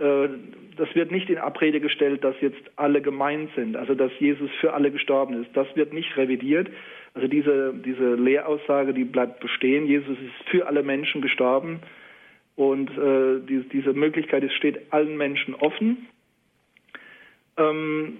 äh, 0.00 0.28
das 0.76 0.94
wird 0.94 1.12
nicht 1.12 1.28
in 1.28 1.38
Abrede 1.38 1.80
gestellt, 1.80 2.24
dass 2.24 2.34
jetzt 2.40 2.62
alle 2.76 3.02
gemeint 3.02 3.50
sind, 3.54 3.76
also 3.76 3.94
dass 3.94 4.10
Jesus 4.18 4.50
für 4.60 4.72
alle 4.72 4.90
gestorben 4.90 5.42
ist. 5.42 5.50
Das 5.54 5.66
wird 5.76 5.92
nicht 5.92 6.16
revidiert. 6.16 6.68
Also 7.12 7.28
diese, 7.28 7.74
diese 7.74 8.14
Lehraussage, 8.14 8.94
die 8.94 9.04
bleibt 9.04 9.40
bestehen. 9.40 9.86
Jesus 9.86 10.16
ist 10.18 10.48
für 10.48 10.66
alle 10.66 10.82
Menschen 10.82 11.20
gestorben. 11.20 11.80
Und 12.56 12.90
äh, 12.90 13.40
die, 13.46 13.68
diese 13.72 13.92
Möglichkeit 13.92 14.42
es 14.42 14.52
steht 14.54 14.92
allen 14.92 15.16
Menschen 15.16 15.54
offen. 15.54 16.08
Ähm, 17.58 18.18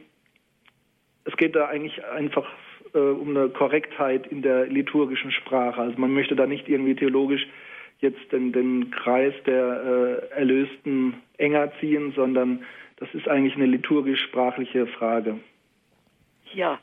es 1.24 1.36
geht 1.36 1.54
da 1.54 1.66
eigentlich 1.66 2.04
einfach 2.04 2.46
äh, 2.94 2.98
um 2.98 3.36
eine 3.36 3.48
Korrektheit 3.48 4.26
in 4.26 4.42
der 4.42 4.66
liturgischen 4.66 5.32
Sprache. 5.32 5.80
Also 5.80 5.98
man 5.98 6.12
möchte 6.12 6.36
da 6.36 6.46
nicht 6.46 6.68
irgendwie 6.68 6.94
theologisch 6.94 7.46
jetzt 8.00 8.32
den, 8.32 8.52
den 8.52 8.90
Kreis 8.90 9.34
der 9.46 10.30
äh, 10.32 10.34
Erlösten 10.38 11.14
enger 11.38 11.72
ziehen, 11.80 12.12
sondern 12.14 12.64
das 12.96 13.08
ist 13.14 13.28
eigentlich 13.28 13.54
eine 13.54 13.66
liturgisch-sprachliche 13.66 14.86
Frage. 14.86 15.38
Ja. 16.54 16.78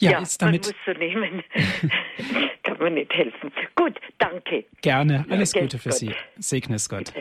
Ja, 0.00 0.12
ja 0.12 0.22
ist 0.22 0.40
damit. 0.40 0.62
Man 0.62 0.72
muss 0.72 0.84
so 0.86 0.92
nehmen. 0.98 1.42
Kann 2.62 2.78
man 2.78 2.94
nicht 2.94 3.12
helfen. 3.12 3.50
Gut, 3.74 3.98
danke. 4.18 4.64
Gerne. 4.82 5.26
Alles 5.28 5.52
ja, 5.54 5.62
Gute 5.62 5.78
für 5.78 5.88
Gott. 5.88 5.98
Sie. 5.98 6.14
Segne 6.38 6.76
es 6.76 6.88
Gott. 6.88 7.12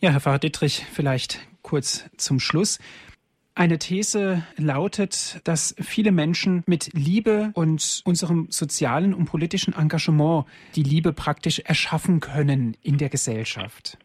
Ja, 0.00 0.10
Herr 0.10 0.20
Pfarrer 0.20 0.38
Dittrich, 0.38 0.84
vielleicht 0.92 1.46
kurz 1.62 2.10
zum 2.16 2.40
Schluss. 2.40 2.80
Eine 3.54 3.78
These 3.78 4.44
lautet, 4.56 5.40
dass 5.44 5.74
viele 5.78 6.10
Menschen 6.10 6.62
mit 6.66 6.90
Liebe 6.94 7.50
und 7.52 8.00
unserem 8.06 8.46
sozialen 8.50 9.12
und 9.12 9.26
politischen 9.26 9.74
Engagement 9.74 10.46
die 10.74 10.82
Liebe 10.82 11.12
praktisch 11.12 11.58
erschaffen 11.58 12.20
können 12.20 12.78
in 12.80 12.96
der 12.96 13.10
Gesellschaft. 13.10 13.98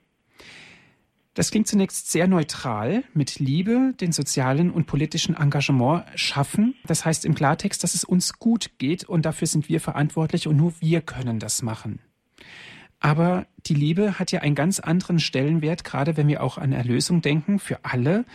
Das 1.33 1.51
klingt 1.51 1.67
zunächst 1.67 2.11
sehr 2.11 2.27
neutral, 2.27 3.03
mit 3.13 3.39
Liebe 3.39 3.93
den 4.01 4.11
sozialen 4.11 4.69
und 4.69 4.85
politischen 4.85 5.35
Engagement 5.35 6.03
schaffen. 6.15 6.75
Das 6.85 7.05
heißt 7.05 7.23
im 7.23 7.35
Klartext, 7.35 7.83
dass 7.83 7.93
es 7.93 8.03
uns 8.03 8.39
gut 8.39 8.71
geht 8.79 9.05
und 9.05 9.25
dafür 9.25 9.47
sind 9.47 9.69
wir 9.69 9.79
verantwortlich 9.79 10.47
und 10.47 10.57
nur 10.57 10.73
wir 10.81 10.99
können 11.01 11.39
das 11.39 11.61
machen. 11.61 11.99
Aber 12.99 13.45
die 13.67 13.75
Liebe 13.75 14.19
hat 14.19 14.31
ja 14.31 14.41
einen 14.41 14.55
ganz 14.55 14.79
anderen 14.79 15.19
Stellenwert, 15.19 15.83
gerade 15.83 16.17
wenn 16.17 16.27
wir 16.27 16.41
auch 16.41 16.57
an 16.57 16.73
Erlösung 16.73 17.21
denken, 17.21 17.59
für 17.59 17.85
alle, 17.85 18.25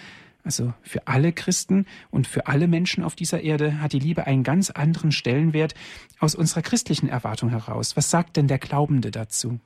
also 0.44 0.72
für 0.82 1.06
alle 1.06 1.32
Christen 1.32 1.86
und 2.10 2.26
für 2.26 2.46
alle 2.46 2.68
Menschen 2.68 3.04
auf 3.04 3.14
dieser 3.14 3.42
Erde 3.42 3.80
hat 3.80 3.92
die 3.92 3.98
Liebe 3.98 4.26
einen 4.26 4.42
ganz 4.42 4.70
anderen 4.70 5.12
Stellenwert 5.12 5.74
aus 6.18 6.34
unserer 6.34 6.62
christlichen 6.62 7.08
Erwartung 7.08 7.50
heraus. 7.50 7.96
Was 7.96 8.10
sagt 8.10 8.36
denn 8.36 8.48
der 8.48 8.58
Glaubende 8.58 9.10
dazu? 9.10 9.60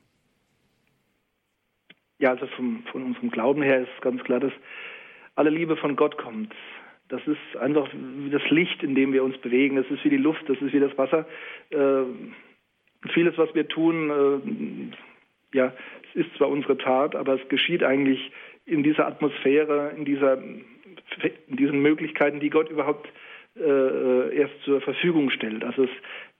Ja, 2.18 2.30
also 2.30 2.46
vom, 2.56 2.82
von 2.90 3.02
unserem 3.02 3.30
Glauben 3.30 3.62
her 3.62 3.82
ist 3.82 4.02
ganz 4.02 4.22
klar, 4.24 4.40
dass 4.40 4.52
alle 5.34 5.50
Liebe 5.50 5.76
von 5.76 5.96
Gott 5.96 6.16
kommt. 6.16 6.54
Das 7.08 7.20
ist 7.26 7.56
einfach 7.60 7.88
wie 7.92 8.30
das 8.30 8.42
Licht, 8.50 8.82
in 8.82 8.94
dem 8.94 9.12
wir 9.12 9.22
uns 9.22 9.38
bewegen. 9.38 9.76
Das 9.76 9.86
ist 9.90 10.04
wie 10.04 10.10
die 10.10 10.16
Luft, 10.16 10.48
das 10.48 10.60
ist 10.60 10.72
wie 10.72 10.80
das 10.80 10.96
Wasser. 10.98 11.26
Äh, 11.70 12.04
vieles, 13.12 13.38
was 13.38 13.54
wir 13.54 13.68
tun, 13.68 14.10
äh, 14.10 15.56
ja, 15.56 15.72
es 16.08 16.26
ist 16.26 16.36
zwar 16.36 16.48
unsere 16.48 16.76
Tat, 16.76 17.14
aber 17.14 17.40
es 17.40 17.48
geschieht 17.48 17.84
eigentlich 17.84 18.32
in 18.66 18.82
dieser 18.82 19.06
Atmosphäre, 19.06 19.92
in, 19.96 20.04
dieser, 20.04 20.38
in 20.38 21.56
diesen 21.56 21.80
Möglichkeiten, 21.80 22.40
die 22.40 22.50
Gott 22.50 22.68
überhaupt 22.68 23.08
äh, 23.56 24.36
erst 24.36 24.54
zur 24.64 24.80
Verfügung 24.80 25.30
stellt. 25.30 25.64
Also 25.64 25.84
es, 25.84 25.90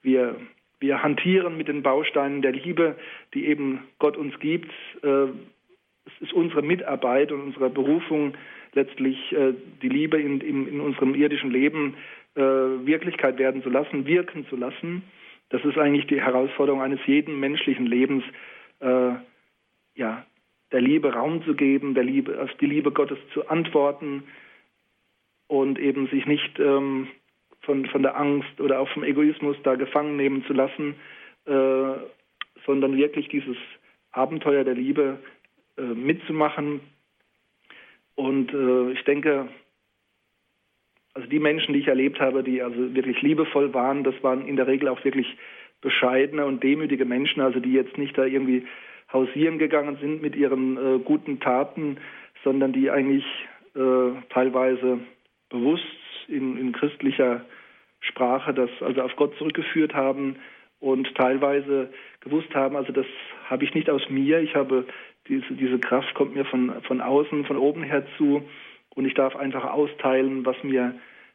wir, 0.03 0.37
wir 0.81 1.03
hantieren 1.03 1.57
mit 1.57 1.68
den 1.68 1.83
Bausteinen 1.83 2.43
der 2.43 2.53
Liebe, 2.53 2.97
die 3.33 3.47
eben 3.47 3.85
Gott 3.99 4.16
uns 4.16 4.39
gibt. 4.41 4.70
Äh, 5.03 5.29
es 6.05 6.20
ist 6.20 6.33
unsere 6.33 6.62
Mitarbeit 6.62 7.33
und 7.33 7.41
unsere 7.41 7.70
Berufung, 7.70 8.35
letztlich 8.74 9.33
äh, 9.33 9.55
die 9.83 9.89
Liebe 9.89 10.20
in, 10.20 10.41
in, 10.41 10.68
in, 10.68 10.81
unserem 10.81 11.14
irdischen 11.14 11.51
Leben 11.51 11.97
äh, 12.35 12.41
Wirklichkeit 12.41 13.39
werden 13.39 13.62
zu 13.62 13.70
lassen, 13.70 14.07
wirken 14.07 14.47
zu 14.49 14.57
lassen. 14.57 15.03
Das 15.49 15.64
ist 15.64 15.79
eigentlich 15.79 16.07
die 16.07 16.20
Herausforderung 16.20 16.83
eines 16.83 17.01
jeden 17.07 17.41
menschlichen 17.41 17.87
Lebens, 17.87 18.24
äh, 18.81 19.12
ja, 19.95 20.27
der 20.73 20.81
Liebe 20.81 21.12
Raum 21.12 21.45
zu 21.45 21.55
geben, 21.55 21.95
der 21.95 22.05
Liebe, 22.05 22.41
auf 22.43 22.53
die 22.55 22.67
Liebe 22.67 22.91
Gottes 22.91 23.19
zu 23.33 23.49
antworten 23.49 24.25
und 25.47 25.79
eben 25.79 26.09
sich 26.09 26.27
nicht 26.27 26.59
ähm, 26.59 27.09
von, 27.61 27.87
von 27.87 28.03
der 28.03 28.17
Angst 28.17 28.61
oder 28.61 28.81
auch 28.81 28.89
vom 28.89 29.05
Egoismus 29.05 29.57
da 29.62 29.75
gefangen 29.77 30.17
nehmen 30.17 30.45
zu 30.47 30.53
lassen, 30.53 30.95
äh, 31.47 31.95
sondern 32.64 32.97
wirklich 32.97 33.29
dieses 33.29 33.57
Abenteuer 34.11 34.64
der 34.64 34.75
Liebe 34.75 35.19
äh, 35.77 35.83
mitzumachen. 35.83 36.81
Und 38.14 38.53
äh, 38.53 38.93
ich 38.93 39.05
denke, 39.05 39.49
also 41.14 41.29
die 41.29 41.39
Menschen, 41.39 41.75
die 41.75 41.81
ich 41.81 41.89
erlebt 41.89 42.21
habe, 42.21 42.43
die 42.43 42.62
also 42.62 42.95
wirklich 42.95 43.23
liebevoll 43.23 43.73
waren, 43.73 44.05
das 44.05 44.14
waren 44.23 44.47
in 44.47 44.57
der 44.57 44.67
Regel 44.67 44.89
auch 44.89 45.05
wirklich 45.05 45.37
bescheidene 45.81 46.45
und 46.45 46.62
demütige 46.62 47.05
Menschen, 47.05 47.41
also 47.41 47.61
die 47.61 47.73
jetzt 47.73 47.97
nicht 47.99 48.17
da 48.19 48.25
irgendwie 48.25 48.67
hausieren 49.12 49.59
gegangen 49.59 49.96
sind 50.00 50.22
mit 50.22 50.36
ihren 50.36 50.76
äh, 50.76 50.98
guten 50.98 51.40
Taten, 51.40 51.98
sondern 52.44 52.72
die 52.72 52.90
eigentlich 52.90 53.24
äh, 53.74 54.12
teilweise 54.30 55.00
bewusst 55.48 55.84
in, 56.28 56.57
in 56.57 56.72
christlicher 56.72 57.44
Sprache 58.00 58.52
das 58.54 58.70
also 58.80 59.02
auf 59.02 59.16
Gott 59.16 59.36
zurückgeführt 59.38 59.94
haben 59.94 60.36
und 60.80 61.14
teilweise 61.14 61.90
gewusst 62.20 62.54
haben, 62.54 62.76
also 62.76 62.92
das 62.92 63.07
habe 63.48 63.64
ich 63.64 63.74
nicht 63.74 63.88
aus 63.88 64.09
mir, 64.09 64.40
ich 64.40 64.54
habe 64.54 64.84
diese, 65.28 65.54
diese 65.54 65.78
Kraft 65.78 66.14
kommt 66.14 66.34
mir 66.34 66.44
von, 66.44 66.72
von 66.82 67.00
außen, 67.00 67.44
von 67.46 67.57
oben 67.57 67.82
her 67.82 68.04
zu 68.16 68.42
und 68.94 69.04
ich 69.04 69.14
darf 69.14 69.36
einfach 69.36 69.64
austeilen, 69.64 70.44
was 70.44 70.57
mir 70.62 70.94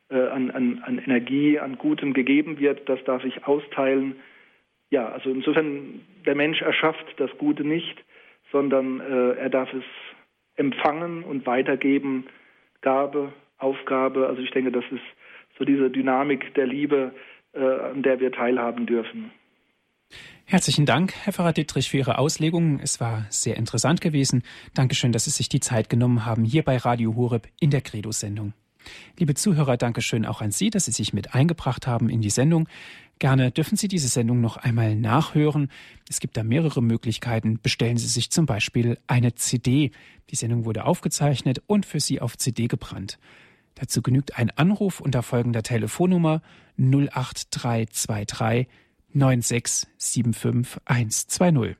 äh, 0.10 0.28
an, 0.28 0.52
an, 0.52 0.82
an 0.86 1.00
Energie, 1.00 1.60
an 1.60 1.78
Gutem 1.78 2.14
gegeben 2.14 2.60
wird, 2.60 2.88
das 2.88 3.04
darf 3.04 3.24
ich 3.24 3.46
austeilen. 3.46 4.16
Ja, 4.92 5.08
also 5.10 5.30
insofern, 5.30 6.02
der 6.26 6.36
Mensch 6.36 6.62
erschafft 6.62 7.06
das 7.18 7.32
Gute 7.38 7.64
nicht, 7.64 7.98
sondern 8.52 9.00
äh, 9.00 9.38
er 9.38 9.50
darf 9.50 9.74
es 9.74 9.86
empfangen 10.56 11.24
und 11.24 11.48
weitergeben, 11.48 12.26
Gabe, 12.82 13.32
Aufgabe. 13.58 14.28
Also 14.28 14.42
ich 14.42 14.52
denke, 14.52 14.72
das 14.72 14.84
ist 14.92 15.02
so 15.58 15.64
diese 15.64 15.90
Dynamik 15.90 16.54
der 16.56 16.68
Liebe, 16.68 17.14
äh, 17.54 17.60
an 17.60 18.04
der 18.04 18.20
wir 18.20 18.32
teilhaben 18.32 18.86
dürfen. 18.86 19.32
Herzlichen 20.46 20.86
Dank, 20.86 21.14
Herr 21.24 21.32
Pfarrer 21.32 21.54
Dittrich, 21.54 21.90
für 21.90 21.98
Ihre 21.98 22.18
Auslegung. 22.18 22.82
Es 22.84 23.00
war 23.00 23.26
sehr 23.30 23.56
interessant 23.56 24.02
gewesen. 24.02 24.44
Dankeschön, 24.74 25.14
dass 25.14 25.24
Sie 25.24 25.30
sich 25.32 25.48
die 25.48 25.62
Zeit 25.62 25.90
genommen 25.90 26.26
haben, 26.26 26.44
hier 26.44 26.64
bei 26.64 26.76
Radio 26.76 27.16
Horeb 27.16 27.48
in 27.62 27.70
der 27.70 27.80
Credo-Sendung. 27.80 28.54
Liebe 29.18 29.36
Zuhörer, 29.36 29.78
Dankeschön 29.78 30.26
auch 30.26 30.42
an 30.42 30.52
Sie, 30.52 30.70
dass 30.70 30.86
Sie 30.86 30.92
sich 30.92 31.14
mit 31.14 31.34
eingebracht 31.34 31.88
haben 31.88 32.10
in 32.10 32.20
die 32.20 32.30
Sendung. 32.30 32.68
Gerne 33.22 33.52
dürfen 33.52 33.78
Sie 33.78 33.88
diese 33.88 34.08
Sendung 34.08 34.42
noch 34.42 34.58
einmal 34.58 34.96
nachhören. 34.96 35.70
Es 36.10 36.20
gibt 36.20 36.38
da 36.38 36.44
mehrere 36.44 36.82
Möglichkeiten. 36.82 37.60
Bestellen 37.62 37.98
Sie 37.98 38.08
sich 38.08 38.32
zum 38.32 38.48
Beispiel 38.48 38.98
eine 39.06 39.36
CD. 39.36 39.92
Die 40.32 40.36
Sendung 40.36 40.66
wurde 40.66 40.86
aufgezeichnet 40.86 41.62
und 41.68 41.86
für 41.86 42.00
Sie 42.00 42.20
auf 42.20 42.36
CD 42.36 42.68
gebrannt. 42.68 43.20
Dazu 43.76 44.02
genügt 44.02 44.40
ein 44.40 44.50
Anruf 44.50 45.02
unter 45.02 45.22
folgender 45.22 45.62
Telefonnummer 45.62 46.42
08323 46.80 48.68
9675120. 49.14 51.76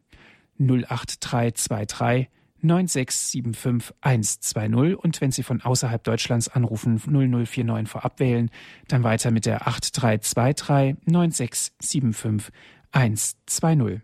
08323 0.60 2.28
9675120 2.64 4.96
und 4.96 5.22
wenn 5.22 5.32
Sie 5.32 5.44
von 5.44 5.62
außerhalb 5.62 6.04
Deutschlands 6.04 6.48
anrufen 6.48 7.00
0049 7.06 7.88
vorab 7.90 8.20
wählen, 8.20 8.50
dann 8.88 9.04
weiter 9.04 9.30
mit 9.32 9.46
der 9.46 9.68
8323 9.68 10.96
9675120 11.08 14.02